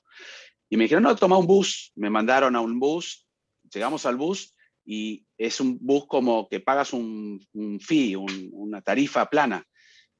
Y 0.69 0.77
me 0.77 0.83
dijeron, 0.83 1.03
no, 1.03 1.15
toma 1.15 1.37
un 1.37 1.47
bus, 1.47 1.91
me 1.95 2.09
mandaron 2.09 2.55
a 2.55 2.61
un 2.61 2.79
bus, 2.79 3.27
llegamos 3.73 4.05
al 4.05 4.15
bus 4.15 4.55
y 4.85 5.25
es 5.37 5.59
un 5.59 5.77
bus 5.81 6.05
como 6.07 6.47
que 6.47 6.61
pagas 6.61 6.93
un, 6.93 7.39
fee, 7.81 8.15
un- 8.15 8.49
una 8.53 8.81
tarifa 8.81 9.29
plana 9.29 9.65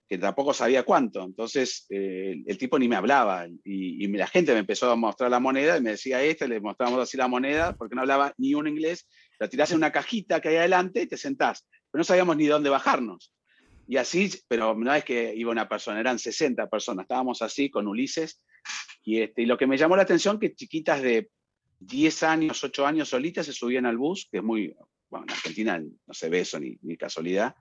que 0.08 0.18
tampoco 0.18 0.54
sabía 0.54 0.84
cuánto. 0.84 1.24
Entonces, 1.24 1.86
eh, 1.90 2.44
el 2.46 2.58
tipo 2.58 2.78
ni 2.78 2.88
me 2.88 2.96
hablaba 2.96 3.48
y, 3.48 4.04
y 4.04 4.08
la 4.08 4.28
gente 4.28 4.54
me 4.54 4.60
empezó 4.60 4.92
a 4.92 4.96
mostrar 4.96 5.32
la 5.32 5.40
moneda 5.40 5.78
y 5.78 5.82
me 5.82 5.92
decía 5.92 6.22
este, 6.22 6.48
le 6.48 6.60
mostramos 6.60 7.00
así 7.00 7.18
la 7.18 7.28
moneda 7.28 7.76
porque 7.76 7.96
no 7.96 8.02
hablaba 8.02 8.34
ni 8.38 8.54
un 8.54 8.68
inglés, 8.68 9.08
la 9.40 9.48
tirás 9.48 9.72
en 9.72 9.78
una 9.78 9.92
cajita 9.92 10.42
que 10.42 10.50
hay 10.50 10.58
adelante 10.58 11.02
y 11.02 11.08
te 11.08 11.18
sentás. 11.18 11.68
Pero 11.92 12.00
no 12.00 12.04
sabíamos 12.04 12.38
ni 12.38 12.48
dónde 12.48 12.70
bajarnos. 12.70 13.34
Y 13.88 13.98
así, 13.98 14.32
pero 14.48 14.76
no 14.76 14.94
es 14.94 15.04
que 15.04 15.34
iba 15.36 15.52
una 15.52 15.68
persona, 15.68 16.00
eran 16.00 16.20
60 16.20 16.70
personas, 16.70 17.04
estábamos 17.04 17.42
así 17.42 17.70
con 17.70 17.88
Ulises. 17.88 18.42
Y, 19.04 19.22
este, 19.22 19.42
y 19.42 19.46
lo 19.46 19.58
que 19.58 19.68
me 19.68 19.78
llamó 19.78 19.96
la 19.96 20.04
atención 20.04 20.40
que 20.40 20.56
chiquitas 20.56 21.02
de 21.02 21.30
10 21.80 22.24
años, 22.24 22.64
8 22.64 22.88
años 22.88 23.10
solitas 23.10 23.46
se 23.46 23.54
subían 23.54 23.86
al 23.86 23.98
bus, 23.98 24.30
que 24.32 24.38
es 24.38 24.44
muy, 24.44 24.74
bueno, 25.10 25.26
en 25.28 25.32
Argentina 25.32 25.80
no 25.80 26.14
se 26.14 26.30
ve 26.30 26.40
eso 26.40 26.60
ni 26.60 26.98
casualidad, 26.98 27.56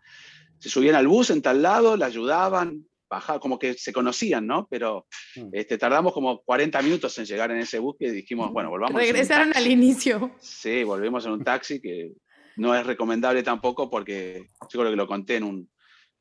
se 0.62 0.68
subían 0.68 0.94
al 0.94 1.08
bus 1.08 1.30
en 1.30 1.42
tal 1.42 1.60
lado, 1.60 1.96
la 1.96 2.06
ayudaban, 2.06 2.86
bajaban, 3.10 3.40
como 3.40 3.58
que 3.58 3.74
se 3.74 3.92
conocían, 3.92 4.46
¿no? 4.46 4.68
Pero 4.70 5.06
Mm. 5.34 5.48
este, 5.52 5.76
tardamos 5.76 6.12
como 6.12 6.40
40 6.42 6.80
minutos 6.82 7.18
en 7.18 7.24
llegar 7.24 7.50
en 7.50 7.58
ese 7.58 7.80
bus 7.80 7.96
que 7.98 8.12
dijimos, 8.12 8.52
bueno, 8.52 8.70
volvamos. 8.70 8.94
Regresaron 8.94 9.52
al 9.56 9.66
inicio. 9.66 10.30
Sí, 10.40 10.84
volvemos 10.84 11.26
en 11.26 11.32
un 11.32 11.42
taxi 11.42 11.80
que 11.80 12.12
no 12.56 12.74
es 12.76 12.86
recomendable 12.86 13.42
tampoco 13.42 13.90
porque 13.90 14.46
yo 14.70 14.80
creo 14.80 14.90
que 14.90 14.96
lo 14.96 15.06
conté 15.08 15.36
en 15.36 15.44
un, 15.44 15.70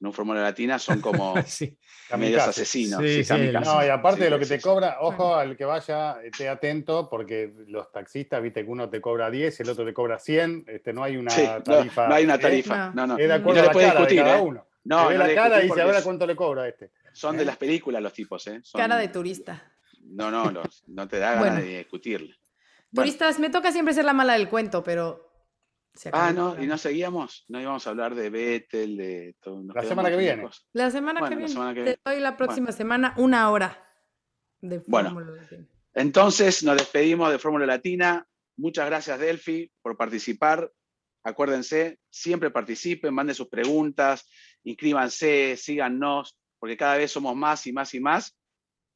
en 0.01 0.07
un 0.07 0.13
Fórmula 0.13 0.41
Latina, 0.41 0.79
son 0.79 0.99
como 0.99 1.35
Sí. 1.45 1.77
medios 2.17 2.41
asesinos. 2.41 2.99
Sí, 3.01 3.23
sí. 3.23 3.33
No, 3.63 3.85
y 3.85 3.87
aparte 3.89 4.17
Sí, 4.17 4.23
de 4.25 4.29
lo 4.31 4.39
que 4.39 4.45
sí, 4.45 4.49
te 4.49 4.57
sí. 4.57 4.63
cobra, 4.63 4.97
ojo 4.99 5.35
al 5.35 5.55
que 5.55 5.63
vaya, 5.63 6.17
esté 6.23 6.49
atento, 6.49 7.07
porque 7.09 7.53
los 7.67 7.91
taxistas, 7.91 8.41
viste 8.41 8.65
que 8.65 8.69
uno 8.71 8.89
te 8.89 8.99
cobra 8.99 9.29
10, 9.29 9.59
el 9.61 9.69
otro 9.69 9.85
te 9.85 9.93
cobra 9.93 10.19
100, 10.19 10.65
este, 10.67 10.91
no 10.91 11.03
hay 11.03 11.17
una 11.17 11.31
Sí, 11.31 11.43
no, 11.47 11.61
tarifa. 11.63 12.07
no 12.07 12.15
hay 12.15 12.25
una 12.25 12.35
¿eh? 12.35 12.39
tarifa. 12.39 12.91
No, 12.93 13.07
no. 13.07 13.17
Es 13.17 13.27
de 13.27 13.33
acuerdo 13.33 13.53
no 13.53 13.59
a 13.59 13.61
le 13.61 13.67
la 13.67 13.71
puede 13.73 13.87
cara 13.87 13.99
de 13.99 14.05
discutir, 14.07 14.23
cada 14.23 14.37
¿eh? 14.37 14.41
uno. 14.41 14.67
No, 14.83 15.07
ve 15.07 15.13
no 15.13 15.19
la 15.19 15.27
le 15.27 15.35
cara 15.35 15.49
y 15.59 15.61
dice, 15.61 15.67
porque 15.69 15.81
a 15.81 15.85
ver 15.85 15.95
a 15.95 15.97
es- 15.99 16.03
cuánto 16.03 16.25
le 16.25 16.35
cobra 16.35 16.67
este. 16.67 16.91
Son 17.13 17.37
de 17.37 17.45
las 17.45 17.57
películas 17.57 18.01
los 18.01 18.13
tipos, 18.13 18.47
¿eh? 18.47 18.59
Son- 18.63 18.81
Cara 18.81 18.97
de 18.97 19.07
turista. 19.09 19.71
No, 20.03 20.31
no, 20.31 20.49
los- 20.49 20.83
no 20.87 21.07
te 21.07 21.19
da 21.19 21.33
ganas 21.35 21.51
Bueno. 21.53 21.61
de 21.67 21.77
discutirle. 21.77 22.35
Bueno. 22.89 23.05
Turistas, 23.07 23.37
me 23.39 23.49
toca 23.51 23.71
siempre 23.71 23.93
ser 23.93 24.05
la 24.05 24.13
mala 24.13 24.33
del 24.33 24.49
cuento, 24.49 24.83
pero. 24.83 25.30
Ah, 26.13 26.31
no, 26.33 26.61
y 26.61 26.67
no 26.67 26.77
seguíamos. 26.77 27.45
No 27.49 27.59
íbamos 27.61 27.85
a 27.85 27.89
hablar 27.89 28.15
de 28.15 28.29
Vettel, 28.29 28.97
de 28.97 29.35
todo. 29.41 29.61
nos 29.61 29.75
La 29.75 29.83
semana 29.83 30.09
que 30.09 30.15
en 30.15 30.19
viene. 30.21 30.49
La 30.73 30.89
semana 30.89 31.19
Bueno, 31.19 31.29
que 31.29 31.35
la 31.35 31.37
viene. 31.39 31.53
semana 31.53 31.73
que 31.73 31.79
Te 31.79 31.83
viene. 31.83 31.99
doy 32.05 32.19
la 32.19 32.37
próxima 32.37 32.71
semana 32.71 33.13
una 33.17 33.49
hora 33.51 33.87
de 34.61 34.81
Bueno. 34.87 35.09
Fórmula 35.11 35.41
Latina. 35.41 35.67
Entonces, 35.93 36.63
nos 36.63 36.77
despedimos 36.77 37.31
de 37.31 37.39
Fórmula 37.39 37.65
Latina. 37.65 38.25
Muchas 38.57 38.85
gracias, 38.85 39.19
Delphi, 39.19 39.71
por 39.81 39.97
participar. 39.97 40.71
Acuérdense, 41.23 41.99
siempre 42.09 42.49
participen, 42.49 43.13
manden 43.13 43.35
sus 43.35 43.47
preguntas, 43.49 44.27
inscríbanse, 44.63 45.55
síganos, 45.57 46.37
porque 46.57 46.77
cada 46.77 46.97
vez 46.97 47.11
somos 47.11 47.35
más 47.35 47.67
y 47.67 47.73
más 47.73 47.93
y 47.93 47.99
más 47.99 48.37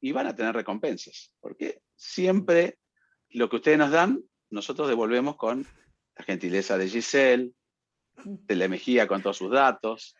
y 0.00 0.12
van 0.12 0.26
a 0.26 0.34
tener 0.34 0.54
recompensas. 0.54 1.32
Porque 1.40 1.82
siempre 1.94 2.78
lo 3.30 3.48
que 3.48 3.56
ustedes 3.56 3.78
nos 3.78 3.90
dan, 3.90 4.22
nosotros 4.50 4.88
devolvemos 4.88 5.36
con 5.36 5.66
la 6.16 6.24
gentileza 6.24 6.78
de 6.78 6.88
Giselle, 6.88 7.52
de 8.24 8.56
la 8.56 8.68
Mejía 8.68 9.06
con 9.06 9.22
todos 9.22 9.36
sus 9.36 9.50
datos, 9.50 10.14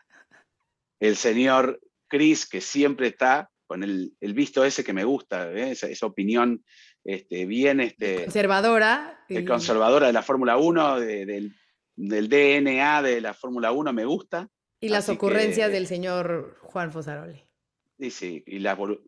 el 1.00 1.16
señor 1.16 1.80
Chris, 2.08 2.46
que 2.46 2.60
siempre 2.60 3.08
está 3.08 3.50
con 3.66 3.82
el, 3.82 4.12
el 4.20 4.34
visto 4.34 4.64
ese 4.64 4.84
que 4.84 4.92
me 4.92 5.04
gusta, 5.04 5.50
¿eh? 5.52 5.72
esa, 5.72 5.88
esa 5.88 6.06
opinión 6.06 6.64
este, 7.04 7.46
bien 7.46 7.80
este, 7.80 8.24
Conservadora. 8.24 9.24
eh, 9.28 9.40
y- 9.40 9.44
conservadora 9.44 10.06
de 10.06 10.12
la 10.12 10.22
Fórmula 10.22 10.56
1, 10.56 11.00
de- 11.00 11.26
del, 11.26 11.54
del 11.96 12.28
DNA 12.28 13.02
de 13.02 13.20
la 13.20 13.34
Fórmula 13.34 13.72
1, 13.72 13.92
me 13.92 14.04
gusta. 14.04 14.48
Y 14.80 14.88
las 14.90 15.04
Así 15.08 15.16
ocurrencias 15.16 15.68
que- 15.68 15.74
del 15.74 15.86
señor 15.86 16.58
Juan 16.62 16.92
Fosaroli. 16.92 17.42
Y 17.98 18.10
sí, 18.10 18.44
y 18.46 18.58
la 18.58 18.76
volu- 18.76 19.02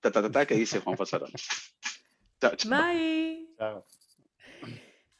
ta, 0.00 0.10
ta, 0.10 0.22
ta, 0.22 0.30
ta, 0.30 0.46
que 0.46 0.54
dice 0.54 0.80
Juan 0.80 0.96
chao. 2.40 2.50
Bye. 2.68 3.48
Chao. 3.58 3.84